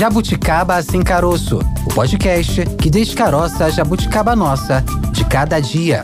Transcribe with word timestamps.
Jabuticaba 0.00 0.80
Sem 0.82 1.02
Caroço, 1.02 1.58
o 1.84 1.94
podcast 1.94 2.64
que 2.78 2.88
descaroça 2.88 3.66
a 3.66 3.70
jabuticaba 3.70 4.34
nossa 4.34 4.82
de 5.12 5.26
cada 5.26 5.60
dia. 5.60 6.02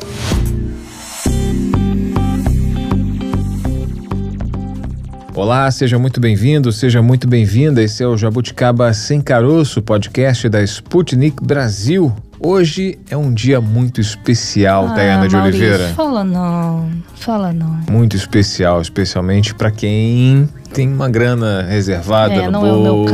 Olá, 5.35 5.71
seja 5.71 5.98
muito 5.98 6.21
bem-vindo, 6.21 6.71
seja 6.72 7.01
muito 7.01 7.27
bem-vinda. 7.27 7.82
Esse 7.82 8.03
é 8.03 8.07
o 8.07 8.19
Jabuticaba 8.19 8.93
Sem 8.93 9.19
Caroço, 9.19 9.80
podcast 9.80 10.47
da 10.51 10.63
Sputnik 10.63 11.43
Brasil. 11.43 12.15
Hoje 12.49 12.97
é 13.11 13.17
um 13.17 13.35
dia 13.35 13.61
muito 13.61 14.01
especial, 14.01 14.87
ah, 14.87 14.95
Dayana 14.95 15.27
de 15.27 15.35
Maurício, 15.35 15.61
Oliveira. 15.65 15.93
Fala 15.95 16.23
não, 16.23 16.89
fala 17.17 17.53
não. 17.53 17.77
Muito 17.91 18.15
especial, 18.15 18.81
especialmente 18.81 19.53
para 19.53 19.69
quem 19.73 20.49
tem 20.73 20.89
uma 20.89 21.09
grana 21.09 21.63
reservada 21.63 22.35
É, 22.35 22.45
no 22.45 22.53
não 22.53 22.64
é 22.64 22.73
o 22.73 22.82
meu, 22.82 23.05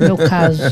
meu 0.00 0.16
caso. 0.26 0.62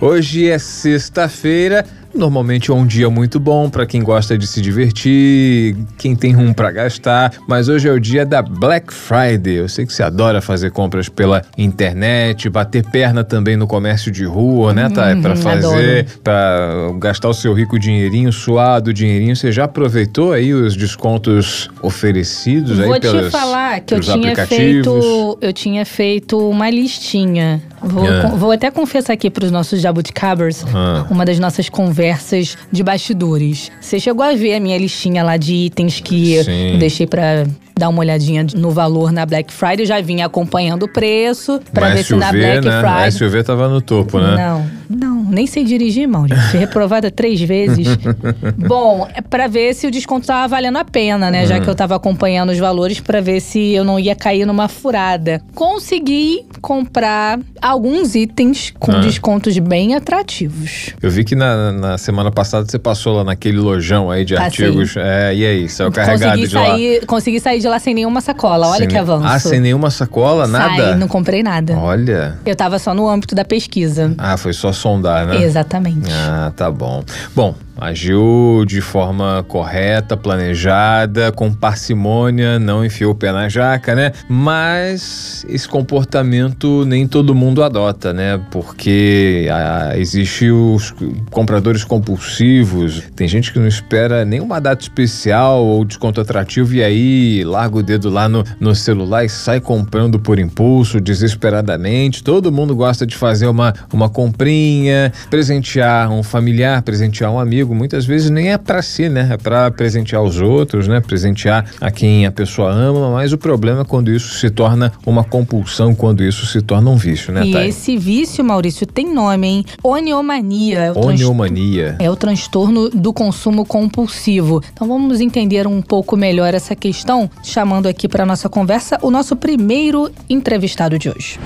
Hoje 0.00 0.48
é 0.48 0.58
sexta-feira. 0.58 1.84
Normalmente 2.14 2.70
é 2.70 2.74
um 2.74 2.86
dia 2.86 3.08
muito 3.08 3.38
bom 3.38 3.70
para 3.70 3.86
quem 3.86 4.02
gosta 4.02 4.36
de 4.36 4.46
se 4.46 4.60
divertir, 4.60 5.76
quem 5.96 6.14
tem 6.16 6.32
rum 6.32 6.52
para 6.52 6.70
gastar, 6.70 7.32
mas 7.46 7.68
hoje 7.68 7.88
é 7.88 7.92
o 7.92 8.00
dia 8.00 8.26
da 8.26 8.42
Black 8.42 8.92
Friday. 8.92 9.54
Eu 9.54 9.68
sei 9.68 9.86
que 9.86 9.92
você 9.92 10.02
adora 10.02 10.40
fazer 10.40 10.70
compras 10.70 11.08
pela 11.08 11.42
internet, 11.56 12.48
bater 12.48 12.84
perna 12.90 13.22
também 13.22 13.56
no 13.56 13.66
comércio 13.66 14.10
de 14.10 14.24
rua, 14.24 14.74
né, 14.74 14.88
Thay? 14.88 15.16
Para 15.16 15.30
Uhum, 15.30 15.36
fazer, 15.36 16.06
para 16.24 16.92
gastar 16.98 17.28
o 17.28 17.34
seu 17.34 17.54
rico 17.54 17.78
dinheirinho, 17.78 18.32
suado 18.32 18.92
dinheirinho. 18.92 19.36
Você 19.36 19.52
já 19.52 19.64
aproveitou 19.64 20.32
aí 20.32 20.52
os 20.52 20.76
descontos 20.76 21.70
oferecidos 21.82 22.78
Vou 22.78 22.94
aí 22.94 23.00
te 23.00 23.02
pelos, 23.02 23.30
falar 23.30 23.80
que 23.80 23.94
eu 23.94 24.00
pelos 24.00 24.12
tinha 24.14 24.46
feito, 24.46 25.38
eu 25.40 25.52
tinha 25.52 25.84
feito 25.86 26.38
uma 26.38 26.68
listinha. 26.70 27.62
Vou, 27.82 28.06
É. 28.06 28.26
vou 28.36 28.52
até 28.52 28.70
confessar 28.70 29.14
aqui 29.14 29.30
para 29.30 29.44
os 29.44 29.50
nossos 29.50 29.80
jabuticabers 29.80 30.64
Ah. 30.74 31.06
uma 31.10 31.24
das 31.24 31.38
nossas 31.38 31.68
conversas 31.68 32.56
de 32.70 32.82
bastidores. 32.82 33.70
Você 33.80 33.98
chegou 33.98 34.24
a 34.24 34.34
ver 34.34 34.54
a 34.54 34.60
minha 34.60 34.76
listinha 34.78 35.22
lá 35.24 35.36
de 35.36 35.54
itens 35.54 35.98
que 36.00 36.42
Sim. 36.44 36.72
eu 36.72 36.78
deixei 36.78 37.06
para 37.06 37.46
dar 37.80 37.88
uma 37.88 38.00
olhadinha 38.00 38.46
no 38.54 38.70
valor 38.70 39.10
na 39.10 39.24
Black 39.26 39.52
Friday. 39.52 39.80
Eu 39.80 39.86
já 39.86 40.00
vinha 40.00 40.26
acompanhando 40.26 40.84
o 40.84 40.88
preço 40.88 41.60
para 41.72 41.88
No 41.90 41.96
ver 41.96 42.04
se 42.04 42.14
na 42.14 42.26
SUV, 42.26 42.38
Black 42.38 42.68
né? 42.68 42.80
Friday 42.80 43.08
O 43.08 43.12
SUV 43.12 43.42
tava 43.42 43.68
no 43.68 43.80
topo, 43.80 44.18
né? 44.20 44.36
Não, 44.36 44.70
não, 44.88 45.24
nem 45.30 45.46
sei 45.46 45.64
dirigir, 45.64 46.06
Maurício. 46.06 46.42
Fui 46.50 46.60
reprovada 46.60 47.10
três 47.12 47.40
vezes. 47.40 47.86
Bom, 48.56 49.08
é 49.14 49.20
pra 49.20 49.46
ver 49.46 49.74
se 49.74 49.86
o 49.86 49.90
desconto 49.90 50.26
tava 50.26 50.46
valendo 50.48 50.76
a 50.78 50.84
pena, 50.84 51.30
né? 51.30 51.44
Hum. 51.44 51.46
Já 51.46 51.60
que 51.60 51.68
eu 51.68 51.74
tava 51.74 51.96
acompanhando 51.96 52.50
os 52.50 52.58
valores 52.58 53.00
pra 53.00 53.20
ver 53.20 53.40
se 53.40 53.72
eu 53.72 53.82
não 53.84 53.98
ia 53.98 54.14
cair 54.14 54.44
numa 54.46 54.68
furada. 54.68 55.40
Consegui 55.54 56.44
comprar 56.60 57.40
alguns 57.62 58.14
itens 58.14 58.72
com 58.78 58.92
Ah. 58.92 58.98
descontos 59.00 59.58
bem 59.58 59.94
atrativos. 59.94 60.90
Eu 61.02 61.10
vi 61.10 61.24
que 61.24 61.34
na, 61.34 61.72
na 61.72 61.98
semana 61.98 62.30
passada 62.30 62.66
você 62.68 62.78
passou 62.78 63.16
lá 63.16 63.24
naquele 63.24 63.58
lojão 63.58 64.10
aí 64.10 64.24
de 64.24 64.34
Passei. 64.34 64.66
artigos. 64.66 64.94
É, 64.96 65.34
e 65.34 65.46
aí, 65.46 65.68
saiu 65.68 65.90
carregado 65.90 66.32
Consegui 66.32 66.48
de 66.48 66.54
lá. 66.54 66.66
sair, 66.66 67.06
consegui 67.06 67.40
sair 67.40 67.60
de 67.60 67.68
lá 67.70 67.78
sem 67.78 67.94
nenhuma 67.94 68.20
sacola. 68.20 68.68
Olha 68.68 68.78
Sem 68.80 68.88
que 68.88 68.98
avanço. 68.98 69.26
Ah, 69.26 69.38
sem 69.38 69.60
nenhuma 69.60 69.90
sacola, 69.90 70.46
nada? 70.46 70.90
Saí, 70.90 70.94
não 70.96 71.08
comprei 71.08 71.42
nada. 71.42 71.76
Olha. 71.78 72.38
Eu 72.44 72.54
tava 72.54 72.78
só 72.78 72.92
no 72.92 73.08
âmbito 73.08 73.34
da 73.34 73.44
pesquisa. 73.44 74.14
Ah, 74.18 74.36
foi 74.36 74.52
só 74.52 74.72
sondar, 74.72 75.26
né? 75.26 75.42
Exatamente. 75.42 76.10
Ah, 76.12 76.52
tá 76.54 76.70
bom. 76.70 77.02
Bom, 77.34 77.54
agiu 77.80 78.64
de 78.66 78.80
forma 78.80 79.44
correta, 79.48 80.16
planejada, 80.16 81.32
com 81.32 81.52
parcimônia, 81.52 82.58
não 82.58 82.84
enfiou 82.84 83.12
o 83.12 83.14
pé 83.14 83.32
na 83.32 83.48
jaca, 83.48 83.94
né? 83.94 84.12
Mas 84.28 85.44
esse 85.48 85.68
comportamento 85.68 86.84
nem 86.84 87.06
todo 87.06 87.34
mundo 87.34 87.62
adota, 87.62 88.12
né? 88.12 88.40
Porque 88.50 89.48
ah, 89.50 89.92
existe 89.96 90.50
os 90.50 90.94
compradores 91.30 91.84
compulsivos, 91.84 93.02
tem 93.16 93.26
gente 93.26 93.52
que 93.52 93.58
não 93.58 93.66
espera 93.66 94.24
nenhuma 94.24 94.60
data 94.60 94.82
especial 94.82 95.64
ou 95.64 95.84
desconto 95.84 96.20
atrativo 96.20 96.74
e 96.74 96.82
aí 96.82 97.44
larga 97.44 97.78
o 97.78 97.82
dedo 97.82 98.10
lá 98.10 98.28
no, 98.28 98.44
no 98.58 98.74
celular 98.74 99.24
e 99.24 99.28
sai 99.28 99.60
comprando 99.60 100.18
por 100.18 100.38
impulso, 100.38 101.00
desesperadamente. 101.00 102.22
Todo 102.22 102.52
mundo 102.52 102.74
gosta 102.74 103.06
de 103.06 103.16
fazer 103.16 103.46
uma, 103.46 103.72
uma 103.92 104.08
comprinha, 104.08 105.12
presentear 105.28 106.10
um 106.10 106.22
familiar, 106.22 106.82
presentear 106.82 107.30
um 107.32 107.38
amigo. 107.38 107.69
Muitas 107.74 108.04
vezes 108.04 108.30
nem 108.30 108.52
é 108.52 108.58
pra 108.58 108.82
si, 108.82 109.08
né? 109.08 109.28
É 109.32 109.36
pra 109.36 109.70
presentear 109.70 110.22
os 110.22 110.40
outros, 110.40 110.86
né? 110.88 111.00
Presentear 111.00 111.64
a 111.80 111.90
quem 111.90 112.26
a 112.26 112.32
pessoa 112.32 112.70
ama, 112.72 113.10
mas 113.10 113.32
o 113.32 113.38
problema 113.38 113.82
é 113.82 113.84
quando 113.84 114.10
isso 114.10 114.34
se 114.34 114.50
torna 114.50 114.92
uma 115.06 115.24
compulsão, 115.24 115.94
quando 115.94 116.22
isso 116.22 116.46
se 116.46 116.60
torna 116.62 116.90
um 116.90 116.96
vício, 116.96 117.32
né, 117.32 117.44
E 117.46 117.52
Thay? 117.52 117.68
esse 117.68 117.96
vício, 117.96 118.44
Maurício, 118.44 118.86
tem 118.86 119.12
nome, 119.12 119.46
hein? 119.46 119.64
Oniomania. 119.82 120.78
É 120.78 120.90
o 120.90 120.94
transtorno- 120.94 121.14
Oniomania. 121.14 121.96
É 121.98 122.10
o 122.10 122.16
transtorno 122.16 122.90
do 122.90 123.12
consumo 123.12 123.64
compulsivo. 123.64 124.62
Então 124.72 124.86
vamos 124.88 125.20
entender 125.20 125.66
um 125.66 125.80
pouco 125.82 126.16
melhor 126.16 126.54
essa 126.54 126.74
questão, 126.76 127.30
chamando 127.42 127.86
aqui 127.86 128.08
para 128.08 128.24
nossa 128.26 128.48
conversa 128.48 128.98
o 129.02 129.10
nosso 129.10 129.36
primeiro 129.36 130.10
entrevistado 130.28 130.98
de 130.98 131.08
hoje. 131.08 131.38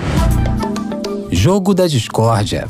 Jogo 1.30 1.74
da 1.74 1.86
Discórdia. 1.86 2.64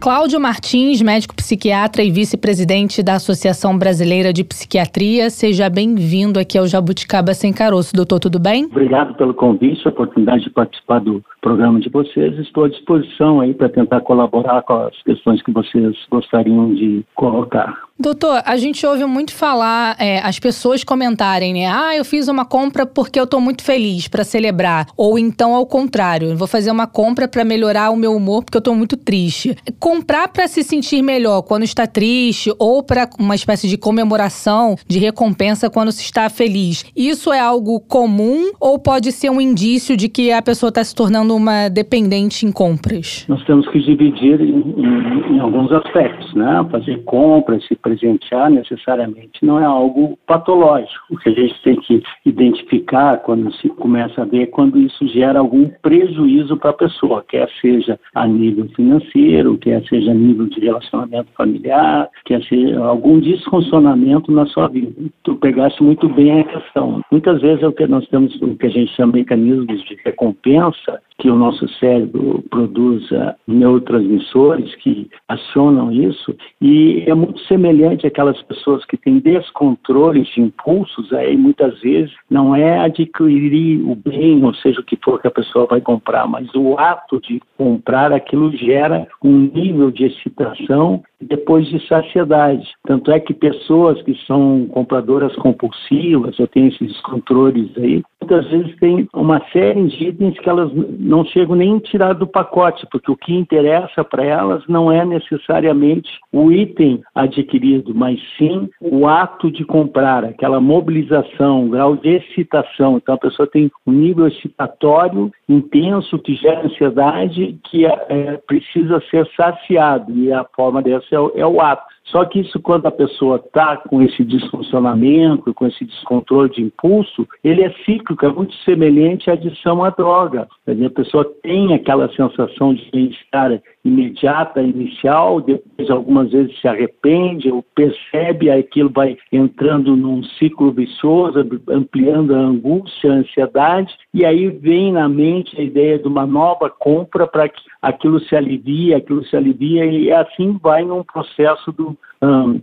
Cláudio 0.00 0.40
Martins, 0.40 1.02
médico 1.02 1.36
psiquiatra 1.36 2.02
e 2.02 2.10
vice-presidente 2.10 3.02
da 3.02 3.16
Associação 3.16 3.76
Brasileira 3.76 4.32
de 4.32 4.42
Psiquiatria. 4.42 5.28
Seja 5.28 5.68
bem-vindo 5.68 6.40
aqui 6.40 6.56
ao 6.56 6.66
Jabuticaba 6.66 7.34
Sem 7.34 7.52
Caroço. 7.52 7.94
Doutor, 7.94 8.18
tudo 8.18 8.38
bem? 8.38 8.64
Obrigado 8.64 9.14
pelo 9.14 9.34
convite, 9.34 9.86
a 9.86 9.90
oportunidade 9.90 10.44
de 10.44 10.50
participar 10.50 11.00
do 11.00 11.22
programa 11.42 11.78
de 11.80 11.90
vocês. 11.90 12.38
Estou 12.38 12.64
à 12.64 12.68
disposição 12.70 13.42
aí 13.42 13.52
para 13.52 13.68
tentar 13.68 14.00
colaborar 14.00 14.62
com 14.62 14.72
as 14.72 15.02
questões 15.02 15.42
que 15.42 15.52
vocês 15.52 15.94
gostariam 16.10 16.72
de 16.74 17.04
colocar. 17.14 17.89
Doutor, 18.02 18.40
a 18.46 18.56
gente 18.56 18.86
ouve 18.86 19.04
muito 19.04 19.34
falar, 19.34 19.94
é, 19.98 20.20
as 20.20 20.38
pessoas 20.38 20.82
comentarem, 20.82 21.52
né? 21.52 21.66
Ah, 21.66 21.94
eu 21.94 22.02
fiz 22.02 22.28
uma 22.28 22.46
compra 22.46 22.86
porque 22.86 23.20
eu 23.20 23.26
tô 23.26 23.38
muito 23.40 23.62
feliz 23.62 24.08
para 24.08 24.24
celebrar. 24.24 24.86
Ou 24.96 25.18
então, 25.18 25.54
ao 25.54 25.66
contrário, 25.66 26.34
vou 26.34 26.48
fazer 26.48 26.70
uma 26.70 26.86
compra 26.86 27.28
para 27.28 27.44
melhorar 27.44 27.90
o 27.90 27.96
meu 27.96 28.14
humor 28.16 28.42
porque 28.42 28.56
eu 28.56 28.62
tô 28.62 28.74
muito 28.74 28.96
triste. 28.96 29.54
Comprar 29.78 30.28
para 30.28 30.48
se 30.48 30.62
sentir 30.64 31.02
melhor 31.02 31.42
quando 31.42 31.62
está 31.64 31.86
triste 31.86 32.50
ou 32.58 32.82
para 32.82 33.06
uma 33.18 33.34
espécie 33.34 33.68
de 33.68 33.76
comemoração, 33.76 34.76
de 34.88 34.98
recompensa 34.98 35.68
quando 35.68 35.92
se 35.92 36.02
está 36.02 36.30
feliz. 36.30 36.86
Isso 36.96 37.30
é 37.30 37.38
algo 37.38 37.80
comum 37.80 38.50
ou 38.58 38.78
pode 38.78 39.12
ser 39.12 39.28
um 39.30 39.42
indício 39.42 39.94
de 39.94 40.08
que 40.08 40.32
a 40.32 40.40
pessoa 40.40 40.70
está 40.70 40.82
se 40.82 40.94
tornando 40.94 41.36
uma 41.36 41.68
dependente 41.68 42.46
em 42.46 42.50
compras? 42.52 43.26
Nós 43.28 43.44
temos 43.44 43.68
que 43.70 43.78
dividir 43.78 44.40
em, 44.40 44.60
em- 44.76 45.36
em 45.36 45.38
alguns 45.40 45.70
aspectos, 45.70 46.32
né? 46.34 46.66
Fazer 46.70 47.02
compras, 47.04 47.62
se 47.68 47.76
presentear 47.90 48.50
necessariamente 48.50 49.44
não 49.44 49.58
é 49.58 49.64
algo 49.64 50.16
patológico. 50.26 51.00
O 51.10 51.16
que 51.16 51.28
a 51.28 51.32
gente 51.32 51.60
tem 51.62 51.76
que 51.76 52.02
identificar 52.24 53.18
quando 53.18 53.52
se 53.54 53.68
começa 53.70 54.22
a 54.22 54.24
ver 54.24 54.46
quando 54.46 54.78
isso 54.78 55.06
gera 55.08 55.40
algum 55.40 55.68
prejuízo 55.82 56.56
para 56.56 56.70
a 56.70 56.74
pessoa, 56.74 57.24
quer 57.28 57.48
seja 57.60 57.98
a 58.14 58.26
nível 58.26 58.68
financeiro, 58.76 59.58
quer 59.58 59.82
seja 59.88 60.12
a 60.12 60.14
nível 60.14 60.46
de 60.46 60.60
relacionamento 60.60 61.28
familiar, 61.36 62.08
quer 62.24 62.42
seja 62.44 62.78
algum 62.80 63.18
disfuncionamento 63.18 64.30
na 64.30 64.46
sua 64.46 64.68
vida. 64.68 64.92
Tu 65.24 65.34
pegaste 65.36 65.82
muito 65.82 66.08
bem 66.08 66.40
a 66.40 66.44
questão. 66.44 67.00
Muitas 67.10 67.40
vezes 67.40 67.62
é 67.62 67.66
o 67.66 67.72
que 67.72 67.86
nós 67.86 68.06
temos, 68.08 68.34
o 68.40 68.56
que 68.56 68.66
a 68.66 68.70
gente 68.70 68.94
chama 68.94 69.12
de 69.12 69.20
mecanismos 69.20 69.84
de 69.84 69.98
recompensa, 70.04 71.00
que 71.20 71.30
o 71.30 71.36
nosso 71.36 71.68
cérebro 71.78 72.42
produz 72.50 73.12
ah, 73.12 73.36
neurotransmissores 73.46 74.74
que 74.76 75.08
acionam 75.28 75.92
isso, 75.92 76.34
e 76.60 77.04
é 77.06 77.14
muito 77.14 77.38
semelhante 77.40 78.06
àquelas 78.06 78.40
pessoas 78.42 78.84
que 78.86 78.96
têm 78.96 79.18
descontroles 79.18 80.26
de 80.28 80.40
impulsos, 80.40 81.12
aí 81.12 81.36
muitas 81.36 81.78
vezes 81.80 82.12
não 82.30 82.56
é 82.56 82.78
adquirir 82.80 83.82
o 83.82 83.94
bem, 83.94 84.42
ou 84.42 84.54
seja, 84.54 84.80
o 84.80 84.84
que 84.84 84.98
for 85.04 85.20
que 85.20 85.28
a 85.28 85.30
pessoa 85.30 85.66
vai 85.66 85.80
comprar, 85.80 86.26
mas 86.26 86.48
o 86.54 86.78
ato 86.78 87.20
de 87.20 87.40
comprar 87.56 88.12
aquilo 88.12 88.50
gera 88.56 89.06
um 89.22 89.50
nível 89.54 89.90
de 89.90 90.04
excitação 90.04 91.02
depois 91.20 91.66
de 91.68 91.86
saciedade. 91.86 92.66
Tanto 92.84 93.12
é 93.12 93.20
que 93.20 93.34
pessoas 93.34 94.00
que 94.02 94.14
são 94.26 94.66
compradoras 94.70 95.34
compulsivas 95.36 96.38
ou 96.40 96.46
têm 96.46 96.68
esses 96.68 96.98
controles 97.02 97.70
aí, 97.76 98.02
muitas 98.20 98.48
vezes 98.48 98.76
têm 98.76 99.08
uma 99.14 99.40
série 99.52 99.86
de 99.88 100.08
itens 100.08 100.38
que 100.38 100.48
elas 100.48 100.70
não 100.98 101.24
chegam 101.24 101.56
nem 101.56 101.76
a 101.76 101.80
tirar 101.80 102.12
do 102.12 102.26
pacote, 102.26 102.86
porque 102.90 103.10
o 103.10 103.16
que 103.16 103.34
interessa 103.34 104.04
para 104.04 104.24
elas 104.24 104.62
não 104.68 104.92
é 104.92 105.04
necessariamente 105.04 106.10
o 106.32 106.52
item 106.52 107.02
adquirido, 107.14 107.94
mas 107.94 108.20
sim 108.36 108.68
o 108.80 109.06
ato 109.08 109.50
de 109.50 109.64
comprar, 109.64 110.24
aquela 110.24 110.60
mobilização, 110.60 111.66
o 111.66 111.70
grau 111.70 111.96
de 111.96 112.08
excitação. 112.08 112.96
Então 112.96 113.14
a 113.14 113.18
pessoa 113.18 113.48
tem 113.48 113.70
um 113.86 113.92
nível 113.92 114.26
excitatório 114.26 115.30
intenso 115.48 116.18
que 116.18 116.34
gera 116.34 116.66
ansiedade 116.66 117.58
que 117.64 117.86
é, 117.86 118.40
precisa 118.46 119.02
ser 119.10 119.26
saciado 119.36 120.12
e 120.16 120.32
a 120.32 120.44
forma 120.54 120.82
dessa 120.82 121.06
é 121.14 121.40
é 121.40 121.46
o 121.46 121.60
ato. 121.60 121.99
Só 122.10 122.24
que 122.24 122.40
isso, 122.40 122.58
quando 122.60 122.86
a 122.86 122.90
pessoa 122.90 123.36
está 123.36 123.76
com 123.76 124.02
esse 124.02 124.24
disfuncionamento, 124.24 125.54
com 125.54 125.66
esse 125.66 125.84
descontrole 125.84 126.50
de 126.50 126.62
impulso, 126.62 127.26
ele 127.42 127.62
é 127.62 127.70
cíclico, 127.84 128.26
é 128.26 128.32
muito 128.32 128.54
semelhante 128.64 129.30
à 129.30 129.34
adição 129.34 129.84
à 129.84 129.90
droga. 129.90 130.48
A 130.66 130.90
pessoa 130.90 131.24
tem 131.42 131.72
aquela 131.72 132.08
sensação 132.14 132.74
de 132.74 132.90
bem-estar 132.90 133.60
imediata, 133.84 134.62
inicial, 134.62 135.40
depois 135.40 135.90
algumas 135.90 136.30
vezes 136.30 136.58
se 136.60 136.68
arrepende 136.68 137.50
ou 137.50 137.64
percebe, 137.74 138.50
aquilo 138.50 138.90
vai 138.90 139.16
entrando 139.32 139.96
num 139.96 140.22
ciclo 140.22 140.70
vicioso, 140.70 141.38
ampliando 141.68 142.34
a 142.34 142.38
angústia, 142.38 143.10
a 143.10 143.16
ansiedade, 143.16 143.94
e 144.12 144.24
aí 144.24 144.48
vem 144.48 144.92
na 144.92 145.08
mente 145.08 145.58
a 145.58 145.62
ideia 145.62 145.98
de 145.98 146.06
uma 146.06 146.26
nova 146.26 146.68
compra 146.68 147.26
para 147.26 147.48
que 147.48 147.60
aquilo 147.80 148.20
se 148.20 148.36
alivie, 148.36 148.94
aquilo 148.94 149.24
se 149.24 149.36
alivia, 149.36 149.86
e 149.86 150.12
assim 150.12 150.58
vai 150.62 150.84
num 150.84 151.02
processo 151.02 151.72
do 151.72 151.96
um, 152.22 152.60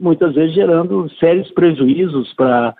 muitas 0.00 0.34
vezes 0.34 0.54
gerando 0.54 1.10
sérios 1.18 1.50
prejuízos 1.50 2.32
para 2.34 2.74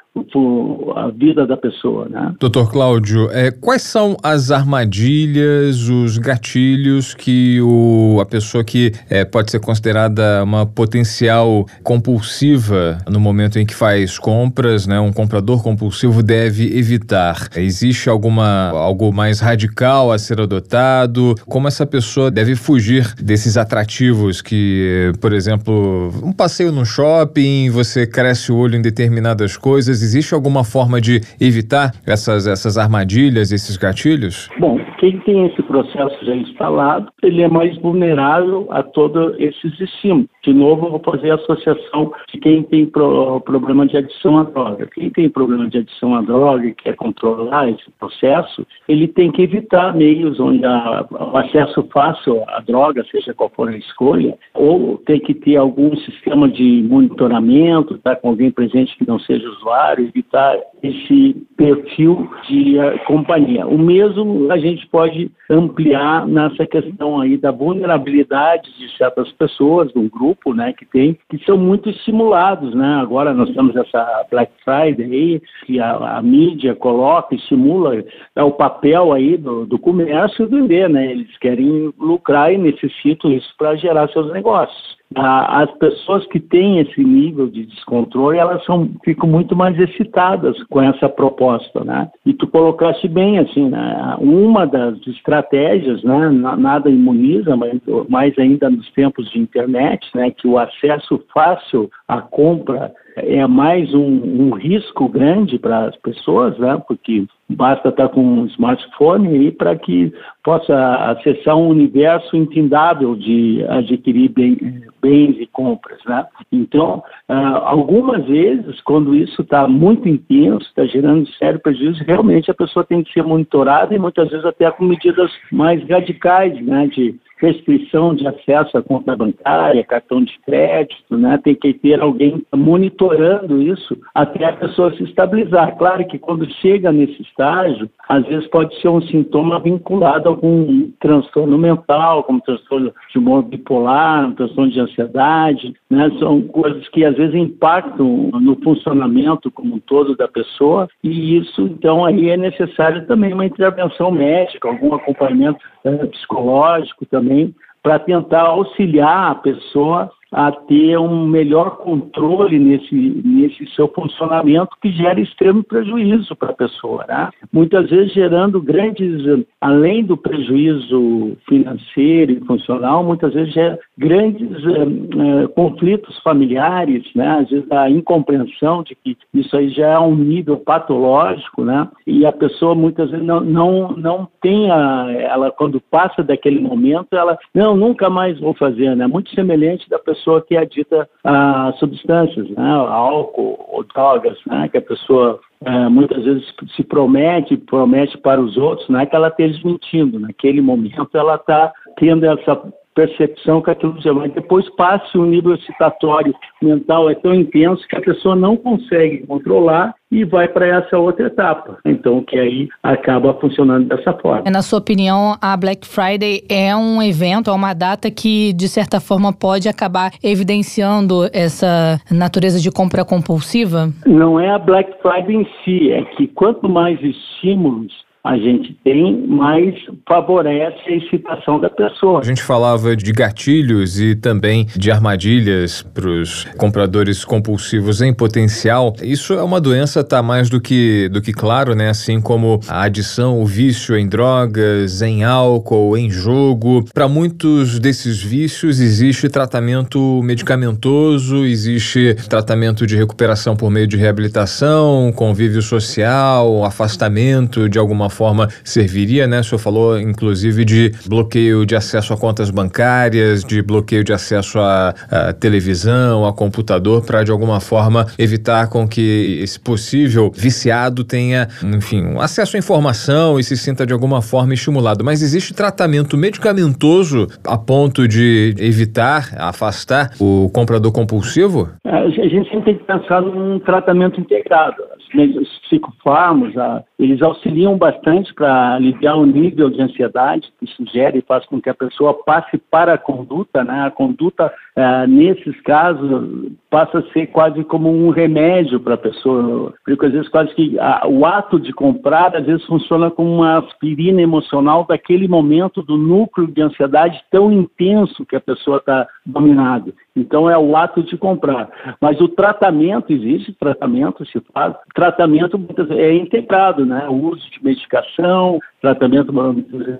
a 0.96 1.08
vida 1.08 1.46
da 1.46 1.56
pessoa, 1.56 2.08
né? 2.08 2.34
Doutor 2.40 2.70
Cláudio, 2.70 3.30
é, 3.30 3.52
quais 3.52 3.82
são 3.82 4.16
as 4.22 4.50
armadilhas, 4.50 5.88
os 5.88 6.18
gatilhos 6.18 7.14
que 7.14 7.60
o, 7.62 8.18
a 8.20 8.26
pessoa 8.26 8.64
que 8.64 8.92
é, 9.08 9.24
pode 9.24 9.52
ser 9.52 9.60
considerada 9.60 10.42
uma 10.42 10.66
potencial 10.66 11.64
compulsiva 11.84 12.98
no 13.08 13.20
momento 13.20 13.58
em 13.58 13.64
que 13.64 13.74
faz 13.74 14.18
compras, 14.18 14.84
né, 14.84 14.98
um 14.98 15.12
comprador 15.12 15.62
compulsivo 15.62 16.24
deve 16.24 16.76
evitar? 16.76 17.48
Existe 17.56 18.10
alguma 18.10 18.70
algo 18.70 19.12
mais 19.12 19.38
radical 19.38 20.10
a 20.10 20.18
ser 20.18 20.40
adotado? 20.40 21.36
Como 21.46 21.68
essa 21.68 21.86
pessoa 21.86 22.32
deve 22.32 22.56
fugir 22.56 23.14
desses 23.14 23.56
atrativos 23.56 24.42
que, 24.42 25.12
por 25.20 25.32
exemplo, 25.32 26.12
um 26.20 26.32
passeio 26.32 26.72
no 26.72 26.84
shopping, 26.84 27.70
você 27.70 28.06
cresce 28.06 28.50
o 28.50 28.56
olho 28.56 28.76
em 28.76 28.82
determinadas 28.82 29.56
coisas 29.56 30.00
Existe 30.10 30.34
alguma 30.34 30.64
forma 30.64 31.00
de 31.00 31.20
evitar 31.40 31.92
essas, 32.04 32.48
essas 32.48 32.76
armadilhas, 32.76 33.52
esses 33.52 33.76
gatilhos? 33.76 34.48
Bom, 34.58 34.76
quem 34.98 35.20
tem 35.20 35.46
esse 35.46 35.62
processo 35.62 36.24
já 36.24 36.34
instalado, 36.34 37.12
ele 37.22 37.42
é 37.42 37.48
mais 37.48 37.76
vulnerável 37.78 38.66
a 38.70 38.82
todos 38.82 39.38
esses 39.38 39.80
estímulos. 39.80 40.28
De 40.42 40.52
novo, 40.52 40.86
eu 40.86 40.90
vou 40.90 41.02
fazer 41.04 41.30
a 41.30 41.36
associação 41.36 42.12
de 42.32 42.40
quem 42.40 42.64
tem 42.64 42.86
pro, 42.86 43.40
problema 43.42 43.86
de 43.86 43.98
adição 43.98 44.38
à 44.38 44.42
droga. 44.42 44.88
Quem 44.92 45.10
tem 45.10 45.28
problema 45.28 45.68
de 45.68 45.78
adição 45.78 46.16
à 46.16 46.22
droga 46.22 46.66
e 46.66 46.74
quer 46.74 46.96
controlar 46.96 47.70
esse 47.70 47.88
processo, 47.98 48.66
ele 48.88 49.06
tem 49.06 49.30
que 49.30 49.42
evitar 49.42 49.94
meios 49.94 50.40
onde 50.40 50.64
há 50.64 51.06
o 51.08 51.36
acesso 51.36 51.86
fácil 51.92 52.42
à 52.48 52.58
droga, 52.60 53.04
seja 53.12 53.32
qual 53.32 53.50
for 53.54 53.68
a 53.68 53.76
escolha, 53.76 54.36
ou 54.54 54.98
tem 55.06 55.20
que 55.20 55.34
ter 55.34 55.56
algum 55.56 55.94
sistema 55.98 56.48
de 56.48 56.84
monitoramento, 56.88 57.96
tá, 57.98 58.16
com 58.16 58.30
alguém 58.30 58.50
presente 58.50 58.96
que 58.96 59.06
não 59.06 59.20
seja 59.20 59.48
usuário, 59.48 59.89
evitar 59.98 60.58
esse 60.82 61.46
perfil 61.56 62.30
de 62.48 62.78
uh, 62.78 62.98
companhia. 63.06 63.66
O 63.66 63.78
mesmo 63.78 64.50
a 64.50 64.58
gente 64.58 64.86
pode 64.88 65.30
ampliar 65.48 66.26
nessa 66.26 66.66
questão 66.66 67.20
aí 67.20 67.36
da 67.36 67.50
vulnerabilidade 67.50 68.70
de 68.78 68.96
certas 68.96 69.30
pessoas, 69.32 69.92
do 69.92 70.02
grupo, 70.02 70.54
né, 70.54 70.72
que 70.72 70.84
tem, 70.84 71.18
que 71.28 71.44
são 71.44 71.56
muito 71.56 71.88
estimulados, 71.90 72.74
né? 72.74 72.98
Agora 73.00 73.32
nós 73.32 73.50
temos 73.50 73.74
essa 73.74 74.26
Black 74.30 74.52
Friday 74.64 75.04
aí, 75.04 75.42
que 75.66 75.80
a, 75.80 76.18
a 76.18 76.22
mídia 76.22 76.74
coloca, 76.74 77.34
estimula 77.34 78.04
é 78.36 78.42
o 78.42 78.52
papel 78.52 79.12
aí 79.12 79.36
do, 79.36 79.66
do 79.66 79.78
comércio 79.78 80.48
vender, 80.48 80.88
né? 80.88 81.10
Eles 81.10 81.36
querem 81.38 81.92
lucrar 81.98 82.52
e 82.52 82.58
necessitam 82.58 83.32
isso 83.32 83.52
para 83.58 83.76
gerar 83.76 84.08
seus 84.08 84.32
negócios 84.32 84.99
as 85.16 85.70
pessoas 85.72 86.24
que 86.26 86.38
têm 86.38 86.78
esse 86.78 87.02
nível 87.02 87.48
de 87.48 87.66
descontrole, 87.66 88.38
elas 88.38 88.64
são, 88.64 88.88
ficam 89.04 89.28
muito 89.28 89.56
mais 89.56 89.76
excitadas 89.76 90.62
com 90.64 90.80
essa 90.80 91.08
proposta, 91.08 91.82
né? 91.82 92.08
E 92.24 92.32
tu 92.32 92.46
colocaste 92.46 93.08
bem, 93.08 93.38
assim, 93.38 93.68
né? 93.68 94.16
Uma 94.20 94.66
das 94.66 95.04
estratégias, 95.08 96.04
né? 96.04 96.28
Nada 96.30 96.88
imuniza, 96.88 97.56
mas 97.56 97.80
mais 98.08 98.38
ainda 98.38 98.70
nos 98.70 98.88
tempos 98.92 99.28
de 99.30 99.40
internet, 99.40 100.06
né? 100.14 100.30
Que 100.30 100.46
o 100.46 100.58
acesso 100.58 101.20
fácil 101.34 101.90
à 102.06 102.20
compra 102.20 102.92
é 103.16 103.44
mais 103.48 103.92
um, 103.92 104.00
um 104.00 104.50
risco 104.54 105.08
grande 105.08 105.58
para 105.58 105.86
as 105.86 105.96
pessoas, 105.96 106.56
né? 106.58 106.80
Porque 106.86 107.26
basta 107.50 107.88
estar 107.88 108.08
com 108.08 108.22
um 108.22 108.46
smartphone 108.46 109.28
aí 109.28 109.52
para 109.52 109.76
que 109.76 110.12
possa 110.42 110.94
acessar 111.10 111.56
um 111.56 111.68
universo 111.68 112.36
infindável 112.36 113.14
de 113.14 113.64
adquirir 113.68 114.30
bem, 114.30 114.82
bens 115.02 115.36
e 115.38 115.46
compras, 115.46 115.98
né? 116.06 116.26
Então, 116.50 117.02
uh, 117.28 117.32
algumas 117.64 118.24
vezes, 118.26 118.80
quando 118.82 119.14
isso 119.14 119.42
está 119.42 119.66
muito 119.66 120.08
intenso, 120.08 120.66
está 120.66 120.84
gerando 120.86 121.28
sério 121.32 121.60
prejuízo, 121.60 122.04
realmente 122.04 122.50
a 122.50 122.54
pessoa 122.54 122.84
tem 122.84 123.02
que 123.02 123.12
ser 123.12 123.22
monitorada 123.22 123.94
e 123.94 123.98
muitas 123.98 124.30
vezes 124.30 124.44
até 124.44 124.70
com 124.70 124.84
medidas 124.84 125.30
mais 125.50 125.86
radicais, 125.88 126.60
né? 126.64 126.86
De 126.86 127.14
restrição 127.40 128.14
de 128.14 128.26
acesso 128.26 128.76
à 128.76 128.82
conta 128.82 129.16
bancária, 129.16 129.84
cartão 129.84 130.22
de 130.22 130.38
crédito, 130.40 131.16
né? 131.16 131.38
Tem 131.42 131.54
que 131.54 131.72
ter 131.74 132.00
alguém 132.00 132.42
monitorando 132.54 133.62
isso 133.62 133.96
até 134.14 134.44
a 134.44 134.52
pessoa 134.52 134.94
se 134.94 135.04
estabilizar. 135.04 135.76
Claro 135.76 136.06
que 136.06 136.18
quando 136.18 136.48
chega 136.60 136.92
nesse 136.92 137.22
estágio, 137.22 137.88
às 138.08 138.24
vezes 138.26 138.46
pode 138.48 138.78
ser 138.80 138.88
um 138.88 139.00
sintoma 139.02 139.58
vinculado 139.58 140.28
a 140.28 140.32
algum 140.32 140.90
transtorno 141.00 141.56
mental, 141.56 142.24
como 142.24 142.40
transtorno 142.40 142.92
de 143.10 143.18
humor 143.18 143.42
bipolar, 143.42 144.32
transtorno 144.34 144.70
de 144.70 144.80
ansiedade, 144.80 145.74
né? 145.88 146.10
São 146.18 146.42
coisas 146.42 146.86
que 146.88 147.04
às 147.04 147.16
vezes 147.16 147.34
impactam 147.34 148.30
no 148.32 148.56
funcionamento 148.56 149.50
como 149.50 149.76
um 149.76 149.80
todo 149.80 150.16
da 150.16 150.28
pessoa 150.28 150.88
e 151.02 151.36
isso, 151.38 151.62
então, 151.62 152.04
aí 152.04 152.28
é 152.28 152.36
necessário 152.36 153.06
também 153.06 153.32
uma 153.32 153.46
intervenção 153.46 154.10
médica, 154.10 154.68
algum 154.68 154.94
acompanhamento 154.94 155.58
é, 155.84 156.06
psicológico 156.06 157.06
também, 157.06 157.54
para 157.82 157.98
tentar 157.98 158.42
auxiliar 158.42 159.30
a 159.30 159.34
pessoa 159.34 160.10
a 160.32 160.52
ter 160.52 160.96
um 160.96 161.26
melhor 161.26 161.78
controle 161.78 162.58
nesse, 162.58 162.94
nesse 162.94 163.66
seu 163.74 163.88
funcionamento 163.88 164.76
que 164.80 164.92
gera 164.92 165.20
extremo 165.20 165.64
prejuízo 165.64 166.36
para 166.36 166.50
a 166.50 166.54
pessoa. 166.54 167.04
Né? 167.08 167.30
Muitas 167.52 167.90
vezes 167.90 168.12
gerando 168.12 168.62
grandes, 168.62 169.44
além 169.60 170.04
do 170.04 170.16
prejuízo 170.16 171.36
financeiro 171.48 172.32
e 172.32 172.40
funcional, 172.46 173.02
muitas 173.02 173.34
vezes 173.34 173.52
gera 173.52 173.78
grandes 174.00 174.50
uh, 174.64 175.44
uh, 175.44 175.48
conflitos 175.50 176.18
familiares, 176.20 177.04
né? 177.14 177.40
às 177.42 177.50
vezes 177.50 177.70
a 177.70 177.90
incompreensão 177.90 178.82
de 178.82 178.94
que 178.94 179.14
isso 179.34 179.54
aí 179.54 179.68
já 179.68 179.88
é 179.88 179.98
um 179.98 180.14
nível 180.14 180.56
patológico, 180.56 181.62
né? 181.62 181.86
e 182.06 182.24
a 182.24 182.32
pessoa 182.32 182.74
muitas 182.74 183.10
vezes 183.10 183.26
não, 183.26 183.40
não, 183.40 183.92
não 183.92 184.28
tem, 184.40 184.70
a, 184.70 185.06
ela 185.12 185.50
quando 185.50 185.78
passa 185.82 186.22
daquele 186.22 186.60
momento, 186.60 187.08
ela, 187.12 187.38
não, 187.54 187.76
nunca 187.76 188.08
mais 188.08 188.40
vou 188.40 188.54
fazer, 188.54 188.96
né? 188.96 189.06
muito 189.06 189.34
semelhante 189.34 189.86
da 189.90 189.98
pessoa 189.98 190.40
que 190.40 190.56
é 190.56 190.60
adita 190.60 191.06
a 191.22 191.72
substâncias, 191.78 192.48
né, 192.50 192.70
álcool 192.70 193.58
ou 193.68 193.84
drogas, 193.84 194.38
né, 194.46 194.68
que 194.68 194.78
a 194.78 194.82
pessoa 194.82 195.40
é, 195.64 195.88
muitas 195.90 196.24
vezes 196.24 196.44
se 196.74 196.82
promete, 196.82 197.56
promete 197.56 198.16
para 198.16 198.40
os 198.40 198.56
outros, 198.56 198.88
não 198.88 199.00
é 199.00 199.04
que 199.04 199.14
ela 199.14 199.28
esteja 199.28 199.60
mentindo, 199.62 200.18
naquele 200.18 200.62
momento 200.62 201.08
ela 201.14 201.34
está 201.34 201.70
tendo 201.96 202.24
essa 202.24 202.56
percepção 202.94 203.62
que 203.62 203.70
aquilo 203.70 204.00
já 204.00 204.12
vai. 204.12 204.28
Depois 204.28 204.68
passe 204.76 205.16
o 205.16 205.24
nível 205.24 205.54
excitatório 205.54 206.34
mental 206.62 207.10
é 207.10 207.14
tão 207.14 207.34
intenso 207.34 207.86
que 207.88 207.96
a 207.96 208.00
pessoa 208.00 208.36
não 208.36 208.56
consegue 208.56 209.26
controlar 209.26 209.94
e 210.10 210.24
vai 210.24 210.48
para 210.48 210.66
essa 210.66 210.98
outra 210.98 211.26
etapa. 211.26 211.78
Então, 211.84 212.22
que 212.22 212.36
aí 212.38 212.68
acaba 212.82 213.32
funcionando 213.34 213.88
dessa 213.88 214.12
forma. 214.14 214.50
Na 214.50 214.60
sua 214.60 214.80
opinião, 214.80 215.36
a 215.40 215.56
Black 215.56 215.86
Friday 215.86 216.42
é 216.48 216.74
um 216.74 217.00
evento, 217.00 217.50
é 217.50 217.52
uma 217.52 217.72
data 217.72 218.10
que, 218.10 218.52
de 218.52 218.68
certa 218.68 218.98
forma, 218.98 219.32
pode 219.32 219.68
acabar 219.68 220.10
evidenciando 220.22 221.28
essa 221.32 222.00
natureza 222.10 222.58
de 222.58 222.70
compra 222.70 223.04
compulsiva? 223.04 223.88
Não 224.04 224.38
é 224.38 224.50
a 224.50 224.58
Black 224.58 224.90
Friday 225.00 225.36
em 225.36 225.48
si, 225.64 225.92
é 225.92 226.02
que 226.16 226.26
quanto 226.26 226.68
mais 226.68 227.00
estímulos 227.02 228.09
a 228.22 228.36
gente 228.36 228.76
tem, 228.84 229.26
mais 229.26 229.74
favorece 230.06 230.78
a 230.86 230.96
excitação 230.96 231.58
da 231.58 231.70
pessoa. 231.70 232.20
A 232.20 232.24
gente 232.24 232.42
falava 232.42 232.94
de 232.94 233.12
gatilhos 233.12 233.98
e 233.98 234.14
também 234.14 234.66
de 234.76 234.90
armadilhas 234.90 235.82
para 235.82 236.06
os 236.06 236.44
compradores 236.58 237.24
compulsivos 237.24 238.02
em 238.02 238.12
potencial. 238.12 238.94
Isso 239.02 239.32
é 239.32 239.42
uma 239.42 239.60
doença, 239.60 240.04
tá 240.04 240.22
mais 240.22 240.50
do 240.50 240.60
que, 240.60 241.08
do 241.08 241.22
que 241.22 241.32
claro, 241.32 241.74
né? 241.74 241.88
Assim 241.88 242.20
como 242.20 242.60
a 242.68 242.82
adição, 242.82 243.40
o 243.40 243.46
vício 243.46 243.96
em 243.96 244.06
drogas, 244.06 245.00
em 245.00 245.24
álcool, 245.24 245.96
em 245.96 246.10
jogo. 246.10 246.84
Para 246.92 247.08
muitos 247.08 247.78
desses 247.78 248.22
vícios 248.22 248.80
existe 248.80 249.30
tratamento 249.30 250.20
medicamentoso, 250.22 251.46
existe 251.46 252.14
tratamento 252.28 252.86
de 252.86 252.96
recuperação 252.96 253.56
por 253.56 253.70
meio 253.70 253.86
de 253.86 253.96
reabilitação, 253.96 255.10
convívio 255.12 255.62
social, 255.62 256.64
afastamento 256.64 257.66
de 257.66 257.78
alguma 257.78 258.09
forma 258.10 258.48
serviria, 258.64 259.26
né? 259.26 259.40
O 259.40 259.44
senhor 259.44 259.58
falou, 259.58 259.98
inclusive, 259.98 260.64
de 260.64 260.92
bloqueio 261.06 261.64
de 261.64 261.74
acesso 261.74 262.12
a 262.12 262.16
contas 262.16 262.50
bancárias, 262.50 263.44
de 263.44 263.62
bloqueio 263.62 264.04
de 264.04 264.12
acesso 264.12 264.58
à, 264.58 264.94
televisão, 265.38 266.26
a 266.26 266.32
computador, 266.32 267.04
para 267.04 267.22
de 267.22 267.30
alguma 267.30 267.60
forma 267.60 268.06
evitar 268.18 268.68
com 268.68 268.86
que 268.86 269.38
esse 269.42 269.58
possível 269.58 270.30
viciado 270.34 271.04
tenha, 271.04 271.48
enfim, 271.64 272.04
um 272.04 272.20
acesso 272.20 272.56
à 272.56 272.58
informação 272.58 273.38
e 273.38 273.44
se 273.44 273.56
sinta 273.56 273.86
de 273.86 273.92
alguma 273.92 274.20
forma 274.22 274.54
estimulado. 274.54 275.04
Mas 275.04 275.22
existe 275.22 275.54
tratamento 275.54 276.16
medicamentoso 276.16 277.26
a 277.46 277.56
ponto 277.56 278.06
de 278.06 278.54
evitar, 278.58 279.28
afastar 279.38 280.10
o 280.20 280.50
comprador 280.52 280.92
compulsivo? 280.92 281.68
É, 281.84 281.90
a 281.90 282.08
gente 282.08 282.48
sempre 282.50 282.64
tem 282.64 282.78
que 282.78 282.84
pensar 282.84 283.22
num 283.22 283.58
tratamento 283.60 284.20
integrado. 284.20 284.82
Os 285.14 285.58
psicofármacos, 285.68 286.54
eles 286.98 287.20
auxiliam 287.20 287.76
bastante 287.76 287.99
para 288.34 288.74
aliviar 288.74 289.16
o 289.16 289.26
nível 289.26 289.70
de 289.70 289.80
ansiedade 289.82 290.52
que 290.58 290.66
sugere 290.66 291.18
e 291.18 291.22
faz 291.22 291.44
com 291.46 291.60
que 291.60 291.68
a 291.68 291.74
pessoa 291.74 292.14
passe 292.24 292.58
para 292.58 292.94
a 292.94 292.98
conduta, 292.98 293.64
né? 293.64 293.86
A 293.86 293.90
conduta, 293.90 294.52
é, 294.76 295.06
nesses 295.06 295.60
casos, 295.62 296.52
passa 296.70 296.98
a 296.98 297.12
ser 297.12 297.26
quase 297.28 297.64
como 297.64 297.90
um 297.90 298.10
remédio 298.10 298.78
para 298.78 298.94
a 298.94 298.98
pessoa. 298.98 299.74
Porque 299.84 300.06
às 300.06 300.12
vezes 300.12 300.28
quase 300.28 300.54
que 300.54 300.78
a, 300.78 301.06
o 301.08 301.26
ato 301.26 301.58
de 301.58 301.72
comprar, 301.72 302.36
às 302.36 302.46
vezes 302.46 302.64
funciona 302.66 303.10
como 303.10 303.36
uma 303.36 303.58
aspirina 303.58 304.22
emocional 304.22 304.86
daquele 304.88 305.26
momento 305.26 305.82
do 305.82 305.96
núcleo 305.96 306.46
de 306.46 306.62
ansiedade 306.62 307.20
tão 307.30 307.52
intenso 307.52 308.24
que 308.24 308.36
a 308.36 308.40
pessoa 308.40 308.78
está 308.78 309.06
dominada. 309.26 309.92
Então 310.14 310.48
é 310.48 310.56
o 310.56 310.76
ato 310.76 311.02
de 311.02 311.16
comprar. 311.16 311.96
Mas 312.00 312.20
o 312.20 312.28
tratamento, 312.28 313.12
existe 313.12 313.52
tratamento, 313.52 314.24
se 314.26 314.40
faz, 314.52 314.74
tratamento 314.94 315.58
é 315.90 316.14
integrado, 316.14 316.84
né? 316.84 317.06
O 317.08 317.30
uso 317.30 317.50
de 317.50 317.64
medicação, 317.64 318.58
tratamento 318.80 319.32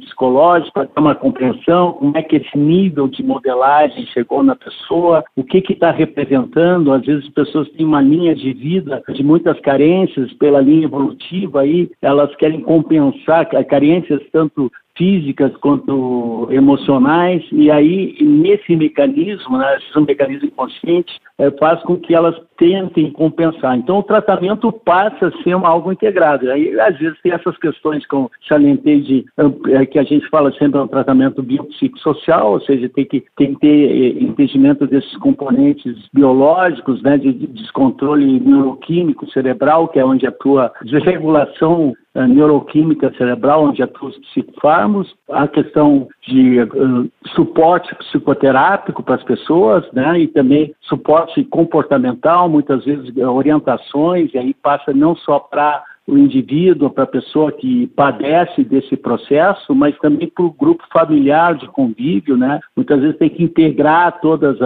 psicológico, 0.00 0.72
para 0.72 0.86
ter 0.86 1.00
uma 1.00 1.14
compreensão, 1.14 1.92
como 1.94 2.16
é 2.16 2.22
que 2.22 2.36
esse 2.36 2.58
nível 2.58 3.08
de 3.08 3.22
modelagem 3.22 4.06
chegou 4.06 4.42
na 4.42 4.56
pessoa, 4.64 5.24
o 5.36 5.44
que 5.44 5.58
está 5.72 5.90
representando. 5.90 6.92
Às 6.92 7.04
vezes 7.04 7.26
as 7.26 7.32
pessoas 7.32 7.68
têm 7.70 7.86
uma 7.86 8.00
linha 8.00 8.34
de 8.34 8.52
vida 8.52 9.02
de 9.08 9.22
muitas 9.22 9.58
carências 9.60 10.32
pela 10.34 10.60
linha 10.60 10.84
evolutiva, 10.84 11.62
aí 11.62 11.90
elas 12.00 12.34
querem 12.36 12.60
compensar 12.60 13.48
carências 13.64 14.20
tanto 14.32 14.70
físicas 15.00 15.56
quanto 15.56 16.46
emocionais, 16.50 17.42
e 17.50 17.70
aí 17.70 18.18
nesse 18.20 18.76
mecanismo, 18.76 19.56
né, 19.56 19.78
esse 19.78 19.96
é 19.96 19.98
um 19.98 20.04
mecanismo 20.04 20.48
inconsciente, 20.48 21.18
é, 21.38 21.50
faz 21.52 21.82
com 21.84 21.96
que 21.96 22.14
elas 22.14 22.36
tentem 22.58 23.10
compensar. 23.10 23.78
Então 23.78 24.00
o 24.00 24.02
tratamento 24.02 24.70
passa 24.70 25.28
a 25.28 25.42
ser 25.42 25.54
algo 25.54 25.90
integrado. 25.90 26.50
Aí 26.50 26.78
às 26.78 26.98
vezes 26.98 27.18
tem 27.22 27.32
essas 27.32 27.56
questões 27.56 28.06
como 28.06 28.30
salientei 28.46 29.00
de 29.00 29.24
é, 29.70 29.86
que 29.86 29.98
a 29.98 30.02
gente 30.02 30.28
fala 30.28 30.52
sempre 30.52 30.78
é 30.78 30.82
um 30.82 30.88
tratamento 30.88 31.42
biopsicossocial, 31.42 32.52
ou 32.52 32.60
seja, 32.60 32.86
tem 32.90 33.06
que, 33.06 33.24
tem 33.38 33.54
que 33.54 33.60
ter 33.60 33.90
é, 33.90 34.22
entendimento 34.22 34.86
desses 34.86 35.16
componentes 35.16 35.96
biológicos, 36.12 37.02
né, 37.02 37.16
de, 37.16 37.32
de 37.32 37.46
descontrole 37.46 38.38
neuroquímico 38.38 39.26
cerebral, 39.30 39.88
que 39.88 39.98
é 39.98 40.04
onde 40.04 40.26
atua 40.26 40.70
desregulação 40.84 41.94
uh, 42.14 42.26
neuroquímica 42.26 43.12
cerebral, 43.16 43.64
onde 43.64 43.82
atuam 43.82 44.10
os 44.10 44.18
psicofármacos, 44.18 45.14
a 45.30 45.46
questão 45.48 46.08
de 46.26 46.60
uh, 46.60 47.10
suporte 47.34 47.94
psicoterápico 47.96 49.02
para 49.02 49.16
as 49.16 49.22
pessoas, 49.22 49.84
né, 49.92 50.20
e 50.20 50.28
também 50.28 50.74
suporte 50.80 51.44
comportamental, 51.44 52.48
muitas 52.48 52.84
vezes 52.84 53.16
orientações, 53.16 54.32
e 54.34 54.38
aí 54.38 54.54
passa 54.54 54.92
não 54.92 55.14
só 55.16 55.38
para 55.38 55.82
o 56.06 56.18
indivíduo, 56.18 56.90
para 56.90 57.04
a 57.04 57.06
pessoa 57.06 57.52
que 57.52 57.86
padece 57.88 58.64
desse 58.64 58.96
processo, 58.96 59.74
mas 59.74 59.96
também 59.98 60.28
para 60.28 60.44
o 60.44 60.52
grupo 60.52 60.82
familiar 60.92 61.54
de 61.54 61.68
convívio, 61.68 62.36
né? 62.36 62.58
Muitas 62.74 63.00
vezes 63.00 63.16
tem 63.16 63.28
que 63.28 63.44
integrar 63.44 64.20
todos 64.20 64.58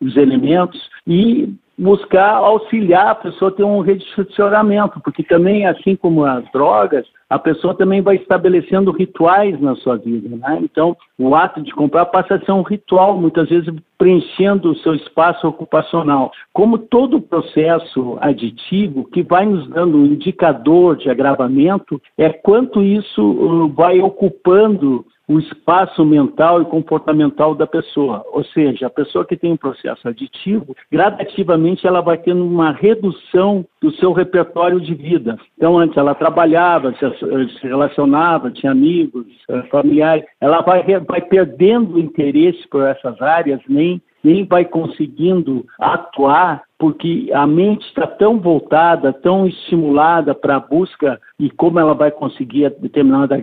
os 0.00 0.16
elementos 0.16 0.90
e 1.06 1.54
buscar 1.82 2.36
auxiliar 2.36 3.08
a 3.08 3.14
pessoa 3.16 3.50
a 3.50 3.54
ter 3.54 3.64
um 3.64 3.80
redirecionamento, 3.80 5.00
porque 5.00 5.24
também, 5.24 5.66
assim 5.66 5.96
como 5.96 6.24
as 6.24 6.44
drogas, 6.52 7.04
a 7.28 7.38
pessoa 7.38 7.74
também 7.74 8.00
vai 8.00 8.16
estabelecendo 8.16 8.92
rituais 8.92 9.60
na 9.60 9.74
sua 9.76 9.96
vida. 9.96 10.36
Né? 10.36 10.60
Então, 10.62 10.96
o 11.18 11.34
ato 11.34 11.60
de 11.60 11.72
comprar 11.72 12.06
passa 12.06 12.36
a 12.36 12.40
ser 12.40 12.52
um 12.52 12.62
ritual, 12.62 13.18
muitas 13.18 13.48
vezes 13.48 13.74
preenchendo 13.98 14.70
o 14.70 14.76
seu 14.76 14.94
espaço 14.94 15.48
ocupacional. 15.48 16.30
Como 16.52 16.78
todo 16.78 17.20
processo 17.20 18.16
aditivo 18.20 19.04
que 19.06 19.22
vai 19.22 19.44
nos 19.44 19.68
dando 19.68 19.98
um 19.98 20.06
indicador 20.06 20.96
de 20.96 21.10
agravamento, 21.10 22.00
é 22.16 22.28
quanto 22.28 22.82
isso 22.82 23.22
uh, 23.22 23.68
vai 23.68 24.00
ocupando 24.00 25.04
o 25.28 25.38
espaço 25.38 26.04
mental 26.04 26.62
e 26.62 26.64
comportamental 26.66 27.54
da 27.54 27.66
pessoa. 27.66 28.24
Ou 28.32 28.44
seja, 28.44 28.86
a 28.86 28.90
pessoa 28.90 29.24
que 29.24 29.36
tem 29.36 29.52
um 29.52 29.56
processo 29.56 30.06
aditivo, 30.08 30.76
gradativamente 30.90 31.86
ela 31.86 32.00
vai 32.00 32.18
tendo 32.18 32.44
uma 32.44 32.72
redução 32.72 33.64
do 33.80 33.90
seu 33.92 34.12
repertório 34.12 34.80
de 34.80 34.94
vida. 34.94 35.36
Então, 35.56 35.78
antes 35.78 35.96
ela 35.96 36.14
trabalhava, 36.14 36.92
se 36.94 37.66
relacionava, 37.66 38.50
tinha 38.50 38.72
amigos, 38.72 39.26
eh, 39.48 39.62
familiares, 39.70 40.24
ela 40.40 40.60
vai, 40.60 40.82
vai 41.00 41.20
perdendo 41.20 41.98
interesse 41.98 42.66
por 42.68 42.82
essas 42.82 43.20
áreas, 43.20 43.60
nem 43.68 44.00
nem 44.22 44.44
vai 44.44 44.64
conseguindo 44.64 45.66
atuar 45.80 46.62
porque 46.82 47.30
a 47.32 47.46
mente 47.46 47.86
está 47.86 48.08
tão 48.08 48.40
voltada, 48.40 49.12
tão 49.12 49.46
estimulada 49.46 50.34
para 50.34 50.56
a 50.56 50.58
busca 50.58 51.20
e 51.38 51.48
como 51.48 51.78
ela 51.78 51.94
vai 51.94 52.10
conseguir 52.10 52.70
determinada 52.80 53.40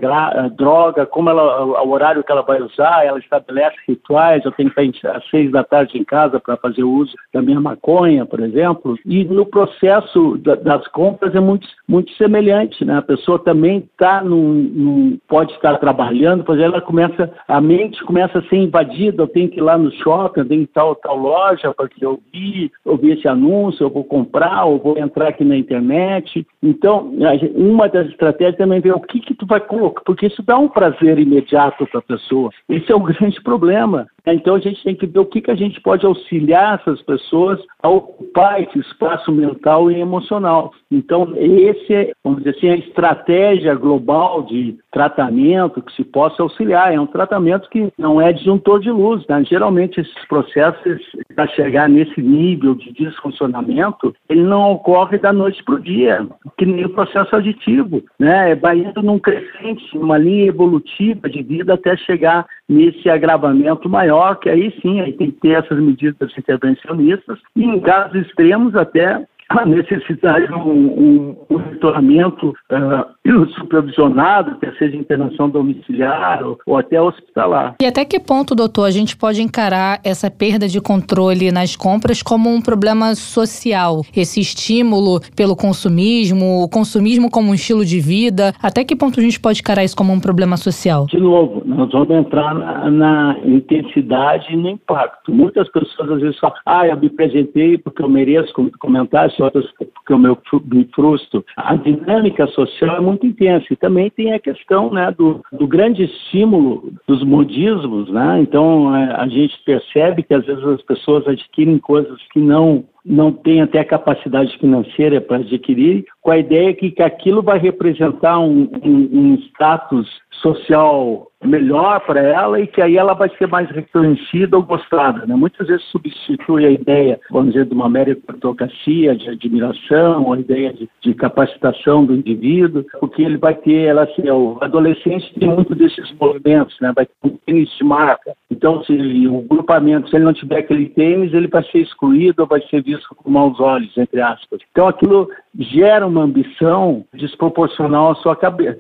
droga, 0.57 1.05
como 1.05 1.29
ela, 1.29 1.63
o 1.63 1.89
horário 1.89 2.21
que 2.21 2.31
ela 2.33 2.41
vai 2.41 2.61
usar, 2.61 3.05
ela 3.05 3.17
estabelece 3.17 3.77
rituais, 3.87 4.43
eu 4.43 4.51
tenho 4.51 4.69
que 4.69 4.81
estar 4.81 5.15
às 5.15 5.29
seis 5.29 5.49
da 5.51 5.63
tarde 5.63 5.97
em 5.97 6.03
casa 6.03 6.37
para 6.37 6.57
fazer 6.57 6.83
uso 6.83 7.13
da 7.33 7.41
minha 7.41 7.61
maconha, 7.61 8.25
por 8.25 8.41
exemplo, 8.41 8.97
e 9.05 9.23
no 9.23 9.45
processo 9.45 10.37
da, 10.39 10.55
das 10.55 10.85
compras 10.89 11.33
é 11.33 11.39
muito, 11.39 11.65
muito 11.87 12.11
semelhante, 12.15 12.83
né? 12.83 12.97
A 12.97 13.01
pessoa 13.01 13.39
também 13.39 13.89
está 13.89 14.21
num, 14.21 14.53
num, 14.53 15.19
pode 15.29 15.53
estar 15.53 15.77
trabalhando, 15.77 16.41
exemplo, 16.41 16.61
ela 16.61 16.81
começa, 16.81 17.31
a 17.47 17.61
mente 17.61 18.03
começa 18.03 18.39
a 18.39 18.43
ser 18.49 18.57
invadida, 18.57 19.23
eu 19.23 19.27
tenho 19.27 19.49
que 19.49 19.59
ir 19.59 19.63
lá 19.63 19.77
no 19.77 19.91
shopping, 19.93 20.41
eu 20.41 20.47
tenho 20.47 20.65
que 20.65 20.71
ir 20.71 20.73
tal, 20.73 20.93
tal 20.95 21.17
loja, 21.17 21.73
porque 21.73 22.05
eu 22.05 22.19
vi, 22.33 22.69
eu 22.85 22.97
vi 22.97 23.11
esse 23.11 23.28
anúncio, 23.29 23.83
eu 23.83 23.89
vou 23.89 24.03
comprar, 24.03 24.65
ou 24.65 24.79
vou 24.79 24.97
entrar 24.97 25.29
aqui 25.29 25.43
na 25.43 25.57
internet. 25.57 26.45
Então, 26.61 27.13
uma 27.55 27.87
das 27.87 28.07
estratégias 28.07 28.57
também 28.57 28.79
é 28.79 28.81
ver 28.81 28.93
o 28.93 28.99
que, 28.99 29.19
que 29.19 29.33
tu 29.33 29.45
vai 29.45 29.59
colocar, 29.59 30.01
porque 30.05 30.27
isso 30.27 30.43
dá 30.43 30.57
um 30.57 30.67
prazer 30.67 31.17
imediato 31.19 31.85
para 31.87 31.99
a 31.99 32.03
pessoa. 32.03 32.49
Esse 32.67 32.91
é 32.91 32.95
o 32.95 32.99
grande 33.03 33.41
problema. 33.41 34.07
Então 34.25 34.55
a 34.55 34.59
gente 34.59 34.83
tem 34.83 34.95
que 34.95 35.05
ver 35.05 35.19
o 35.19 35.25
que, 35.25 35.41
que 35.41 35.51
a 35.51 35.55
gente 35.55 35.79
pode 35.81 36.05
auxiliar 36.05 36.79
essas 36.79 37.01
pessoas 37.01 37.59
a 37.81 37.89
ocupar 37.89 38.61
esse 38.61 38.79
espaço 38.79 39.31
mental 39.31 39.91
e 39.91 39.99
emocional. 39.99 40.71
Então, 40.91 41.33
esse 41.37 41.93
é, 41.93 42.11
vamos 42.23 42.39
dizer 42.39 42.57
assim, 42.57 42.69
a 42.69 42.77
estratégia 42.77 43.75
global 43.75 44.43
de 44.43 44.77
tratamento 44.91 45.81
que 45.81 45.93
se 45.93 46.03
possa 46.03 46.41
auxiliar. 46.41 46.93
É 46.93 46.99
um 46.99 47.05
tratamento 47.05 47.69
que 47.69 47.91
não 47.97 48.19
é 48.19 48.33
disjuntor 48.33 48.79
de 48.79 48.89
luz. 48.89 49.25
Né? 49.27 49.43
Geralmente, 49.45 50.01
esses 50.01 50.27
processos, 50.27 51.01
para 51.35 51.47
chegar 51.49 51.87
nesse 51.87 52.21
nível 52.21 52.75
de 52.75 52.91
desfuncionamento, 52.91 54.15
ele 54.27 54.43
não 54.43 54.71
ocorre 54.71 55.17
da 55.17 55.31
noite 55.31 55.63
para 55.63 55.75
o 55.75 55.79
dia, 55.79 56.27
que 56.57 56.65
nem 56.65 56.85
o 56.85 56.89
processo 56.89 57.35
aditivo. 57.35 58.01
Né? 58.17 58.55
Vai 58.55 58.79
indo 58.79 59.01
num 59.01 59.19
crescente, 59.19 59.97
uma 59.97 60.17
linha 60.17 60.47
evolutiva 60.47 61.29
de 61.29 61.43
vida 61.43 61.75
até 61.75 61.95
chegar 61.97 62.45
nesse 62.67 63.09
agravamento 63.09 63.87
maior, 63.89 64.18
que 64.35 64.49
aí 64.49 64.73
sim 64.81 64.99
aí 65.01 65.13
tem 65.13 65.31
que 65.31 65.39
ter 65.39 65.57
essas 65.57 65.79
medidas 65.79 66.31
intervencionistas, 66.37 67.39
e 67.55 67.63
em 67.63 67.79
casos 67.79 68.25
extremos 68.25 68.75
até 68.75 69.25
a 69.49 69.65
necessidade 69.65 70.47
de 70.47 70.53
um, 70.53 70.69
um 70.69 71.37
monitoramento 71.49 72.49
uh, 72.49 73.45
supervisionado, 73.57 74.59
que 74.59 74.71
seja 74.77 74.95
internação 74.95 75.49
domiciliar 75.49 76.43
ou, 76.45 76.59
ou, 76.65 76.77
até 76.77 77.01
hospitalar. 77.01 77.75
E 77.81 77.85
até 77.85 78.05
que 78.05 78.19
ponto, 78.19 78.53
doutor, 78.53 78.85
a 78.85 78.91
gente 78.91 79.17
pode 79.17 79.41
encarar 79.41 79.99
essa 80.03 80.29
perda 80.29 80.67
de 80.67 80.79
controle 80.79 81.51
nas 81.51 81.75
compras 81.75 82.21
como 82.21 82.49
um 82.49 82.61
problema 82.61 83.15
social? 83.15 84.03
Esse 84.15 84.39
estímulo 84.39 85.19
pelo 85.35 85.55
consumismo, 85.55 86.63
o 86.63 86.69
consumismo 86.69 87.31
como 87.31 87.49
um 87.49 87.55
estilo 87.55 87.83
de 87.83 87.99
vida, 87.99 88.53
até 88.61 88.83
que 88.83 88.95
ponto 88.95 89.19
a 89.19 89.23
gente 89.23 89.39
pode 89.39 89.61
encarar 89.61 89.83
isso 89.83 89.95
como 89.95 90.13
um 90.13 90.19
problema 90.19 90.57
social? 90.57 91.07
De 91.07 91.19
novo, 91.19 91.63
nós 91.65 91.91
vamos 91.91 92.11
entrar 92.11 92.53
na, 92.53 92.91
na 92.91 93.39
intensidade 93.43 94.53
e 94.53 94.55
no 94.55 94.69
impacto. 94.69 95.33
Muitas 95.33 95.67
pessoas 95.69 96.11
às 96.11 96.21
vezes 96.21 96.39
falam, 96.39 96.55
ah, 96.65 96.87
eu 96.87 96.97
me 96.97 97.07
apresentei 97.07 97.77
porque 97.79 98.03
eu 98.03 98.09
mereço, 98.09 98.53
como 98.53 98.69
tu 98.69 98.77
comentaste, 98.77 99.38
outras 99.39 99.65
que 99.77 100.13
eu 100.13 100.19
me 100.19 100.89
frustro. 100.93 101.45
A 101.55 101.75
dinâmica 101.75 102.47
social 102.47 102.97
é 102.97 102.99
muito 102.99 103.25
intensa 103.25 103.65
e 103.71 103.75
também 103.75 104.09
tem 104.09 104.33
a 104.33 104.39
questão 104.39 104.91
né, 104.91 105.13
do, 105.17 105.41
do 105.51 105.67
grande 105.67 106.03
estímulo 106.03 106.91
dos 107.07 107.23
modismos, 107.23 108.09
né? 108.11 108.41
Então 108.41 108.89
a, 108.89 109.21
a 109.23 109.27
gente 109.27 109.57
percebe 109.65 110.23
que 110.23 110.33
às 110.33 110.45
vezes 110.45 110.63
as 110.63 110.81
pessoas 110.81 111.27
adquirem 111.27 111.77
coisas 111.77 112.19
que 112.31 112.39
não 112.39 112.85
não 113.05 113.31
tem 113.31 113.61
até 113.61 113.79
a 113.79 113.85
capacidade 113.85 114.55
financeira 114.59 115.21
para 115.21 115.37
adquirir, 115.37 116.05
com 116.21 116.31
a 116.31 116.37
ideia 116.37 116.73
que, 116.73 116.91
que 116.91 117.01
aquilo 117.01 117.41
vai 117.41 117.57
representar 117.57 118.37
um, 118.39 118.69
um, 118.83 119.09
um 119.11 119.33
status 119.47 120.07
social 120.41 121.27
melhor 121.43 122.01
para 122.01 122.21
ela 122.21 122.59
e 122.59 122.67
que 122.67 122.81
aí 122.81 122.97
ela 122.97 123.13
vai 123.13 123.29
ser 123.37 123.47
mais 123.47 123.69
reconhecida 123.69 124.57
ou 124.57 124.63
gostada. 124.63 125.25
Né? 125.25 125.35
Muitas 125.35 125.67
vezes 125.67 125.85
substitui 125.85 126.65
a 126.65 126.71
ideia, 126.71 127.19
vamos 127.31 127.53
dizer, 127.53 127.65
de 127.65 127.73
uma 127.73 127.89
meritocracia, 127.89 129.15
de 129.15 129.29
admiração, 129.29 130.33
a 130.33 130.39
ideia 130.39 130.73
de, 130.73 130.89
de, 131.01 131.13
capacitação 131.13 132.05
do 132.05 132.15
indivíduo, 132.15 132.85
porque 132.99 133.21
ele 133.21 133.37
vai 133.37 133.55
ter, 133.55 133.85
ela 133.85 134.03
assim, 134.03 134.29
o 134.29 134.57
adolescente 134.61 135.33
tem 135.39 135.49
muito 135.49 135.73
desses 135.75 136.11
movimentos, 136.19 136.75
né? 136.81 136.91
vai 136.93 137.05
ter 137.05 137.13
um 137.23 137.37
tênis 137.45 137.69
de 137.77 137.83
marca. 137.83 138.33
Então, 138.51 138.83
se 138.83 138.93
o 139.27 139.41
grupamento, 139.41 140.09
se 140.09 140.15
ele 140.15 140.25
não 140.25 140.33
tiver 140.33 140.59
aquele 140.59 140.89
tênis, 140.89 141.33
ele 141.33 141.47
vai 141.47 141.63
ser 141.65 141.79
excluído 141.79 142.41
ou 142.41 142.47
vai 142.47 142.61
ser 142.67 142.81
visto 142.81 143.13
com 143.15 143.29
maus 143.29 143.59
olhos, 143.59 143.95
entre 143.95 144.19
aspas. 144.21 144.59
Então, 144.71 144.87
aquilo 144.87 145.29
gera 145.57 146.07
uma 146.07 146.23
ambição 146.23 147.05
desproporcional 147.13 148.11
à 148.11 148.15
sua, 148.15 148.37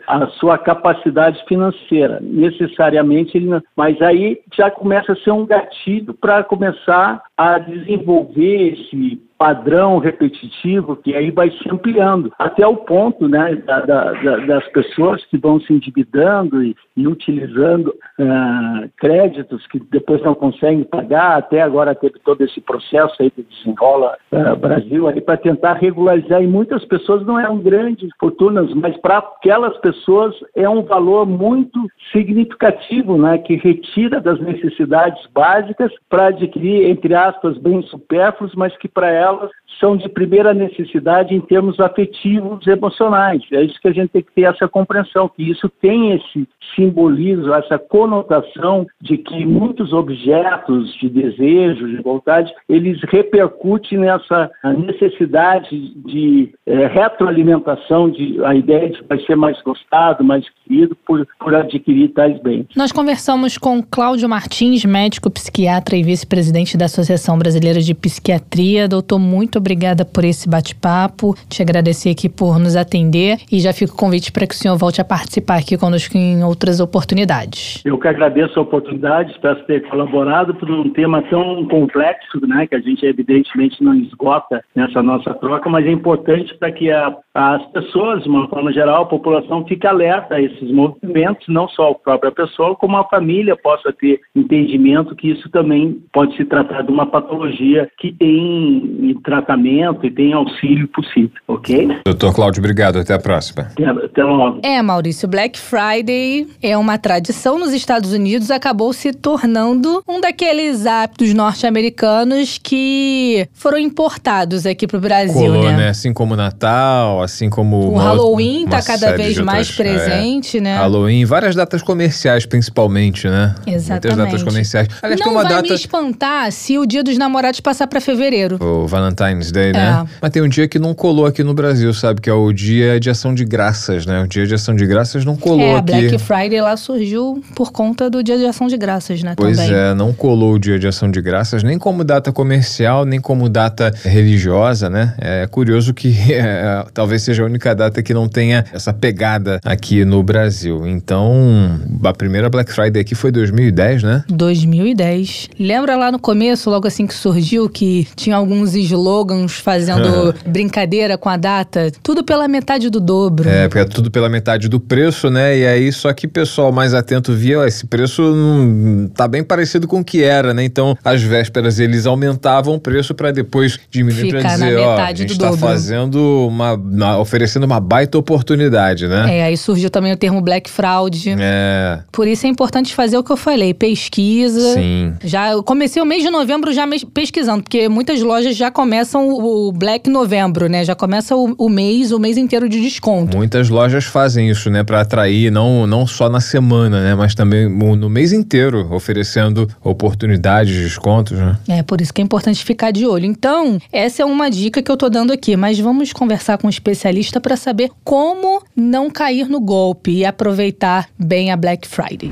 à 0.07 0.27
sua 0.39 0.57
capacidade 0.57 1.43
financeira. 1.47 2.19
Necessariamente, 2.21 3.37
ele 3.37 3.47
não, 3.47 3.61
mas 3.75 4.01
aí 4.01 4.39
já 4.55 4.71
começa 4.71 5.13
a 5.13 5.17
ser 5.17 5.31
um 5.31 5.45
gatilho 5.45 6.13
para 6.15 6.43
começar 6.43 7.21
a 7.37 7.59
desenvolver 7.59 8.73
esse 8.73 9.21
padrão 9.39 9.99
repetitivo 9.99 10.97
que 10.97 11.15
aí 11.15 11.31
vai 11.31 11.49
se 11.49 11.71
ampliando 11.71 12.29
até 12.37 12.67
o 12.67 12.75
ponto 12.75 13.25
né, 13.25 13.55
da, 13.65 13.79
da, 13.79 14.11
das 14.45 14.67
pessoas 14.67 15.23
que 15.27 15.37
vão 15.37 15.61
se 15.61 15.71
endividando 15.71 16.61
e, 16.61 16.75
e 16.97 17.07
utilizando 17.07 17.87
uh, 17.87 18.89
créditos 18.97 19.65
que 19.67 19.79
depois 19.79 20.21
não 20.23 20.35
conseguem 20.35 20.83
pagar. 20.83 21.37
Até 21.37 21.61
agora 21.61 21.95
teve 21.95 22.19
todo 22.19 22.41
esse 22.41 22.59
processo 22.59 23.15
aí 23.21 23.31
que 23.31 23.43
desenrola 23.43 24.17
uh, 24.33 24.57
Brasil 24.57 25.07
aí 25.07 25.21
para 25.21 25.37
tentar 25.37 25.75
regularizar 25.75 26.43
e 26.43 26.47
muitas 26.47 26.83
pessoas 26.83 27.25
não 27.25 27.39
eram 27.39 27.59
grandes 27.59 28.09
fortunas, 28.19 28.73
mas 28.73 28.97
para 28.97 29.19
aquelas 29.19 29.77
pessoas 29.77 30.35
é 30.53 30.67
um 30.67 30.83
valor 30.83 31.25
muito 31.25 31.79
significativo, 32.11 33.17
né, 33.17 33.37
que 33.37 33.55
retira 33.55 34.19
das 34.19 34.39
necessidades 34.41 35.25
básicas 35.33 35.93
para 36.09 36.27
adquirir 36.27 36.89
entre 36.89 37.15
aspas 37.15 37.57
bens 37.57 37.85
supérfluos, 37.89 38.53
mas 38.55 38.75
que 38.77 38.89
para 38.89 39.09
elas 39.09 39.28
elas 39.29 39.51
são 39.79 39.95
de 39.95 40.09
primeira 40.09 40.53
necessidade 40.53 41.33
em 41.33 41.41
termos 41.41 41.79
afetivos 41.79 42.65
emocionais. 42.67 43.41
É 43.51 43.63
isso 43.63 43.79
que 43.81 43.87
a 43.87 43.93
gente 43.93 44.09
tem 44.09 44.21
que 44.21 44.31
ter 44.33 44.43
essa 44.43 44.67
compreensão, 44.67 45.29
que 45.29 45.49
isso 45.49 45.69
tem 45.81 46.13
esse 46.13 46.47
simbolismo, 46.75 47.53
essa 47.53 47.77
conotação 47.77 48.85
de 49.01 49.17
que 49.17 49.45
muitos 49.45 49.93
objetos 49.93 50.93
de 50.95 51.09
desejo, 51.09 51.87
de 51.87 52.01
vontade, 52.01 52.53
eles 52.67 52.99
repercutem 53.03 53.99
nessa 53.99 54.51
necessidade 54.77 55.93
de 56.05 56.53
é, 56.65 56.87
retroalimentação, 56.87 58.09
de 58.09 58.43
a 58.43 58.55
ideia 58.55 58.89
de 58.89 58.99
vai 59.07 59.19
ser 59.21 59.35
mais 59.35 59.61
gostado, 59.61 60.23
mais 60.23 60.45
querido 60.63 60.95
por, 61.05 61.27
por 61.39 61.55
adquirir 61.55 62.09
tais 62.09 62.39
bens. 62.41 62.67
Nós 62.75 62.91
conversamos 62.91 63.57
com 63.57 63.81
Cláudio 63.81 64.29
Martins, 64.29 64.85
médico 64.85 65.29
psiquiatra 65.29 65.95
e 65.95 66.03
vice-presidente 66.03 66.77
da 66.77 66.85
Associação 66.85 67.37
Brasileira 67.37 67.79
de 67.79 67.93
Psiquiatria. 67.93 68.87
Doutor, 68.87 69.19
muito 69.19 69.58
obrigada 69.59 70.03
por 70.03 70.23
esse 70.23 70.49
bate-papo. 70.49 71.35
Te 71.47 71.61
agradecer 71.61 72.09
aqui 72.09 72.27
por 72.27 72.57
nos 72.57 72.75
atender 72.75 73.37
e 73.51 73.59
já 73.59 73.71
fica 73.73 73.93
o 73.93 73.95
convite 73.95 74.31
para 74.31 74.47
que 74.47 74.55
o 74.55 74.57
senhor 74.57 74.77
volte 74.77 74.99
a 74.99 75.05
participar 75.05 75.57
aqui 75.59 75.77
conosco 75.77 76.17
em 76.17 76.43
outras 76.43 76.79
oportunidades. 76.79 77.81
Eu 77.85 77.97
que 77.97 78.07
agradeço 78.07 78.57
a 78.59 78.63
oportunidade, 78.63 79.31
espero 79.31 79.63
ter 79.65 79.87
colaborado 79.89 80.55
por 80.55 80.69
um 80.69 80.89
tema 80.89 81.21
tão 81.23 81.67
complexo, 81.67 82.39
né, 82.47 82.65
que 82.67 82.75
a 82.75 82.79
gente 82.79 83.05
evidentemente 83.05 83.83
não 83.83 83.93
esgota 83.95 84.63
nessa 84.75 85.03
nossa 85.03 85.33
troca, 85.35 85.69
mas 85.69 85.85
é 85.85 85.91
importante 85.91 86.55
para 86.57 86.71
que 86.71 86.91
a, 86.91 87.15
as 87.33 87.65
pessoas, 87.67 88.23
de 88.23 88.29
uma 88.29 88.47
forma 88.47 88.71
geral, 88.71 89.03
a 89.03 89.07
população 89.07 89.65
fique 89.65 89.85
alerta 89.85 90.35
a 90.35 90.41
esses 90.41 90.71
movimentos, 90.71 91.47
não 91.47 91.67
só 91.69 91.91
a 91.91 91.95
própria 91.95 92.31
pessoa, 92.31 92.75
como 92.75 92.97
a 92.97 93.03
família 93.05 93.55
possa 93.55 93.91
ter 93.93 94.19
entendimento 94.35 95.15
que 95.15 95.31
isso 95.31 95.49
também 95.49 96.01
pode 96.13 96.35
se 96.35 96.45
tratar 96.45 96.83
de 96.83 96.91
uma 96.91 97.05
patologia 97.05 97.89
que 97.99 98.11
tem 98.13 99.11
tratamento 99.49 100.05
e 100.05 100.11
tem 100.11 100.33
auxílio 100.33 100.87
possível, 100.89 101.31
ok? 101.47 101.89
Doutor 102.05 102.33
Cláudio, 102.33 102.59
obrigado. 102.59 102.99
Até 102.99 103.13
a 103.13 103.19
próxima. 103.19 103.63
Até, 103.71 103.85
até 103.85 104.23
logo. 104.23 104.59
É, 104.63 104.81
Maurício, 104.81 105.27
Black 105.27 105.59
Friday 105.59 106.47
é 106.61 106.77
uma 106.77 106.97
tradição 106.97 107.57
nos 107.57 107.73
Estados 107.73 108.13
Unidos, 108.13 108.51
acabou 108.51 108.93
se 108.93 109.11
tornando 109.13 110.03
um 110.07 110.21
daqueles 110.21 110.85
hábitos 110.85 111.33
norte-americanos 111.33 112.59
que 112.61 113.47
foram 113.53 113.79
importados 113.79 114.65
aqui 114.65 114.85
pro 114.85 114.99
Brasil, 114.99 115.33
Colou, 115.33 115.63
né? 115.63 115.77
né? 115.77 115.89
Assim 115.89 116.13
como 116.13 116.33
o 116.33 116.37
Natal, 116.37 117.21
assim 117.21 117.49
como... 117.49 117.93
O 117.93 117.97
Halloween 117.97 118.67
tá 118.67 118.81
cada 118.81 119.15
vez 119.15 119.37
mais 119.39 119.71
presente, 119.71 120.57
é. 120.57 120.61
né? 120.61 120.77
Halloween, 120.77 121.25
várias 121.25 121.55
datas 121.55 121.81
comerciais 121.81 122.45
principalmente, 122.45 123.27
né? 123.27 123.55
Exatamente. 123.65 124.15
Muitas 124.15 124.17
datas 124.17 124.43
comerciais. 124.43 124.87
Aliás, 125.01 125.21
Não 125.21 125.33
vai 125.33 125.43
data... 125.45 125.61
me 125.61 125.73
espantar 125.73 126.51
se 126.51 126.77
o 126.77 126.85
dia 126.85 127.03
dos 127.03 127.17
namorados 127.17 127.59
passar 127.59 127.87
para 127.87 128.01
fevereiro. 128.01 128.57
O 128.61 128.85
Valentine's 128.87 129.38
Né? 129.51 130.05
É. 130.05 130.05
Mas 130.21 130.31
tem 130.31 130.41
um 130.41 130.47
dia 130.47 130.67
que 130.67 130.79
não 130.79 130.93
colou 130.93 131.25
aqui 131.25 131.43
no 131.43 131.53
Brasil, 131.53 131.93
sabe? 131.93 132.21
Que 132.21 132.29
é 132.29 132.33
o 132.33 132.51
dia 132.51 132.99
de 132.99 133.09
ação 133.09 133.33
de 133.33 133.45
graças, 133.45 134.05
né? 134.05 134.21
O 134.21 134.27
dia 134.27 134.45
de 134.45 134.53
ação 134.53 134.75
de 134.75 134.85
graças 134.85 135.25
não 135.25 135.35
colou 135.35 135.61
é, 135.61 135.75
aqui. 135.75 135.91
Black 135.91 136.17
Friday 136.19 136.61
lá 136.61 136.75
surgiu 136.77 137.43
por 137.55 137.71
conta 137.71 138.09
do 138.09 138.23
dia 138.23 138.37
de 138.37 138.45
ação 138.45 138.67
de 138.67 138.77
graças, 138.77 139.23
né? 139.23 139.33
Pois 139.35 139.57
também. 139.57 139.73
é, 139.73 139.93
não 139.93 140.13
colou 140.13 140.53
o 140.53 140.59
dia 140.59 140.77
de 140.77 140.87
ação 140.87 141.09
de 141.09 141.21
graças 141.21 141.63
nem 141.63 141.77
como 141.77 142.03
data 142.03 142.31
comercial, 142.31 143.05
nem 143.05 143.19
como 143.19 143.47
data 143.47 143.93
religiosa, 144.03 144.89
né? 144.89 145.13
É 145.19 145.47
curioso 145.47 145.93
que 145.93 146.15
é, 146.31 146.83
talvez 146.93 147.21
seja 147.21 147.43
a 147.43 147.45
única 147.45 147.73
data 147.75 148.01
que 148.01 148.13
não 148.13 148.27
tenha 148.27 148.65
essa 148.73 148.93
pegada 148.93 149.59
aqui 149.63 150.03
no 150.03 150.23
Brasil. 150.23 150.87
Então, 150.87 151.79
a 152.03 152.13
primeira 152.13 152.49
Black 152.49 152.71
Friday 152.71 153.01
aqui 153.01 153.15
foi 153.15 153.31
2010, 153.31 154.03
né? 154.03 154.23
2010. 154.27 155.49
Lembra 155.59 155.95
lá 155.95 156.11
no 156.11 156.19
começo, 156.19 156.69
logo 156.69 156.87
assim 156.87 157.05
que 157.05 157.13
surgiu, 157.13 157.69
que 157.69 158.07
tinha 158.15 158.35
alguns 158.35 158.73
slogans 158.75 159.28
fazendo 159.47 160.33
brincadeira 160.45 161.17
com 161.17 161.29
a 161.29 161.37
data, 161.37 161.91
tudo 162.03 162.23
pela 162.23 162.47
metade 162.47 162.89
do 162.89 162.99
dobro. 162.99 163.49
É, 163.49 163.67
porque 163.67 163.79
é 163.79 163.85
tudo 163.85 164.11
pela 164.11 164.29
metade 164.29 164.67
do 164.67 164.79
preço, 164.79 165.29
né? 165.29 165.57
E 165.57 165.67
aí, 165.67 165.91
só 165.91 166.13
que 166.13 166.25
o 166.25 166.29
pessoal 166.29 166.71
mais 166.71 166.93
atento 166.93 167.33
via, 167.33 167.65
esse 167.67 167.85
preço 167.85 168.21
não 168.21 169.07
tá 169.07 169.27
bem 169.27 169.43
parecido 169.43 169.87
com 169.87 169.99
o 169.99 170.03
que 170.03 170.23
era, 170.23 170.53
né? 170.53 170.63
Então, 170.63 170.97
às 171.03 171.21
vésperas 171.21 171.79
eles 171.79 172.05
aumentavam 172.05 172.75
o 172.75 172.79
preço 172.79 173.13
para 173.13 173.31
depois 173.31 173.79
diminuir 173.89 174.29
para 174.29 174.41
dizer, 174.41 174.77
ó, 174.77 174.97
a 174.97 175.13
gente 175.13 175.37
tá 175.37 175.53
fazendo 175.53 176.47
uma, 176.47 176.73
uma, 176.73 177.19
oferecendo 177.19 177.65
uma 177.65 177.79
baita 177.79 178.17
oportunidade, 178.17 179.07
né? 179.07 179.39
É, 179.39 179.43
aí 179.43 179.57
surgiu 179.57 179.89
também 179.89 180.11
o 180.11 180.17
termo 180.17 180.41
Black 180.41 180.69
Fraud. 180.69 181.35
É. 181.39 181.99
Por 182.11 182.27
isso 182.27 182.45
é 182.45 182.49
importante 182.49 182.93
fazer 182.93 183.17
o 183.17 183.23
que 183.23 183.31
eu 183.31 183.37
falei, 183.37 183.73
pesquisa. 183.73 184.73
Sim. 184.73 185.13
Já 185.23 185.51
eu 185.51 185.63
comecei 185.63 186.01
o 186.01 186.05
mês 186.05 186.23
de 186.23 186.29
novembro 186.29 186.71
já 186.71 186.87
pesquisando, 187.13 187.63
porque 187.63 187.87
muitas 187.89 188.21
lojas 188.21 188.55
já 188.55 188.71
começam 188.71 189.18
o 189.27 189.71
Black 189.71 190.09
Novembro, 190.09 190.67
né? 190.67 190.83
Já 190.85 190.95
começa 190.95 191.35
o, 191.35 191.53
o 191.57 191.69
mês, 191.69 192.11
o 192.11 192.19
mês 192.19 192.37
inteiro 192.37 192.69
de 192.69 192.79
desconto. 192.81 193.37
Muitas 193.37 193.69
lojas 193.69 194.05
fazem 194.05 194.49
isso, 194.49 194.69
né? 194.69 194.83
Para 194.83 195.01
atrair, 195.01 195.51
não, 195.51 195.85
não 195.85 196.07
só 196.07 196.29
na 196.29 196.39
semana, 196.39 197.01
né? 197.03 197.15
Mas 197.15 197.35
também 197.35 197.67
no 197.69 198.09
mês 198.09 198.31
inteiro, 198.31 198.93
oferecendo 198.93 199.67
oportunidades, 199.83 200.75
descontos, 200.75 201.37
né? 201.37 201.57
É, 201.67 201.83
por 201.83 201.99
isso 202.01 202.13
que 202.13 202.21
é 202.21 202.23
importante 202.23 202.63
ficar 202.63 202.91
de 202.91 203.05
olho. 203.05 203.25
Então, 203.25 203.79
essa 203.91 204.21
é 204.21 204.25
uma 204.25 204.49
dica 204.49 204.81
que 204.81 204.91
eu 204.91 204.97
tô 204.97 205.09
dando 205.09 205.33
aqui, 205.33 205.55
mas 205.55 205.79
vamos 205.79 206.13
conversar 206.13 206.57
com 206.57 206.67
um 206.67 206.69
especialista 206.69 207.41
para 207.41 207.57
saber 207.57 207.89
como 208.03 208.61
não 208.75 209.09
cair 209.09 209.49
no 209.49 209.59
golpe 209.59 210.11
e 210.11 210.25
aproveitar 210.25 211.09
bem 211.17 211.51
a 211.51 211.57
Black 211.57 211.87
Friday. 211.87 212.31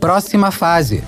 Próxima 0.00 0.50
fase. 0.50 1.04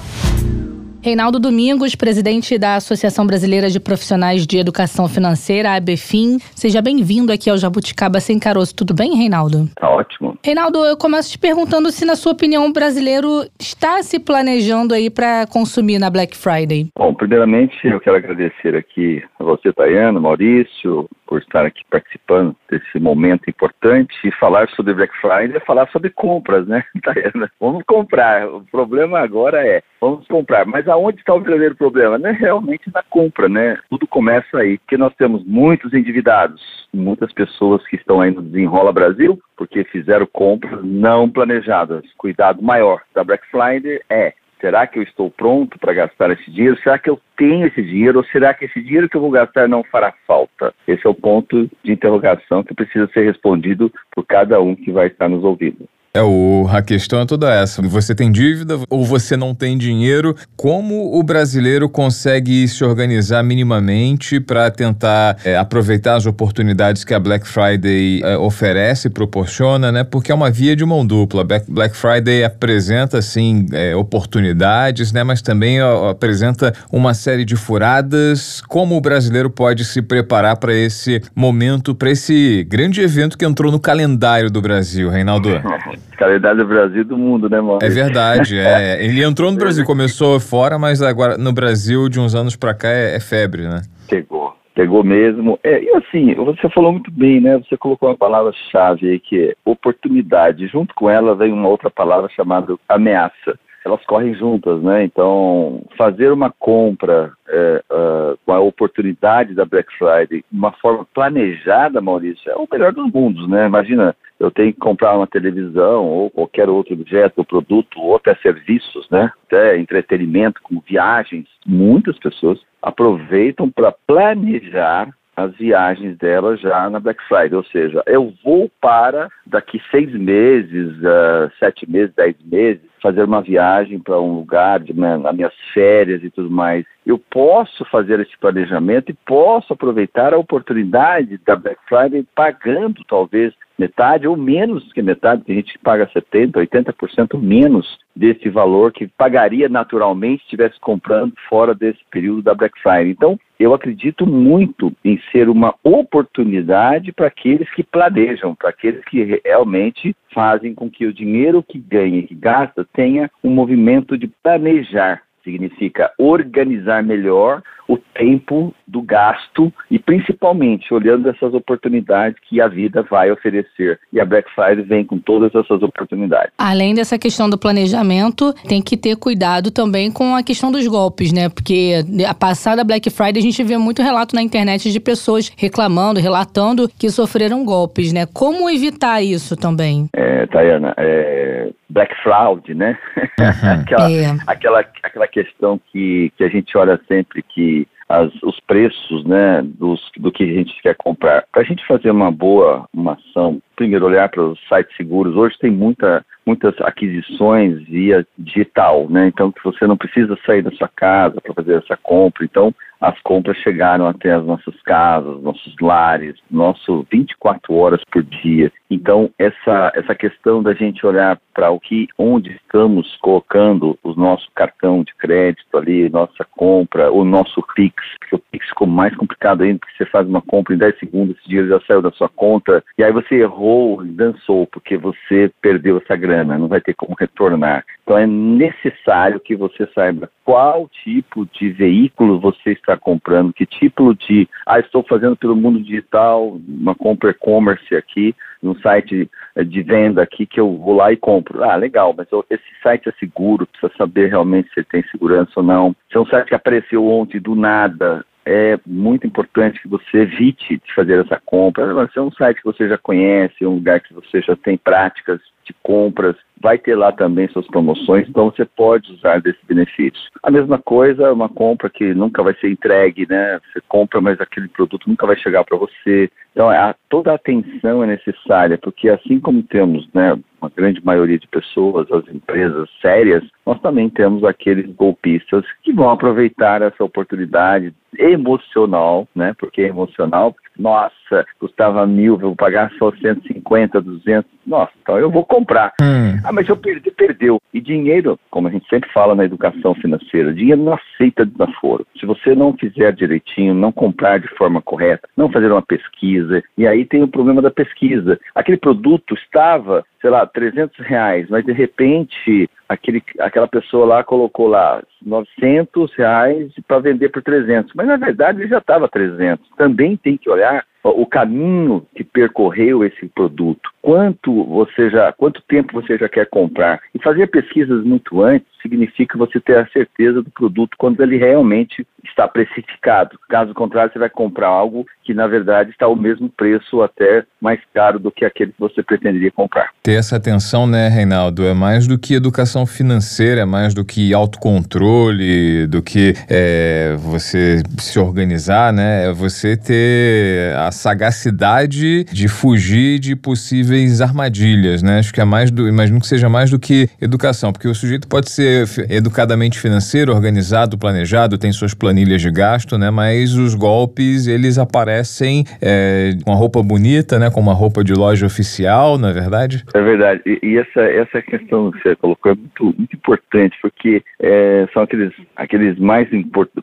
Reinaldo 1.04 1.38
Domingos, 1.38 1.94
presidente 1.94 2.56
da 2.56 2.76
Associação 2.76 3.26
Brasileira 3.26 3.68
de 3.68 3.78
Profissionais 3.78 4.46
de 4.46 4.56
Educação 4.56 5.06
Financeira, 5.06 5.68
a 5.68 5.74
ABFIM. 5.74 6.38
Seja 6.56 6.80
bem-vindo 6.80 7.30
aqui 7.30 7.50
ao 7.50 7.58
Jabuticaba 7.58 8.20
Sem 8.20 8.40
Caroço. 8.40 8.74
Tudo 8.74 8.94
bem, 8.94 9.14
Reinaldo? 9.14 9.68
Tá 9.76 9.90
ótimo. 9.90 10.38
Reinaldo, 10.42 10.82
eu 10.82 10.96
começo 10.96 11.32
te 11.32 11.38
perguntando 11.38 11.90
se, 11.90 12.06
na 12.06 12.16
sua 12.16 12.32
opinião, 12.32 12.66
o 12.66 12.72
brasileiro 12.72 13.44
está 13.60 14.02
se 14.02 14.18
planejando 14.18 14.94
aí 14.94 15.10
para 15.10 15.46
consumir 15.46 15.98
na 15.98 16.08
Black 16.08 16.34
Friday. 16.34 16.86
Bom, 16.96 17.12
primeiramente 17.12 17.76
eu 17.86 18.00
quero 18.00 18.16
agradecer 18.16 18.74
aqui 18.74 19.22
a 19.38 19.44
você, 19.44 19.74
Tayana, 19.74 20.18
Maurício, 20.18 21.06
por 21.26 21.38
estar 21.38 21.66
aqui 21.66 21.82
participando 21.90 22.56
desse 22.70 22.98
momento 22.98 23.50
importante 23.50 24.14
e 24.24 24.32
falar 24.32 24.68
sobre 24.70 24.94
Black 24.94 25.12
Friday 25.20 25.54
é 25.54 25.60
falar 25.60 25.86
sobre 25.90 26.08
compras, 26.08 26.66
né, 26.66 26.82
Tayana? 27.04 27.50
Vamos 27.60 27.82
comprar. 27.86 28.48
O 28.48 28.62
problema 28.70 29.18
agora 29.18 29.66
é 29.66 29.82
vamos 30.10 30.26
comprar. 30.26 30.66
Mas 30.66 30.88
aonde 30.88 31.18
está 31.18 31.34
o 31.34 31.40
verdadeiro 31.40 31.76
problema? 31.76 32.18
Não 32.18 32.30
é 32.30 32.32
realmente 32.32 32.90
na 32.92 33.02
compra, 33.02 33.48
né? 33.48 33.78
Tudo 33.90 34.06
começa 34.06 34.58
aí, 34.58 34.78
porque 34.78 34.96
nós 34.96 35.14
temos 35.16 35.44
muitos 35.44 35.92
endividados, 35.92 36.88
muitas 36.92 37.32
pessoas 37.32 37.86
que 37.86 37.96
estão 37.96 38.20
aí 38.20 38.30
no 38.30 38.42
Desenrola 38.42 38.92
Brasil, 38.92 39.40
porque 39.56 39.84
fizeram 39.84 40.26
compras 40.32 40.80
não 40.82 41.28
planejadas. 41.28 42.04
Cuidado 42.16 42.62
maior 42.62 43.00
da 43.14 43.24
Black 43.24 43.44
Friday 43.50 44.00
é 44.10 44.34
Será 44.64 44.86
que 44.86 44.98
eu 44.98 45.02
estou 45.02 45.30
pronto 45.30 45.78
para 45.78 45.92
gastar 45.92 46.30
esse 46.30 46.50
dinheiro? 46.50 46.78
Será 46.82 46.98
que 46.98 47.10
eu 47.10 47.20
tenho 47.36 47.66
esse 47.66 47.82
dinheiro? 47.82 48.16
Ou 48.16 48.24
será 48.24 48.54
que 48.54 48.64
esse 48.64 48.80
dinheiro 48.80 49.10
que 49.10 49.16
eu 49.16 49.20
vou 49.20 49.30
gastar 49.30 49.68
não 49.68 49.84
fará 49.84 50.14
falta? 50.26 50.72
Esse 50.88 51.06
é 51.06 51.10
o 51.10 51.14
ponto 51.14 51.68
de 51.82 51.92
interrogação 51.92 52.64
que 52.64 52.72
precisa 52.72 53.06
ser 53.08 53.26
respondido 53.26 53.92
por 54.14 54.24
cada 54.24 54.62
um 54.62 54.74
que 54.74 54.90
vai 54.90 55.08
estar 55.08 55.28
nos 55.28 55.44
ouvindo. 55.44 55.86
É, 56.16 56.22
o, 56.22 56.68
a 56.70 56.80
questão 56.80 57.18
é 57.18 57.26
toda 57.26 57.52
essa. 57.52 57.82
Você 57.82 58.14
tem 58.14 58.30
dívida 58.30 58.78
ou 58.88 59.04
você 59.04 59.36
não 59.36 59.52
tem 59.52 59.76
dinheiro? 59.76 60.36
Como 60.56 61.18
o 61.18 61.20
brasileiro 61.24 61.88
consegue 61.88 62.68
se 62.68 62.84
organizar 62.84 63.42
minimamente 63.42 64.38
para 64.38 64.70
tentar 64.70 65.36
é, 65.44 65.56
aproveitar 65.56 66.14
as 66.14 66.24
oportunidades 66.24 67.02
que 67.02 67.12
a 67.12 67.18
Black 67.18 67.48
Friday 67.48 68.20
é, 68.22 68.36
oferece, 68.36 69.10
proporciona, 69.10 69.90
né? 69.90 70.04
Porque 70.04 70.30
é 70.30 70.34
uma 70.36 70.52
via 70.52 70.76
de 70.76 70.84
mão 70.84 71.04
dupla. 71.04 71.42
Black 71.42 71.96
Friday 71.96 72.44
apresenta, 72.44 73.20
sim, 73.20 73.66
é, 73.72 73.96
oportunidades, 73.96 75.10
né? 75.10 75.24
Mas 75.24 75.42
também 75.42 75.82
ó, 75.82 76.10
apresenta 76.10 76.72
uma 76.92 77.12
série 77.12 77.44
de 77.44 77.56
furadas. 77.56 78.62
Como 78.68 78.96
o 78.96 79.00
brasileiro 79.00 79.50
pode 79.50 79.84
se 79.84 80.00
preparar 80.00 80.58
para 80.58 80.72
esse 80.72 81.20
momento, 81.34 81.92
para 81.92 82.12
esse 82.12 82.62
grande 82.70 83.00
evento 83.00 83.36
que 83.36 83.44
entrou 83.44 83.72
no 83.72 83.80
calendário 83.80 84.48
do 84.48 84.62
Brasil, 84.62 85.10
Reinaldo? 85.10 85.50
Calendário 86.16 86.58
do 86.58 86.68
Brasil 86.68 87.00
e 87.00 87.04
do 87.04 87.18
mundo, 87.18 87.48
né, 87.48 87.60
mano? 87.60 87.78
É 87.82 87.88
verdade, 87.88 88.58
é. 88.58 89.04
Ele 89.04 89.22
entrou 89.22 89.50
no 89.50 89.58
Brasil, 89.58 89.84
começou 89.84 90.38
fora, 90.38 90.78
mas 90.78 91.02
agora 91.02 91.36
no 91.36 91.52
Brasil, 91.52 92.08
de 92.08 92.20
uns 92.20 92.34
anos 92.34 92.56
para 92.56 92.74
cá, 92.74 92.88
é, 92.88 93.16
é, 93.16 93.20
febre, 93.20 93.62
né? 93.62 93.82
Pegou, 94.08 94.54
pegou 94.74 95.02
mesmo. 95.02 95.58
É, 95.62 95.82
e 95.82 95.90
assim, 95.96 96.34
você 96.34 96.68
falou 96.70 96.92
muito 96.92 97.10
bem, 97.10 97.40
né? 97.40 97.58
Você 97.58 97.76
colocou 97.76 98.08
uma 98.08 98.16
palavra-chave 98.16 99.10
aí 99.10 99.18
que 99.18 99.50
é 99.50 99.54
oportunidade. 99.64 100.68
Junto 100.68 100.94
com 100.94 101.10
ela 101.10 101.34
vem 101.34 101.52
uma 101.52 101.68
outra 101.68 101.90
palavra 101.90 102.30
chamada 102.30 102.76
ameaça 102.88 103.58
elas 103.84 104.04
correm 104.06 104.34
juntas, 104.34 104.82
né? 104.82 105.04
Então, 105.04 105.82
fazer 105.96 106.32
uma 106.32 106.50
compra 106.50 107.32
é, 107.46 107.82
uh, 107.90 108.38
com 108.44 108.52
a 108.52 108.60
oportunidade 108.60 109.54
da 109.54 109.66
Black 109.66 109.92
Friday 109.98 110.42
de 110.50 110.58
uma 110.58 110.72
forma 110.72 111.06
planejada, 111.14 112.00
Maurício, 112.00 112.50
é 112.50 112.56
o 112.56 112.66
melhor 112.70 112.92
dos 112.92 113.12
mundos, 113.12 113.46
né? 113.48 113.66
Imagina, 113.66 114.16
eu 114.40 114.50
tenho 114.50 114.72
que 114.72 114.80
comprar 114.80 115.14
uma 115.16 115.26
televisão 115.26 116.06
ou 116.06 116.30
qualquer 116.30 116.68
outro 116.68 116.94
objeto 116.94 117.34
ou 117.38 117.44
produto, 117.44 118.00
ou 118.00 118.16
até 118.16 118.34
serviços, 118.36 119.06
né? 119.10 119.30
Até 119.46 119.78
entretenimento, 119.78 120.62
como 120.62 120.82
viagens. 120.86 121.46
Muitas 121.66 122.18
pessoas 122.18 122.58
aproveitam 122.82 123.70
para 123.70 123.92
planejar 124.06 125.10
as 125.36 125.52
viagens 125.56 126.16
dela 126.18 126.56
já 126.56 126.88
na 126.88 127.00
Black 127.00 127.22
Friday, 127.24 127.54
ou 127.54 127.64
seja, 127.64 128.02
eu 128.06 128.32
vou 128.44 128.70
para 128.80 129.28
daqui 129.46 129.82
seis 129.90 130.12
meses, 130.12 130.96
uh, 130.98 131.50
sete 131.58 131.90
meses, 131.90 132.14
dez 132.14 132.36
meses, 132.44 132.82
fazer 133.04 133.22
uma 133.24 133.42
viagem 133.42 133.98
para 133.98 134.18
um 134.18 134.36
lugar, 134.36 134.80
de, 134.80 134.98
né, 134.98 135.18
nas 135.18 135.36
minhas 135.36 135.52
férias 135.74 136.24
e 136.24 136.30
tudo 136.30 136.50
mais. 136.50 136.86
Eu 137.04 137.18
posso 137.18 137.84
fazer 137.84 138.18
esse 138.18 138.34
planejamento 138.38 139.10
e 139.10 139.18
posso 139.26 139.74
aproveitar 139.74 140.32
a 140.32 140.38
oportunidade 140.38 141.38
da 141.44 141.54
Black 141.54 141.78
Friday 141.86 142.26
pagando 142.34 143.04
talvez 143.06 143.52
metade 143.78 144.26
ou 144.26 144.36
menos 144.36 144.90
que 144.92 145.02
metade, 145.02 145.44
tem 145.44 145.56
gente 145.56 145.72
que 145.74 145.78
paga 145.80 146.06
70%, 146.06 146.52
80% 146.52 147.38
menos 147.38 147.98
desse 148.16 148.48
valor 148.48 148.92
que 148.92 149.06
pagaria 149.06 149.68
naturalmente 149.68 150.38
se 150.38 150.44
estivesse 150.44 150.78
comprando 150.80 151.34
fora 151.48 151.74
desse 151.74 151.98
período 152.10 152.40
da 152.40 152.54
Black 152.54 152.80
Friday. 152.80 153.10
Então, 153.10 153.38
eu 153.58 153.74
acredito 153.74 154.26
muito 154.26 154.92
em 155.04 155.20
ser 155.30 155.48
uma 155.48 155.74
oportunidade 155.82 157.12
para 157.12 157.26
aqueles 157.26 157.68
que 157.74 157.82
planejam, 157.82 158.54
para 158.54 158.70
aqueles 158.70 159.04
que 159.04 159.40
realmente 159.44 160.14
fazem 160.34 160.74
com 160.74 160.90
que 160.90 161.06
o 161.06 161.14
dinheiro 161.14 161.62
que 161.62 161.78
ganha 161.78 162.18
e 162.18 162.26
que 162.26 162.34
gasta 162.34 162.84
tenha 162.92 163.30
um 163.42 163.50
movimento 163.50 164.18
de 164.18 164.26
planejar 164.26 165.22
significa 165.44 166.10
organizar 166.18 167.02
melhor 167.02 167.62
o 167.86 167.98
tempo 167.98 168.74
do 168.86 169.02
gasto 169.02 169.72
e 169.90 169.98
principalmente 169.98 170.92
olhando 170.92 171.28
essas 171.28 171.52
oportunidades 171.52 172.38
que 172.48 172.60
a 172.60 172.66
vida 172.66 173.02
vai 173.02 173.30
oferecer. 173.30 174.00
E 174.12 174.20
a 174.20 174.24
Black 174.24 174.48
Friday 174.54 174.82
vem 174.82 175.04
com 175.04 175.18
todas 175.18 175.54
essas 175.54 175.82
oportunidades. 175.82 176.50
Além 176.58 176.94
dessa 176.94 177.18
questão 177.18 177.48
do 177.48 177.58
planejamento, 177.58 178.52
tem 178.66 178.82
que 178.82 178.96
ter 178.96 179.16
cuidado 179.16 179.70
também 179.70 180.10
com 180.10 180.34
a 180.34 180.42
questão 180.42 180.72
dos 180.72 180.86
golpes, 180.86 181.32
né? 181.32 181.48
Porque 181.48 182.04
a 182.26 182.34
passada 182.34 182.84
Black 182.84 183.10
Friday 183.10 183.40
a 183.40 183.42
gente 183.42 183.62
vê 183.62 183.76
muito 183.76 184.02
relato 184.02 184.34
na 184.34 184.42
internet 184.42 184.90
de 184.90 185.00
pessoas 185.00 185.52
reclamando, 185.56 186.20
relatando 186.20 186.88
que 186.98 187.10
sofreram 187.10 187.64
golpes, 187.64 188.12
né? 188.12 188.26
Como 188.32 188.70
evitar 188.70 189.22
isso 189.22 189.56
também? 189.56 190.08
É, 190.14 190.46
Tayana, 190.46 190.94
é 190.96 191.70
Black 191.94 192.12
Fraud, 192.22 192.74
né? 192.74 192.98
Uhum. 193.38 193.70
aquela, 193.80 194.10
é. 194.10 194.36
aquela, 194.46 194.80
aquela 195.02 195.28
questão 195.28 195.80
que, 195.90 196.32
que 196.36 196.42
a 196.42 196.48
gente 196.48 196.76
olha 196.76 197.00
sempre 197.08 197.40
que 197.42 197.86
as, 198.08 198.30
os 198.42 198.58
preços 198.60 199.24
né, 199.24 199.62
dos, 199.62 200.00
do 200.18 200.30
que 200.30 200.42
a 200.42 200.54
gente 200.54 200.82
quer 200.82 200.96
comprar. 200.96 201.44
Para 201.52 201.62
a 201.62 201.64
gente 201.64 201.86
fazer 201.86 202.10
uma 202.10 202.30
boa 202.30 202.86
uma 202.92 203.12
ação, 203.12 203.62
primeiro 203.76 204.06
olhar 204.06 204.28
para 204.28 204.42
os 204.42 204.58
sites 204.68 204.94
seguros. 204.96 205.36
Hoje 205.36 205.56
tem 205.58 205.70
muita, 205.70 206.24
muitas 206.44 206.74
aquisições 206.80 207.82
via 207.84 208.26
digital, 208.36 209.08
né? 209.08 209.28
Então 209.28 209.54
você 209.64 209.86
não 209.86 209.96
precisa 209.96 210.36
sair 210.44 210.62
da 210.62 210.72
sua 210.72 210.88
casa 210.88 211.40
para 211.40 211.54
fazer 211.54 211.76
essa 211.76 211.96
compra. 211.96 212.44
Então 212.44 212.74
as 213.00 213.18
compras 213.20 213.56
chegaram 213.58 214.06
até 214.06 214.32
as 214.32 214.44
nossas 214.44 214.74
casas, 214.82 215.42
nossos 215.42 215.74
lares, 215.80 216.36
nosso 216.50 217.06
24 217.10 217.74
horas 217.74 218.00
por 218.10 218.22
dia. 218.22 218.72
Então, 218.90 219.30
essa, 219.38 219.92
essa 219.94 220.14
questão 220.14 220.62
da 220.62 220.72
gente 220.72 221.04
olhar 221.04 221.38
para 221.52 221.70
o 221.70 221.80
que, 221.80 222.08
onde 222.18 222.52
estamos 222.52 223.16
colocando 223.20 223.98
o 224.02 224.14
nosso 224.14 224.48
cartão 224.54 225.02
de 225.02 225.14
crédito 225.14 225.76
ali, 225.76 226.08
nossa 226.08 226.44
compra, 226.56 227.12
o 227.12 227.24
nosso 227.24 227.62
Pix, 227.74 227.94
porque 228.18 228.36
o 228.36 228.42
Pix 228.50 228.68
ficou 228.68 228.86
mais 228.86 229.14
complicado 229.16 229.62
ainda, 229.62 229.78
porque 229.78 229.96
você 229.96 230.06
faz 230.10 230.28
uma 230.28 230.42
compra 230.42 230.74
em 230.74 230.78
10 230.78 230.98
segundos, 230.98 231.36
esse 231.36 231.48
dinheiro 231.48 231.68
já 231.68 231.80
saiu 231.86 232.02
da 232.02 232.10
sua 232.12 232.28
conta, 232.28 232.82
e 232.96 233.04
aí 233.04 233.12
você 233.12 233.36
errou 233.36 234.04
dançou, 234.04 234.66
porque 234.66 234.96
você 234.96 235.50
perdeu 235.60 235.98
essa 235.98 236.16
grana, 236.16 236.58
não 236.58 236.68
vai 236.68 236.80
ter 236.80 236.94
como 236.94 237.16
retornar. 237.18 237.84
Então, 238.04 238.18
é 238.18 238.26
necessário 238.26 239.40
que 239.40 239.56
você 239.56 239.88
saiba 239.94 240.30
qual 240.44 240.86
tipo 241.02 241.46
de 241.46 241.70
veículo 241.70 242.38
você 242.38 242.72
está 242.72 242.98
comprando, 242.98 243.52
que 243.52 243.64
tipo 243.64 244.14
de, 244.14 244.46
ah, 244.66 244.78
estou 244.78 245.02
fazendo 245.02 245.34
pelo 245.34 245.56
mundo 245.56 245.80
digital, 245.80 246.60
uma 246.68 246.94
compra 246.94 247.30
e-commerce 247.30 247.96
aqui, 247.96 248.36
num 248.62 248.74
site 248.76 249.28
de 249.66 249.82
venda 249.82 250.22
aqui 250.22 250.44
que 250.44 250.60
eu 250.60 250.76
vou 250.76 250.96
lá 250.96 251.12
e 251.12 251.16
compro. 251.16 251.64
Ah, 251.64 251.76
legal, 251.76 252.14
mas 252.16 252.28
esse 252.50 252.62
site 252.82 253.08
é 253.08 253.12
seguro, 253.12 253.66
precisa 253.66 253.90
saber 253.96 254.28
realmente 254.28 254.68
se 254.74 254.84
tem 254.84 255.02
segurança 255.04 255.52
ou 255.56 255.62
não. 255.62 255.96
Se 256.10 256.18
é 256.18 256.20
um 256.20 256.26
site 256.26 256.48
que 256.48 256.54
apareceu 256.54 257.06
ontem 257.06 257.40
do 257.40 257.54
nada, 257.54 258.22
é 258.44 258.78
muito 258.86 259.26
importante 259.26 259.80
que 259.80 259.88
você 259.88 260.18
evite 260.18 260.76
de 260.76 260.94
fazer 260.94 261.24
essa 261.24 261.40
compra. 261.44 261.86
Se 262.12 262.18
é 262.18 262.22
um 262.22 262.32
site 262.32 262.58
que 262.58 262.64
você 262.64 262.86
já 262.86 262.98
conhece, 262.98 263.64
um 263.64 263.76
lugar 263.76 264.00
que 264.00 264.12
você 264.12 264.42
já 264.42 264.54
tem 264.54 264.76
práticas 264.76 265.40
de 265.64 265.74
compras, 265.82 266.36
vai 266.60 266.78
ter 266.78 266.94
lá 266.94 267.12
também 267.12 267.48
suas 267.48 267.66
promoções, 267.66 268.28
então 268.28 268.50
você 268.50 268.64
pode 268.64 269.12
usar 269.12 269.40
desse 269.40 269.58
benefício. 269.66 270.20
A 270.42 270.50
mesma 270.50 270.78
coisa, 270.78 271.32
uma 271.32 271.48
compra 271.48 271.90
que 271.90 272.14
nunca 272.14 272.42
vai 272.42 272.54
ser 272.54 272.70
entregue, 272.70 273.26
né? 273.28 273.60
Você 273.72 273.80
compra, 273.88 274.20
mas 274.20 274.40
aquele 274.40 274.68
produto 274.68 275.08
nunca 275.08 275.26
vai 275.26 275.36
chegar 275.36 275.64
para 275.64 275.76
você. 275.76 276.30
Então, 276.52 276.70
a, 276.70 276.94
toda 277.08 277.32
a 277.32 277.34
atenção 277.34 278.02
é 278.02 278.06
necessária, 278.06 278.78
porque 278.78 279.08
assim 279.08 279.40
como 279.40 279.62
temos, 279.62 280.08
né, 280.14 280.38
uma 280.62 280.70
grande 280.74 281.04
maioria 281.04 281.38
de 281.38 281.48
pessoas, 281.48 282.10
as 282.10 282.26
empresas 282.32 282.88
sérias, 283.02 283.44
nós 283.66 283.80
também 283.80 284.08
temos 284.08 284.44
aqueles 284.44 284.86
golpistas 284.94 285.64
que 285.82 285.92
vão 285.92 286.08
aproveitar 286.10 286.80
essa 286.80 287.04
oportunidade 287.04 287.92
emocional, 288.16 289.26
né? 289.34 289.54
Porque 289.58 289.82
é 289.82 289.88
emocional, 289.88 290.54
nossa, 290.78 291.44
custava 291.58 292.06
mil, 292.06 292.38
vou 292.38 292.54
pagar 292.54 292.90
só 292.98 293.10
150, 293.10 294.00
200, 294.00 294.50
nossa, 294.66 294.92
então 295.02 295.18
eu 295.18 295.30
vou 295.30 295.44
comprar. 295.44 295.92
Hum. 296.00 296.38
Ah, 296.44 296.52
mas 296.52 296.68
eu 296.68 296.76
perdi, 296.76 297.10
perdeu. 297.10 297.58
E 297.72 297.80
dinheiro, 297.80 298.38
como 298.50 298.68
a 298.68 298.70
gente 298.70 298.86
sempre 298.88 299.10
fala 299.12 299.34
na 299.34 299.46
educação 299.46 299.94
financeira, 299.94 300.52
dinheiro 300.52 300.82
não 300.82 300.92
aceita 300.92 301.46
desaforo. 301.46 302.06
Se 302.20 302.26
você 302.26 302.54
não 302.54 302.76
fizer 302.76 303.12
direitinho, 303.12 303.72
não 303.72 303.90
comprar 303.90 304.38
de 304.38 304.48
forma 304.48 304.82
correta, 304.82 305.26
não 305.36 305.50
fazer 305.50 305.72
uma 305.72 305.80
pesquisa, 305.80 306.62
e 306.76 306.86
aí 306.86 307.06
tem 307.06 307.22
o 307.22 307.28
problema 307.28 307.62
da 307.62 307.70
pesquisa. 307.70 308.38
Aquele 308.54 308.76
produto 308.76 309.34
estava, 309.34 310.04
sei 310.20 310.28
lá, 310.28 310.46
300 310.46 310.98
reais, 310.98 311.48
mas 311.48 311.64
de 311.64 311.72
repente 311.72 312.68
aquele, 312.88 313.22
aquela 313.38 313.68
pessoa 313.68 314.06
lá 314.06 314.24
colocou 314.24 314.68
lá 314.68 315.02
900 315.24 316.14
reais 316.14 316.72
para 316.86 316.98
vender 316.98 317.30
por 317.30 317.42
300, 317.42 317.92
mas 317.94 318.06
na 318.06 318.16
verdade 318.16 318.60
ele 318.60 318.68
já 318.68 318.78
estava 318.78 319.08
300. 319.08 319.66
Também 319.76 320.16
tem 320.16 320.36
que 320.36 320.50
olhar 320.50 320.84
o 321.10 321.26
caminho 321.26 322.06
que 322.14 322.24
percorreu 322.24 323.04
esse 323.04 323.26
produto, 323.26 323.90
quanto 324.00 324.64
você 324.64 325.10
já, 325.10 325.32
quanto 325.32 325.62
tempo 325.68 325.92
você 325.92 326.16
já 326.16 326.28
quer 326.28 326.46
comprar. 326.46 327.00
E 327.14 327.18
fazer 327.18 327.46
pesquisas 327.48 328.02
muito 328.04 328.42
antes 328.42 328.66
significa 328.80 329.36
você 329.36 329.60
ter 329.60 329.78
a 329.78 329.86
certeza 329.88 330.42
do 330.42 330.50
produto 330.50 330.96
quando 330.98 331.22
ele 331.22 331.36
realmente 331.36 332.06
está 332.24 332.48
precificado. 332.48 333.38
Caso 333.48 333.74
contrário, 333.74 334.12
você 334.12 334.18
vai 334.18 334.30
comprar 334.30 334.68
algo 334.68 335.06
que 335.22 335.34
na 335.34 335.46
verdade 335.46 335.90
está 335.90 336.06
ao 336.06 336.16
mesmo 336.16 336.48
preço 336.48 337.02
até 337.02 337.44
mais 337.60 337.80
caro 337.92 338.18
do 338.18 338.30
que 338.30 338.44
aquele 338.44 338.72
que 338.72 338.80
você 338.80 339.02
pretenderia 339.02 339.50
comprar. 339.50 339.90
Ter 340.02 340.14
essa 340.14 340.36
atenção, 340.36 340.86
né, 340.86 341.08
Reinaldo, 341.08 341.64
é 341.64 341.74
mais 341.74 342.06
do 342.06 342.18
que 342.18 342.34
educação 342.34 342.73
financeira, 342.84 343.60
é 343.60 343.64
mais 343.64 343.94
do 343.94 344.04
que 344.04 344.34
autocontrole, 344.34 345.86
do 345.86 346.02
que 346.02 346.34
é, 346.48 347.14
você 347.18 347.82
se 347.98 348.18
organizar, 348.18 348.92
né? 348.92 349.26
É 349.26 349.32
você 349.32 349.76
ter 349.76 350.74
a 350.76 350.90
sagacidade 350.90 352.24
de 352.24 352.48
fugir 352.48 353.18
de 353.20 353.36
possíveis 353.36 354.20
armadilhas, 354.20 355.02
né? 355.02 355.20
Acho 355.20 355.32
que 355.32 355.40
é 355.40 355.44
mais 355.44 355.70
do, 355.70 355.86
imagino 355.88 356.20
que 356.20 356.26
seja 356.26 356.48
mais 356.48 356.70
do 356.70 356.78
que 356.78 357.08
educação, 357.20 357.72
porque 357.72 357.86
o 357.86 357.94
sujeito 357.94 358.26
pode 358.26 358.50
ser 358.50 358.86
educadamente 359.08 359.78
financeiro, 359.78 360.32
organizado, 360.32 360.98
planejado, 360.98 361.58
tem 361.58 361.70
suas 361.72 361.94
planilhas 361.94 362.42
de 362.42 362.50
gasto, 362.50 362.98
né? 362.98 363.10
Mas 363.10 363.54
os 363.54 363.74
golpes, 363.74 364.46
eles 364.46 364.78
aparecem 364.78 365.64
é, 365.80 366.30
com 366.44 366.52
a 366.52 366.56
roupa 366.56 366.82
bonita, 366.82 367.38
né? 367.38 367.50
Com 367.50 367.60
uma 367.60 367.74
roupa 367.74 368.02
de 368.02 368.14
loja 368.14 368.46
oficial, 368.46 369.18
não 369.18 369.28
é 369.28 369.32
verdade? 369.32 369.84
É 369.94 370.02
verdade. 370.02 370.40
E, 370.46 370.58
e 370.62 370.78
essa, 370.78 371.00
essa 371.02 371.42
questão 371.42 371.90
que 371.90 372.02
você 372.02 372.16
colocou 372.16 372.52
é 372.52 372.56
muito, 372.64 372.98
muito 372.98 373.14
importante, 373.14 373.76
porque 373.80 374.22
é, 374.40 374.88
são 374.92 375.02
aqueles, 375.02 375.32
aqueles 375.54 375.98
mais, 375.98 376.28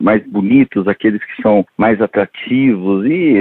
mais 0.00 0.24
bonitos, 0.26 0.86
aqueles 0.86 1.22
que 1.24 1.42
são 1.42 1.66
mais 1.76 2.00
atrativos 2.00 3.04
e 3.06 3.34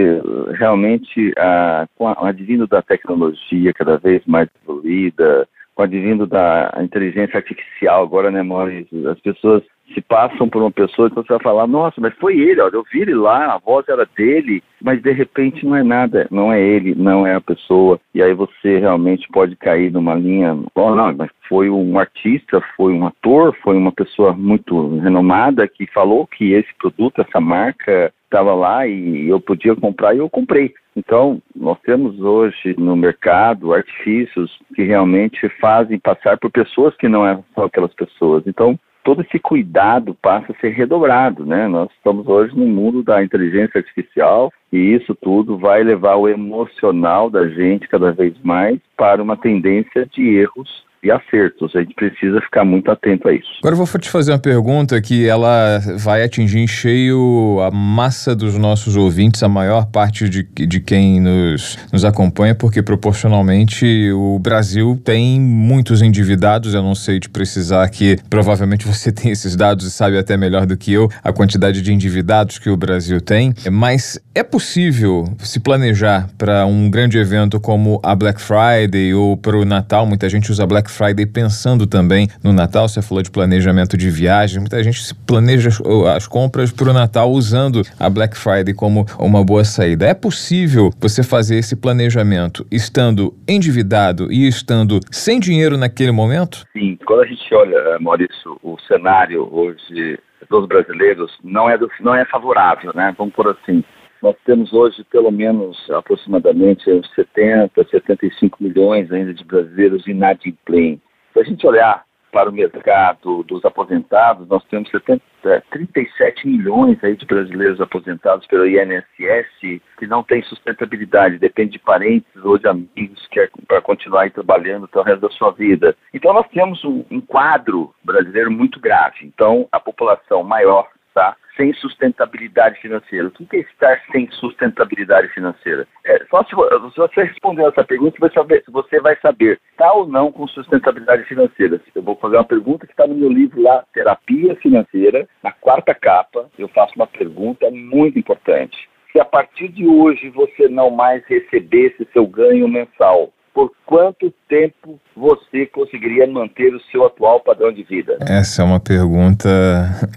realmente 0.58 1.32
a, 1.38 1.88
com 1.96 2.06
o 2.06 2.26
advindo 2.26 2.68
da 2.68 2.82
tecnologia 2.82 3.74
cada 3.74 3.98
vez 3.98 4.22
mais 4.26 4.50
evoluída, 4.64 5.48
com 5.76 5.84
o 5.84 5.86
advindo 5.86 6.26
da 6.26 6.74
inteligência 6.82 7.38
artificial 7.38 8.04
agora, 8.04 8.32
né, 8.32 8.42
Maurício? 8.42 9.10
As 9.10 9.20
pessoas 9.20 9.64
se 9.94 10.02
passam 10.02 10.50
por 10.50 10.62
uma 10.62 10.72
pessoa, 10.72 11.08
então 11.08 11.24
você 11.24 11.34
vai 11.34 11.42
falar, 11.42 11.68
nossa, 11.68 12.00
mas 12.00 12.14
foi 12.16 12.40
ele, 12.40 12.62
olha, 12.62 12.76
eu 12.76 12.86
vi 12.92 13.02
ele 13.02 13.14
lá, 13.14 13.54
a 13.54 13.58
voz 13.58 13.88
era 13.88 14.08
dele, 14.16 14.64
mas 14.82 15.02
de 15.02 15.12
repente 15.12 15.66
não 15.66 15.76
é 15.76 15.84
nada, 15.84 16.28
não 16.32 16.52
é 16.52 16.62
ele, 16.62 16.96
não 16.96 17.26
é 17.26 17.36
a 17.36 17.42
pessoa, 17.42 18.00
e 18.14 18.22
aí 18.22 18.34
você 18.34 18.80
realmente 18.80 19.28
pode 19.32 19.56
cair 19.56 19.92
numa 19.92 20.16
linha, 20.16 20.58
oh, 20.76 20.96
não, 20.96 21.14
mas 21.14 21.30
foi 21.48 21.70
um 21.70 22.00
artista, 22.00 22.62
foi 22.76 22.94
um 22.94 23.06
ator, 23.06 23.56
foi 23.62 23.78
uma 23.78 23.92
pessoa 23.92 24.34
muito 24.34 24.98
renomada 25.00 25.68
que 25.68 25.86
falou 25.88 26.28
que 26.28 26.54
esse 26.54 26.70
produto, 26.80 27.22
essa 27.22 27.40
marca 27.40 28.12
estava 28.24 28.54
lá 28.54 28.88
e 28.88 29.28
eu 29.28 29.40
podia 29.42 29.76
comprar 29.76 30.16
e 30.16 30.20
eu 30.20 30.30
comprei. 30.30 30.74
Então, 30.96 31.42
nós 31.56 31.78
temos 31.82 32.20
hoje 32.20 32.76
no 32.78 32.96
mercado 32.96 33.74
artifícios 33.74 34.58
que 34.76 34.84
realmente 34.84 35.48
fazem 35.60 36.00
passar 36.00 36.38
por 36.38 36.52
pessoas 36.52 36.96
que 36.96 37.08
não 37.08 37.44
são 37.56 37.66
aquelas 37.66 37.94
pessoas. 37.94 38.44
Então, 38.46 38.78
todo 39.04 39.22
esse 39.22 39.40
cuidado 39.40 40.16
passa 40.22 40.52
a 40.52 40.56
ser 40.60 40.70
redobrado, 40.70 41.46
né? 41.46 41.68
Nós 41.68 41.90
estamos 41.92 42.28
hoje 42.28 42.56
no 42.56 42.66
mundo 42.66 43.04
da 43.04 43.24
inteligência 43.24 43.80
artificial 43.80 44.52
e 44.72 44.78
isso 44.78 45.16
tudo 45.16 45.58
vai 45.58 45.84
levar 45.84 46.16
o 46.16 46.30
emocional 46.30 47.30
da 47.30 47.48
gente 47.48 47.88
cada 47.88 48.12
vez 48.12 48.34
mais 48.44 48.80
para 48.96 49.22
uma 49.22 49.38
tendência 49.38 50.06
de 50.06 50.36
erros 50.36 50.86
e 51.04 51.10
acertos. 51.10 51.76
A 51.76 51.80
gente 51.80 51.96
precisa 51.96 52.40
ficar 52.42 52.64
muito 52.64 52.92
atento 52.92 53.28
a 53.28 53.34
isso. 53.34 53.50
Agora 53.60 53.76
eu 53.76 53.86
vou 53.86 54.00
te 54.00 54.10
fazer 54.10 54.32
uma 54.32 54.40
pergunta 54.40 55.02
que 55.02 55.28
ela 55.28 55.80
vai 55.98 56.24
atingir 56.24 56.60
em 56.60 56.68
cheio 56.68 57.60
a 57.62 57.72
massa 57.72 58.36
dos 58.36 58.58
nossos 58.58 58.96
ouvintes, 58.96 59.42
a 59.42 59.50
maior 59.50 59.86
parte 59.88 60.30
de, 60.30 60.44
de 60.44 60.80
quem 60.80 61.20
nos, 61.20 61.78
nos 61.92 62.06
acompanha, 62.06 62.54
porque 62.54 62.84
proporcionalmente 62.84 64.12
o 64.12 64.38
Brasil 64.40 65.00
tem 65.04 65.40
muitos 65.40 66.02
endividados. 66.02 66.74
Eu 66.74 66.84
não 66.84 66.96
sei 66.96 67.20
te 67.20 67.30
precisar 67.30 67.88
que 67.90 68.18
provavelmente 68.30 68.86
você 68.86 69.12
tem 69.14 69.32
esses 69.32 69.56
dados 69.56 69.86
e 69.86 69.92
sabe 69.92 70.18
até 70.18 70.38
melhor 70.38 70.66
do 70.66 70.78
que 70.78 70.94
eu 70.94 71.10
a 71.24 71.34
quantidade 71.34 71.82
de 71.82 71.92
endividados 71.92 72.60
que 72.60 72.70
o 72.70 72.78
Brasil 72.78 73.20
tem. 73.20 73.54
Mas 73.72 74.20
é 74.36 74.44
possível 74.44 75.26
se 75.40 75.60
planejar 75.60 76.30
para 76.38 76.66
um 76.66 76.90
grande 76.90 77.18
evento 77.18 77.60
como 77.60 78.00
a 78.04 78.16
Black 78.16 78.40
Friday 78.42 79.14
ou 79.14 79.36
para 79.36 79.58
o 79.58 79.66
Natal? 79.66 80.06
Muita 80.06 80.30
gente 80.30 80.52
usa 80.52 80.66
Black 80.68 80.91
Friday 80.92 81.26
pensando 81.26 81.88
também 81.88 82.28
no 82.44 82.54
Natal. 82.54 82.88
Você 82.88 83.02
falou 83.02 83.24
de 83.24 83.32
planejamento 83.32 83.98
de 83.98 84.10
viagem. 84.10 84.60
Muita 84.60 84.84
gente 84.84 85.14
planeja 85.26 85.70
as 86.16 86.28
compras 86.28 86.72
para 86.72 86.90
o 86.90 86.94
Natal 86.94 87.32
usando 87.32 87.82
a 88.00 88.10
Black 88.10 88.38
Friday 88.38 88.74
como 88.74 89.06
uma 89.18 89.44
boa 89.44 89.64
saída. 89.64 90.06
É 90.06 90.14
possível 90.14 90.92
você 91.00 91.24
fazer 91.24 91.58
esse 91.58 91.76
planejamento 91.76 92.66
estando 92.72 93.34
endividado 93.48 94.32
e 94.32 94.48
estando 94.48 95.00
sem 95.12 95.40
dinheiro 95.40 95.78
naquele 95.78 96.12
momento? 96.12 96.66
Sim. 96.74 96.98
Quando 97.06 97.22
a 97.22 97.26
gente 97.26 97.54
olha, 97.54 98.00
Maurício, 98.00 98.58
o 98.62 98.78
cenário 98.88 99.48
hoje 99.52 100.20
dos 100.50 100.68
brasileiros 100.68 101.32
não 101.44 101.70
é, 101.70 101.78
do, 101.78 101.90
não 102.02 102.14
é 102.14 102.26
favorável, 102.26 102.92
né? 102.94 103.14
Vamos 103.18 103.34
por 103.34 103.48
assim. 103.48 103.84
Nós 104.22 104.36
temos 104.46 104.72
hoje 104.72 105.04
pelo 105.06 105.32
menos 105.32 105.90
aproximadamente 105.90 106.84
70, 107.16 107.84
75 107.90 108.64
milhões 108.64 109.12
ainda 109.12 109.34
de 109.34 109.44
brasileiros 109.44 110.06
inadimplentes. 110.08 111.04
Se 111.34 111.40
a 111.40 111.44
gente 111.44 111.66
olhar 111.66 112.06
para 112.32 112.50
o 112.50 112.54
mercado 112.54 113.44
dos 113.44 113.66
aposentados, 113.66 114.48
nós 114.48 114.64
temos 114.66 114.90
70, 114.90 115.22
37 115.70 116.48
é, 116.48 116.50
milhões 116.50 117.04
aí 117.04 117.16
de 117.16 117.26
brasileiros 117.26 117.82
aposentados 117.82 118.48
pelo 118.48 118.66
INSS 118.66 119.82
que 119.98 120.08
não 120.08 120.24
tem 120.24 120.42
sustentabilidade, 120.44 121.38
depende 121.38 121.74
de 121.74 121.80
parentes 121.80 122.32
ou 122.44 122.58
de 122.58 122.68
amigos 122.68 123.28
que 123.28 123.40
é 123.40 123.50
para 123.68 123.82
continuar 123.82 124.32
trabalhando 124.32 124.86
até 124.86 125.00
o 125.00 125.04
resto 125.04 125.22
da 125.22 125.30
sua 125.30 125.52
vida. 125.52 125.96
Então 126.14 126.34
nós 126.34 126.48
temos 126.50 126.84
um, 126.86 127.04
um 127.12 127.20
quadro 127.20 127.94
brasileiro 128.04 128.52
muito 128.52 128.80
grave. 128.80 129.18
Então 129.24 129.68
a 129.72 129.80
população 129.80 130.44
maior 130.44 130.88
está 131.10 131.36
sem 131.62 131.74
sustentabilidade 131.74 132.80
financeira. 132.82 133.28
O 133.28 133.32
que 133.32 133.58
é 133.58 133.60
estar 133.60 134.02
sem 134.12 134.28
sustentabilidade 134.32 135.28
financeira? 135.28 135.88
É, 136.04 136.26
só 136.26 136.44
se, 136.44 136.56
você 136.56 137.24
responder 137.24 137.64
essa 137.66 137.84
pergunta, 137.84 138.18
você 138.18 138.20
vai 138.20 138.32
saber, 138.34 138.64
você 138.68 139.00
vai 139.00 139.16
saber 139.22 139.60
está 139.72 139.94
ou 139.94 140.08
não 140.08 140.32
com 140.32 140.48
sustentabilidade 140.48 141.24
financeira. 141.26 141.80
Eu 141.94 142.02
vou 142.02 142.16
fazer 142.16 142.38
uma 142.38 142.44
pergunta 142.44 142.88
que 142.88 142.94
está 142.94 143.06
no 143.06 143.14
meu 143.14 143.30
livro 143.30 143.62
lá, 143.62 143.86
Terapia 143.94 144.56
Financeira, 144.56 145.28
na 145.44 145.52
quarta 145.52 145.94
capa. 145.94 146.50
Eu 146.58 146.68
faço 146.70 146.96
uma 146.96 147.06
pergunta 147.06 147.70
muito 147.70 148.18
importante. 148.18 148.90
Se 149.12 149.20
a 149.20 149.26
partir 149.26 149.68
de 149.68 149.86
hoje 149.86 150.30
você 150.30 150.68
não 150.68 150.90
mais 150.90 151.24
recebesse 151.26 152.08
seu 152.12 152.26
ganho 152.26 152.68
mensal, 152.68 153.32
por 153.54 153.72
quanto 153.86 154.34
tempo 154.48 155.00
você 155.16 155.66
conseguiria 155.66 156.26
manter 156.26 156.74
o 156.74 156.80
seu 156.92 157.06
atual 157.06 157.42
padrão 157.42 157.72
de 157.72 157.84
vida? 157.84 158.18
Essa 158.22 158.62
é 158.62 158.66
uma 158.66 158.80
pergunta 158.80 159.50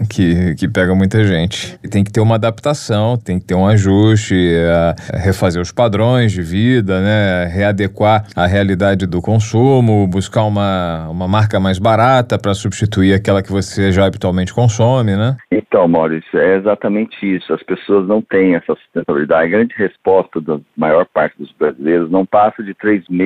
que, 0.09 0.55
que 0.55 0.67
pega 0.67 0.95
muita 0.95 1.23
gente. 1.23 1.77
Tem 1.89 2.03
que 2.03 2.11
ter 2.11 2.21
uma 2.21 2.35
adaptação, 2.35 3.17
tem 3.17 3.37
que 3.37 3.45
ter 3.45 3.55
um 3.55 3.67
ajuste, 3.67 4.35
a 5.13 5.17
refazer 5.17 5.61
os 5.61 5.71
padrões 5.71 6.31
de 6.31 6.41
vida, 6.41 7.01
né? 7.01 7.45
readequar 7.45 8.25
a 8.35 8.45
realidade 8.45 9.05
do 9.05 9.21
consumo, 9.21 10.07
buscar 10.07 10.43
uma, 10.43 11.09
uma 11.09 11.27
marca 11.27 11.59
mais 11.59 11.77
barata 11.77 12.39
para 12.39 12.53
substituir 12.53 13.13
aquela 13.13 13.43
que 13.43 13.51
você 13.51 13.91
já 13.91 14.05
habitualmente 14.05 14.53
consome, 14.53 15.15
né? 15.15 15.35
Então, 15.51 15.87
Maurício, 15.87 16.39
é 16.39 16.55
exatamente 16.55 17.17
isso. 17.35 17.53
As 17.53 17.61
pessoas 17.63 18.07
não 18.07 18.21
têm 18.21 18.55
essa 18.55 18.73
sustentabilidade. 18.75 19.45
A 19.45 19.57
grande 19.57 19.75
resposta 19.77 20.39
da 20.39 20.57
maior 20.77 21.05
parte 21.05 21.37
dos 21.37 21.51
brasileiros 21.51 22.09
não 22.09 22.25
passa 22.25 22.63
de 22.63 22.73
três 22.73 23.03
meses 23.09 23.24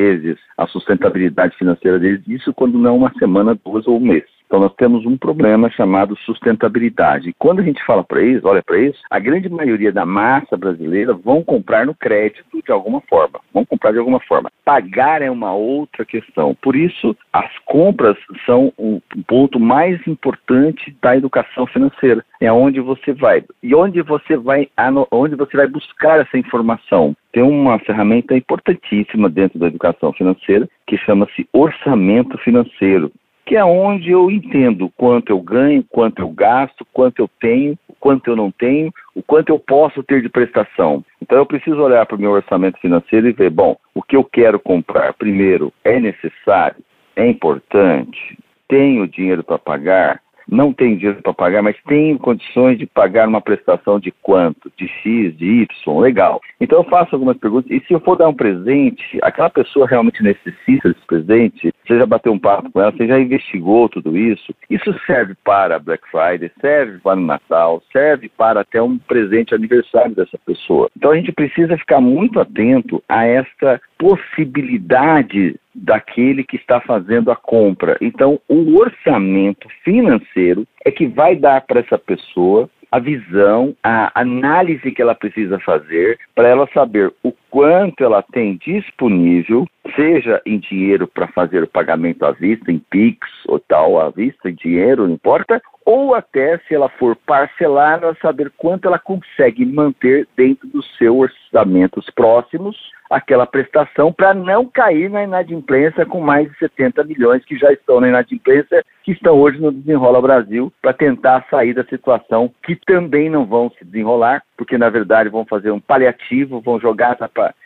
a 0.58 0.68
sustentabilidade 0.68 1.58
financeira 1.58 2.00
deles, 2.00 2.22
isso 2.28 2.54
quando 2.54 2.78
não 2.78 2.98
uma 2.98 3.14
semana, 3.18 3.58
duas 3.64 3.88
ou 3.88 3.98
um 3.98 4.02
mês. 4.02 4.39
Então 4.50 4.60
nós 4.60 4.74
temos 4.74 5.06
um 5.06 5.16
problema 5.16 5.70
chamado 5.70 6.18
sustentabilidade. 6.26 7.30
E 7.30 7.34
quando 7.34 7.60
a 7.60 7.64
gente 7.64 7.86
fala 7.86 8.04
para 8.04 8.24
isso, 8.24 8.48
olha 8.48 8.64
para 8.64 8.80
isso, 8.80 9.00
a 9.08 9.20
grande 9.20 9.48
maioria 9.48 9.92
da 9.92 10.08
massa 10.08 10.58
brasileira 10.58 11.14
vão 11.14 11.44
comprar 11.44 11.86
no 11.86 11.94
crédito 11.94 12.60
de 12.66 12.72
alguma 12.72 13.00
forma. 13.02 13.40
Vão 13.54 13.64
comprar 13.64 13.92
de 13.92 14.00
alguma 14.00 14.20
forma. 14.22 14.52
Pagar 14.66 15.22
é 15.22 15.30
uma 15.30 15.54
outra 15.54 16.04
questão. 16.04 16.56
Por 16.64 16.76
isso, 16.76 17.16
as 17.32 17.56
compras 17.60 18.18
são 18.44 18.74
o 18.76 19.00
ponto 19.28 19.60
mais 19.60 20.00
importante 20.08 20.98
da 21.00 21.16
educação 21.16 21.68
financeira. 21.68 22.26
É 22.42 22.52
onde 22.52 22.80
você 22.80 23.14
vai. 23.14 23.44
E 23.62 23.76
onde 23.76 24.02
você 24.02 24.36
vai, 24.36 24.68
onde 25.12 25.36
você 25.36 25.58
vai 25.58 25.68
buscar 25.68 26.22
essa 26.22 26.40
informação? 26.40 27.16
Tem 27.32 27.44
uma 27.44 27.78
ferramenta 27.78 28.36
importantíssima 28.36 29.30
dentro 29.30 29.60
da 29.60 29.68
educação 29.68 30.12
financeira 30.12 30.68
que 30.88 30.98
chama-se 30.98 31.48
orçamento 31.54 32.36
financeiro 32.40 33.12
que 33.50 33.56
é 33.56 33.66
onde 33.66 34.12
eu 34.12 34.30
entendo 34.30 34.94
quanto 34.96 35.32
eu 35.32 35.42
ganho, 35.42 35.84
quanto 35.90 36.22
eu 36.22 36.30
gasto, 36.30 36.86
quanto 36.94 37.18
eu 37.18 37.28
tenho, 37.42 37.76
quanto 38.00 38.30
eu 38.30 38.36
não 38.36 38.52
tenho, 38.52 38.94
o 39.16 39.24
quanto 39.24 39.50
eu 39.50 39.58
posso 39.58 40.04
ter 40.04 40.22
de 40.22 40.30
prestação. 40.30 41.04
Então 41.20 41.40
eu 41.40 41.48
preciso 41.48 41.82
olhar 41.82 42.06
para 42.06 42.16
o 42.16 42.20
meu 42.20 42.30
orçamento 42.30 42.80
financeiro 42.80 43.28
e 43.28 43.32
ver, 43.32 43.50
bom, 43.50 43.76
o 43.96 44.04
que 44.04 44.16
eu 44.16 44.24
quero 44.24 44.60
comprar, 44.60 45.16
primeiro, 45.16 45.74
é 45.84 46.00
necessário, 46.00 46.78
é 47.16 47.28
importante, 47.28 48.38
tenho 48.68 49.08
dinheiro 49.08 49.44
para 49.44 49.58
pagar, 49.58 50.22
não 50.52 50.74
tenho 50.74 50.98
dinheiro 50.98 51.22
para 51.22 51.34
pagar, 51.34 51.62
mas 51.62 51.76
tenho 51.88 52.18
condições 52.18 52.78
de 52.78 52.86
pagar 52.86 53.28
uma 53.28 53.42
prestação 53.42 54.00
de 54.00 54.12
quanto? 54.22 54.72
De 54.78 54.88
X, 54.88 55.38
de 55.38 55.46
Y, 55.62 56.00
legal. 56.00 56.42
Então 56.60 56.80
eu 56.80 56.84
faço 56.86 57.16
algumas 57.16 57.38
perguntas, 57.38 57.70
e 57.72 57.80
se 57.86 57.94
eu 57.94 58.00
for 58.00 58.16
dar 58.16 58.28
um 58.28 58.34
presente, 58.34 59.20
aquela 59.22 59.50
pessoa 59.50 59.88
realmente 59.88 60.24
necessita 60.24 60.90
desse 60.90 61.06
presente? 61.06 61.74
Você 61.86 61.98
já 61.98 62.06
bateu 62.06 62.32
um 62.32 62.40
papo 62.40 62.72
com 62.72 62.82
ela, 62.82 62.92
você 62.92 63.08
já 63.08 63.20
investigou 63.20 63.90
tudo 63.90 64.18
isso? 64.18 64.54
Isso 64.70 64.94
serve 65.06 65.36
para 65.44 65.80
Black 65.80 66.04
Friday, 66.10 66.52
serve 66.60 67.00
para 67.00 67.20
o 67.20 67.26
Natal, 67.26 67.82
serve 67.92 68.30
para 68.30 68.62
até 68.62 68.82
um 68.82 68.98
presente 68.98 69.56
aniversário 69.56 70.16
dessa 70.16 70.38
pessoa. 70.46 70.90
Então 70.96 71.12
a 71.12 71.16
gente 71.16 71.32
precisa 71.32 71.78
ficar 71.78 72.02
muito 72.02 72.40
atento 72.40 73.04
a 73.08 73.26
esta 73.26 73.82
possibilidade 73.98 75.60
daquele 75.74 76.44
que 76.44 76.56
está 76.56 76.80
fazendo 76.82 77.32
a 77.32 77.36
compra. 77.36 77.98
Então, 78.02 78.40
o 78.48 78.80
orçamento 78.80 79.68
financeiro 79.84 80.68
é 80.84 80.92
que 80.92 81.08
vai 81.08 81.36
dar 81.36 81.62
para 81.62 81.80
essa 81.80 81.98
pessoa 81.98 82.70
a 82.92 83.00
visão, 83.00 83.76
a 83.84 84.12
análise 84.20 84.92
que 84.92 85.02
ela 85.02 85.14
precisa 85.14 85.60
fazer 85.60 86.18
para 86.34 86.48
ela 86.48 86.68
saber 86.74 87.14
o 87.24 87.32
quanto 87.50 88.04
ela 88.04 88.22
tem 88.22 88.58
disponível, 88.58 89.68
seja 89.96 90.42
em 90.46 90.60
dinheiro 90.60 91.08
para 91.08 91.28
fazer 91.28 91.64
o 91.64 91.68
pagamento 91.68 92.26
à 92.26 92.32
vista, 92.32 92.72
em 92.72 92.80
PIX 92.80 93.18
ou 93.48 93.60
tal 93.60 94.00
à 94.00 94.10
vista, 94.10 94.50
em 94.50 94.54
dinheiro, 94.54 95.08
não 95.08 95.14
importa, 95.14 95.62
ou 95.86 96.14
até 96.14 96.58
se 96.60 96.76
ela 96.76 96.90
for 96.90 97.16
parcelar, 97.16 98.00
ela 98.02 98.16
saber 98.22 98.52
quanto 98.58 98.88
ela 98.88 99.00
consegue 99.00 99.66
manter 99.66 100.28
dentro 100.38 100.68
dos 100.68 100.86
seus 100.98 101.32
orçamentos 101.50 102.10
próximos 102.12 102.78
aquela 103.10 103.48
prestação 103.48 104.14
para 104.14 104.34
não 104.34 104.66
cair 104.68 105.10
na 105.10 105.24
inadimplência 105.24 106.06
com 106.06 106.22
mais 106.22 106.50
de 106.52 106.58
70 106.60 107.04
milhões 107.06 107.44
que 107.44 107.58
já 107.58 107.74
estão 107.74 108.00
na 108.00 108.08
inadimplência, 108.08 108.86
que 109.04 109.12
estão 109.12 109.36
hoje 109.40 109.60
no 109.60 109.72
Desenrola 109.72 110.22
Brasil, 110.22 110.72
para 110.80 110.94
tentar 110.94 111.44
sair 111.50 111.74
da 111.74 111.84
situação 111.86 112.52
que 112.64 112.76
também 112.76 113.30
não 113.30 113.46
vão 113.46 113.72
se 113.72 113.84
desenrolar, 113.84 114.44
porque 114.56 114.78
na 114.78 114.90
verdade 114.90 115.30
vão 115.30 115.44
fazer 115.44 115.72
um 115.72 115.80
paliativo, 115.80 116.62
vão 116.62 116.80
jogar 116.80 117.18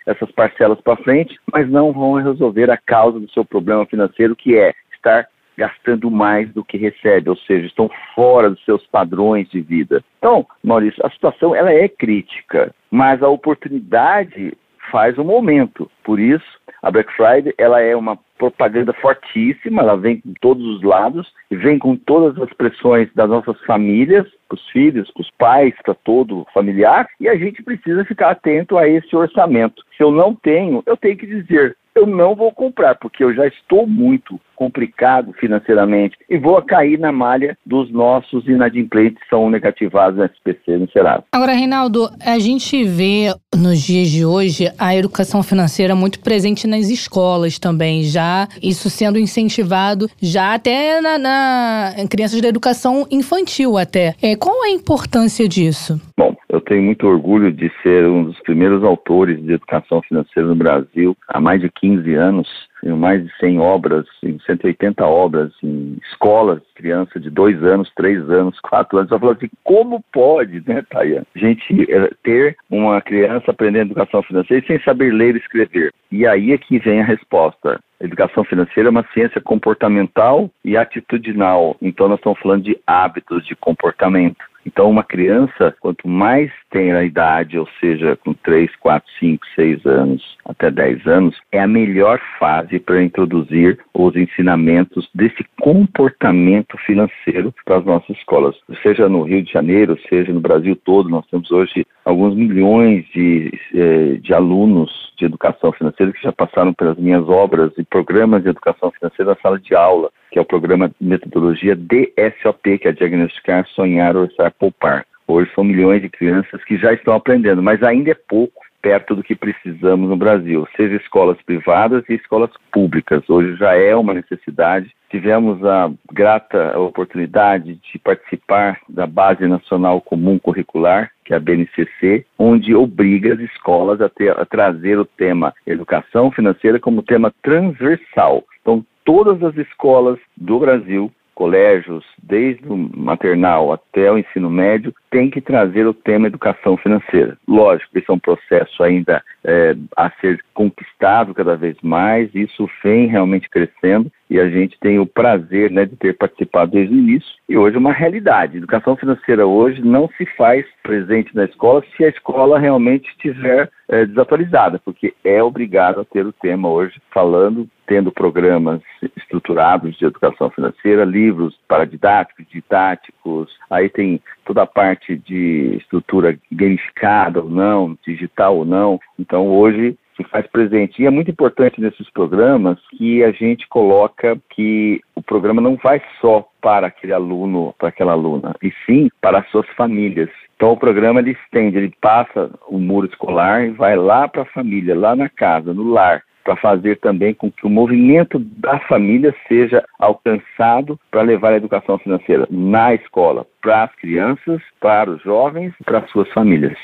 essas 0.06 0.32
parcelas 0.32 0.80
para 0.82 0.98
frente, 0.98 1.38
mas 1.52 1.70
não 1.70 1.92
vão 1.92 2.14
resolver 2.14 2.70
a 2.70 2.78
causa 2.78 3.20
do 3.20 3.30
seu 3.32 3.44
problema 3.46 3.86
financeiro, 3.86 4.36
que 4.36 4.58
é 4.58 4.74
estar 4.94 5.28
gastando 5.58 6.10
mais 6.10 6.52
do 6.52 6.64
que 6.64 6.78
recebe, 6.78 7.30
ou 7.30 7.38
seja, 7.38 7.68
estão 7.68 7.90
fora 8.16 8.50
dos 8.50 8.64
seus 8.66 8.86
padrões 8.88 9.48
de 9.50 9.62
vida. 9.62 10.04
Então, 10.18 10.48
Maurício, 10.64 11.06
a 11.06 11.10
situação 11.12 11.56
ela 11.56 11.72
é 11.72 11.88
crítica, 11.88 12.74
mas 12.90 13.22
a 13.22 13.30
oportunidade 13.30 14.54
faz 14.92 15.18
o 15.18 15.24
momento. 15.24 15.90
Por 16.04 16.20
isso, 16.20 16.46
a 16.82 16.92
Black 16.92 17.12
Friday 17.14 17.54
ela 17.58 17.82
é 17.82 17.96
uma 17.96 18.18
propaganda 18.50 18.94
fortíssima, 18.94 19.82
ela 19.82 19.96
vem 19.96 20.20
com 20.20 20.34
todos 20.42 20.66
os 20.66 20.84
lados 20.84 21.32
e 21.50 21.56
vem 21.56 21.80
com 21.80 21.96
todas 21.96 22.42
as 22.42 22.52
pressões 22.54 23.10
das 23.16 23.30
nossas 23.30 23.60
famílias, 23.62 24.28
para 24.48 24.56
os 24.56 24.70
filhos, 24.70 25.10
para 25.12 25.22
os 25.22 25.32
pais, 25.38 25.74
para 25.84 25.94
todo 25.94 26.46
familiar, 26.54 27.08
e 27.20 27.30
a 27.30 27.36
gente 27.36 27.64
precisa 27.64 28.04
ficar 28.06 28.32
atento 28.32 28.78
a 28.78 28.88
esse 28.88 29.16
orçamento. 29.16 29.84
Se 29.96 30.04
eu 30.04 30.12
não 30.12 30.36
tenho, 30.36 30.84
eu 30.86 30.98
tenho 30.98 31.18
que 31.18 31.26
dizer, 31.26 31.78
eu 31.96 32.06
não 32.06 32.36
vou 32.36 32.52
comprar, 32.52 32.96
porque 32.96 33.24
eu 33.24 33.34
já 33.34 33.48
estou 33.48 33.88
muito 33.88 34.40
complicado 34.63 35.34
financeiramente 35.34 36.15
e 36.30 36.38
vou 36.38 36.62
cair 36.62 36.97
na 36.97 37.12
malha 37.12 37.58
dos 37.65 37.91
nossos 37.91 38.47
inadimplentes 38.47 39.21
que 39.21 39.30
são 39.30 39.49
negativados 39.49 40.17
no 40.17 40.23
SPC 40.23 40.78
no 40.78 40.89
Serasa. 40.89 41.26
Agora, 41.34 41.52
Reinaldo, 41.52 42.10
a 42.26 42.39
gente 42.39 42.82
vê 42.86 43.34
nos 43.54 43.82
dias 43.82 44.10
de 44.10 44.26
hoje 44.26 44.71
a 44.80 44.95
educação 44.95 45.43
financeira 45.43 45.93
muito 45.93 46.21
presente 46.21 46.65
nas 46.65 46.89
escolas 46.89 47.60
também, 47.60 48.04
já 48.04 48.47
isso 48.62 48.89
sendo 48.89 49.19
incentivado 49.19 50.08
já 50.21 50.54
até 50.54 51.02
na, 51.02 51.17
na 51.17 51.93
crianças 52.10 52.39
da 52.39 52.47
educação 52.47 53.06
infantil 53.12 53.78
até. 53.78 54.15
É, 54.21 54.38
qual 54.38 54.63
é 54.63 54.69
a 54.69 54.71
importância 54.71 55.47
disso? 55.47 55.99
Bom, 56.17 56.36
eu 56.47 56.62
tenho 56.62 56.84
muito 56.84 57.06
orgulho 57.06 57.52
de 57.52 57.69
ser 57.82 58.08
um 58.08 58.23
dos 58.23 58.39
primeiros 58.41 58.82
autores 58.82 59.43
de 59.43 59.54
educação 59.54 60.02
financeira 60.04 60.47
no 60.47 60.56
Brasil 60.56 61.17
há 61.28 61.41
mais 61.41 61.60
de 61.60 61.69
15 61.69 62.13
anos 62.13 62.47
tenho 62.84 62.98
mais 62.98 63.24
de 63.24 63.32
100 63.38 63.60
obras, 63.60 64.06
180 64.22 65.06
obras 65.06 65.54
em 65.63 65.98
escolas, 66.04 66.62
criança 66.76 67.17
de 67.17 67.30
dois 67.30 67.63
anos, 67.63 67.89
três 67.96 68.30
anos, 68.30 68.60
quatro 68.60 68.98
anos. 68.98 69.10
Eu 69.10 69.19
falo 69.19 69.32
assim, 69.32 69.50
como 69.63 70.04
pode, 70.12 70.62
né, 70.67 70.84
Taia, 70.89 71.26
a 71.34 71.39
gente 71.39 71.89
eh, 71.89 72.12
ter 72.24 72.58
uma 72.69 73.02
criança 73.02 73.52
aprendendo 73.52 73.91
educação 73.91 74.22
financeira 74.24 74.65
sem 74.67 74.80
saber 74.82 75.13
ler 75.13 75.36
e 75.36 75.39
escrever? 75.39 75.93
E 76.12 76.28
aí 76.28 76.52
é 76.52 76.58
que 76.58 76.78
vem 76.78 77.02
a 77.02 77.06
resposta. 77.06 77.80
educação 78.02 78.43
financeira 78.43 78.89
é 78.89 78.91
uma 78.91 79.08
ciência 79.13 79.39
comportamental 79.39 80.52
e 80.63 80.76
atitudinal. 80.76 81.78
Então, 81.82 82.10
nós 82.10 82.19
estamos 82.19 82.39
falando 82.39 82.63
de 82.63 82.78
hábitos 82.86 83.46
de 83.46 83.56
comportamento. 83.56 84.43
Então, 84.65 84.89
uma 84.89 85.04
criança, 85.04 85.76
quanto 85.80 86.08
mais 86.08 86.52
tem 86.71 86.91
a 86.91 87.04
idade, 87.04 87.58
ou 87.58 87.67
seja, 87.80 88.15
com 88.15 88.34
3, 88.34 88.73
4, 88.78 89.10
5, 89.19 89.45
6 89.56 89.86
anos 89.86 90.38
até 90.45 90.71
10 90.71 91.06
anos, 91.06 91.39
é 91.52 91.60
a 91.60 91.67
melhor 91.67 92.19
fase 92.39 92.80
para 92.80 93.04
introduzir 93.04 93.80
os 93.93 94.15
ensinamentos 94.15 95.10
desse 95.13 95.45
comportamento 95.60 96.78
financeiro 96.86 97.54
para 97.65 97.78
as 97.78 97.86
nossas 97.86 98.17
escolas. 98.17 98.56
Seja 98.82 99.08
no 99.10 99.23
Rio 99.23 99.43
de 99.43 99.52
Janeiro, 99.52 99.97
seja 100.10 100.32
no 100.32 100.39
Brasil 100.39 100.76
todo, 100.76 101.10
nós 101.10 101.26
temos 101.28 101.52
hoje 101.52 101.86
alguns 102.06 102.36
milhões 102.36 103.06
de, 103.13 103.52
eh, 103.73 104.17
de 104.21 104.34
alunos 104.34 105.03
de 105.17 105.26
educação 105.26 105.71
financeira 105.71 106.12
que 106.12 106.21
já 106.21 106.32
passaram 106.32 106.73
pelas 106.73 106.97
minhas 106.97 107.28
obras 107.28 107.71
e 107.78 107.84
programas 107.84 108.43
de 108.43 108.49
educação 108.49 108.91
financeira 108.91 109.32
na 109.32 109.41
sala 109.41 109.60
de 109.60 109.76
aula 109.76 110.10
que 110.34 110.39
é 110.39 110.41
o 110.41 110.45
programa 110.45 110.89
de 110.89 110.95
metodologia 110.99 111.76
DSOP, 111.76 112.80
que 112.80 112.88
é 112.88 112.91
Diagnosticar, 112.91 113.67
Sonhar, 113.67 114.17
Orçar, 114.17 114.52
Poupar. 114.58 115.06
Hoje 115.28 115.49
são 115.54 115.63
milhões 115.63 116.02
de 116.02 116.10
crianças 116.10 116.63
que 116.65 116.76
já 116.76 116.91
estão 116.91 117.13
aprendendo, 117.13 117.62
mas 117.62 117.84
ainda 117.84 118.10
é 118.10 118.15
pouco 118.15 118.62
perto 118.84 119.15
do 119.15 119.24
que 119.24 119.34
precisamos 119.34 120.10
no 120.10 120.17
Brasil, 120.17 120.67
seja 120.76 120.98
escolas 120.98 121.41
privadas 121.43 122.04
e 122.10 122.15
escolas 122.15 122.52
públicas. 122.69 123.28
Hoje 123.30 123.56
já 123.56 123.74
é 123.74 123.96
uma 123.96 124.13
necessidade. 124.13 124.91
Tivemos 125.10 125.63
a 125.63 125.89
grata 126.12 126.78
oportunidade 126.78 127.76
de 127.76 128.00
participar 128.00 128.80
da 128.89 129.08
Base 129.08 129.48
Nacional 129.48 130.02
Comum 130.02 130.38
Curricular, 130.38 131.12
que 131.24 131.34
é 131.34 131.38
a 131.38 131.39
BNCC, 131.39 132.26
onde 132.38 132.76
obriga 132.76 133.34
as 133.34 133.39
escolas 133.39 134.02
a, 134.02 134.10
ter, 134.10 134.38
a 134.38 134.46
trazer 134.46 135.00
o 135.00 135.06
tema 135.06 135.54
educação 135.65 136.30
financeira 136.30 136.78
como 136.78 137.04
tema 137.04 137.34
transversal. 137.41 138.43
Então, 138.62 138.86
todas 139.06 139.41
as 139.43 139.56
escolas 139.56 140.19
do 140.36 140.60
Brasil, 140.60 141.10
colégios, 141.34 142.06
desde 142.22 142.67
o 142.67 142.78
maternal 142.78 143.72
até 143.72 144.12
o 144.12 144.17
ensino 144.17 144.50
médio, 144.50 144.93
tem 145.10 145.30
que 145.30 145.41
trazer 145.41 145.86
o 145.88 145.93
tema 145.93 146.28
educação 146.28 146.78
financeira. 146.78 147.38
Lógico, 147.48 147.98
esse 147.98 148.10
é 148.10 148.13
um 148.13 148.19
processo 148.19 148.84
ainda 148.84 149.24
é, 149.43 149.76
a 149.98 150.10
ser 150.22 150.43
conquistado 150.54 151.34
cada 151.34 151.56
vez 151.56 151.76
mais, 151.82 152.34
isso 152.34 152.69
vem 152.84 153.08
realmente 153.08 153.50
crescendo 153.50 154.12
e 154.34 154.39
a 154.39 154.50
gente 154.50 154.76
tem 154.80 154.98
o 154.98 155.06
prazer 155.06 155.69
né, 155.69 155.86
de 155.86 155.96
ter 155.96 156.17
participado 156.17 156.72
desde 156.72 156.91
o 156.91 156.98
início 156.98 157.30
e 157.48 157.56
hoje 157.56 157.76
é 157.76 157.80
uma 157.80 157.93
realidade. 157.93 158.58
Educação 158.58 158.96
financeira 158.96 159.46
hoje 159.46 159.80
não 159.84 160.10
se 160.17 160.26
faz 160.36 160.65
presente 160.82 161.36
na 161.36 161.46
escola 161.46 161.84
se 161.96 162.04
a 162.04 162.10
escola 162.10 162.58
realmente 162.58 163.08
estiver 163.12 163.69
é, 163.88 164.08
desatualizada, 164.08 164.82
porque 164.84 165.13
é 165.24 165.43
obrigado 165.43 166.02
a 166.02 166.06
ter 166.06 166.26
o 166.26 166.34
tema 166.34 166.67
hoje 166.67 167.00
falando, 167.12 167.69
tendo 167.86 168.12
programas 168.12 168.82
estruturados 169.15 169.96
de 170.00 170.06
educação 170.06 170.50
financeira, 170.50 171.06
livros 171.06 171.56
para 171.67 171.86
didáticos, 171.86 172.43
didáticos, 172.50 173.56
aí 173.69 173.88
tem 173.88 174.19
toda 174.46 174.63
a 174.63 174.67
parte 174.67 175.15
de 175.15 175.78
estrutura 175.78 176.36
gamificada 176.52 177.39
ou 177.39 177.50
não, 177.52 177.96
digital 178.04 178.58
ou 178.58 178.65
não. 178.65 179.00
Então 179.19 179.48
hoje 179.48 179.96
se 180.15 180.23
faz 180.26 180.45
presente. 180.47 181.02
E 181.02 181.06
é 181.06 181.10
muito 181.10 181.32
importante 181.32 181.82
nesses 181.82 182.10
programas 182.12 182.78
que 182.97 183.23
a 183.23 183.32
gente 183.32 183.67
coloca 183.67 184.38
que 184.49 185.02
o 185.15 185.21
programa 185.21 185.62
não 185.62 185.76
vai 185.76 186.02
só 186.19 186.47
para 186.62 186.88
aquele 186.88 187.13
aluno, 187.13 187.73
para 187.78 187.89
aquela 187.89 188.13
aluna, 188.13 188.56
e 188.62 188.71
sim 188.86 189.10
para 189.21 189.39
as 189.39 189.49
suas 189.49 189.67
famílias. 189.76 190.30
Então 190.56 190.71
o 190.71 190.78
programa 190.78 191.19
ele 191.19 191.32
estende, 191.32 191.78
ele 191.78 191.93
passa 191.99 192.49
o 192.67 192.78
muro 192.78 193.08
escolar 193.08 193.65
e 193.65 193.71
vai 193.71 193.95
lá 193.95 194.28
para 194.28 194.43
a 194.43 194.54
família, 194.54 194.95
lá 194.95 195.15
na 195.15 195.28
casa, 195.28 195.73
no 195.73 195.84
lar, 195.84 196.23
para 196.43 196.56
fazer 196.58 196.99
também 196.99 197.34
com 197.34 197.52
que 197.52 197.65
o 197.65 197.69
movimento 197.69 198.38
da 198.39 198.80
família 198.80 199.34
seja 199.47 199.84
alcançado 199.97 200.99
para 201.10 201.21
levar 201.21 201.54
a 201.54 201.58
educação 201.58 201.97
financeira 201.97 202.47
na 202.49 202.93
escola, 202.93 203.45
para 203.62 203.84
as 203.84 203.95
crianças, 203.95 204.62
para 204.80 205.10
os 205.10 205.21
jovens, 205.21 205.73
para 205.86 205.99
as 205.99 206.10
suas 206.12 206.30
famílias. 206.34 206.78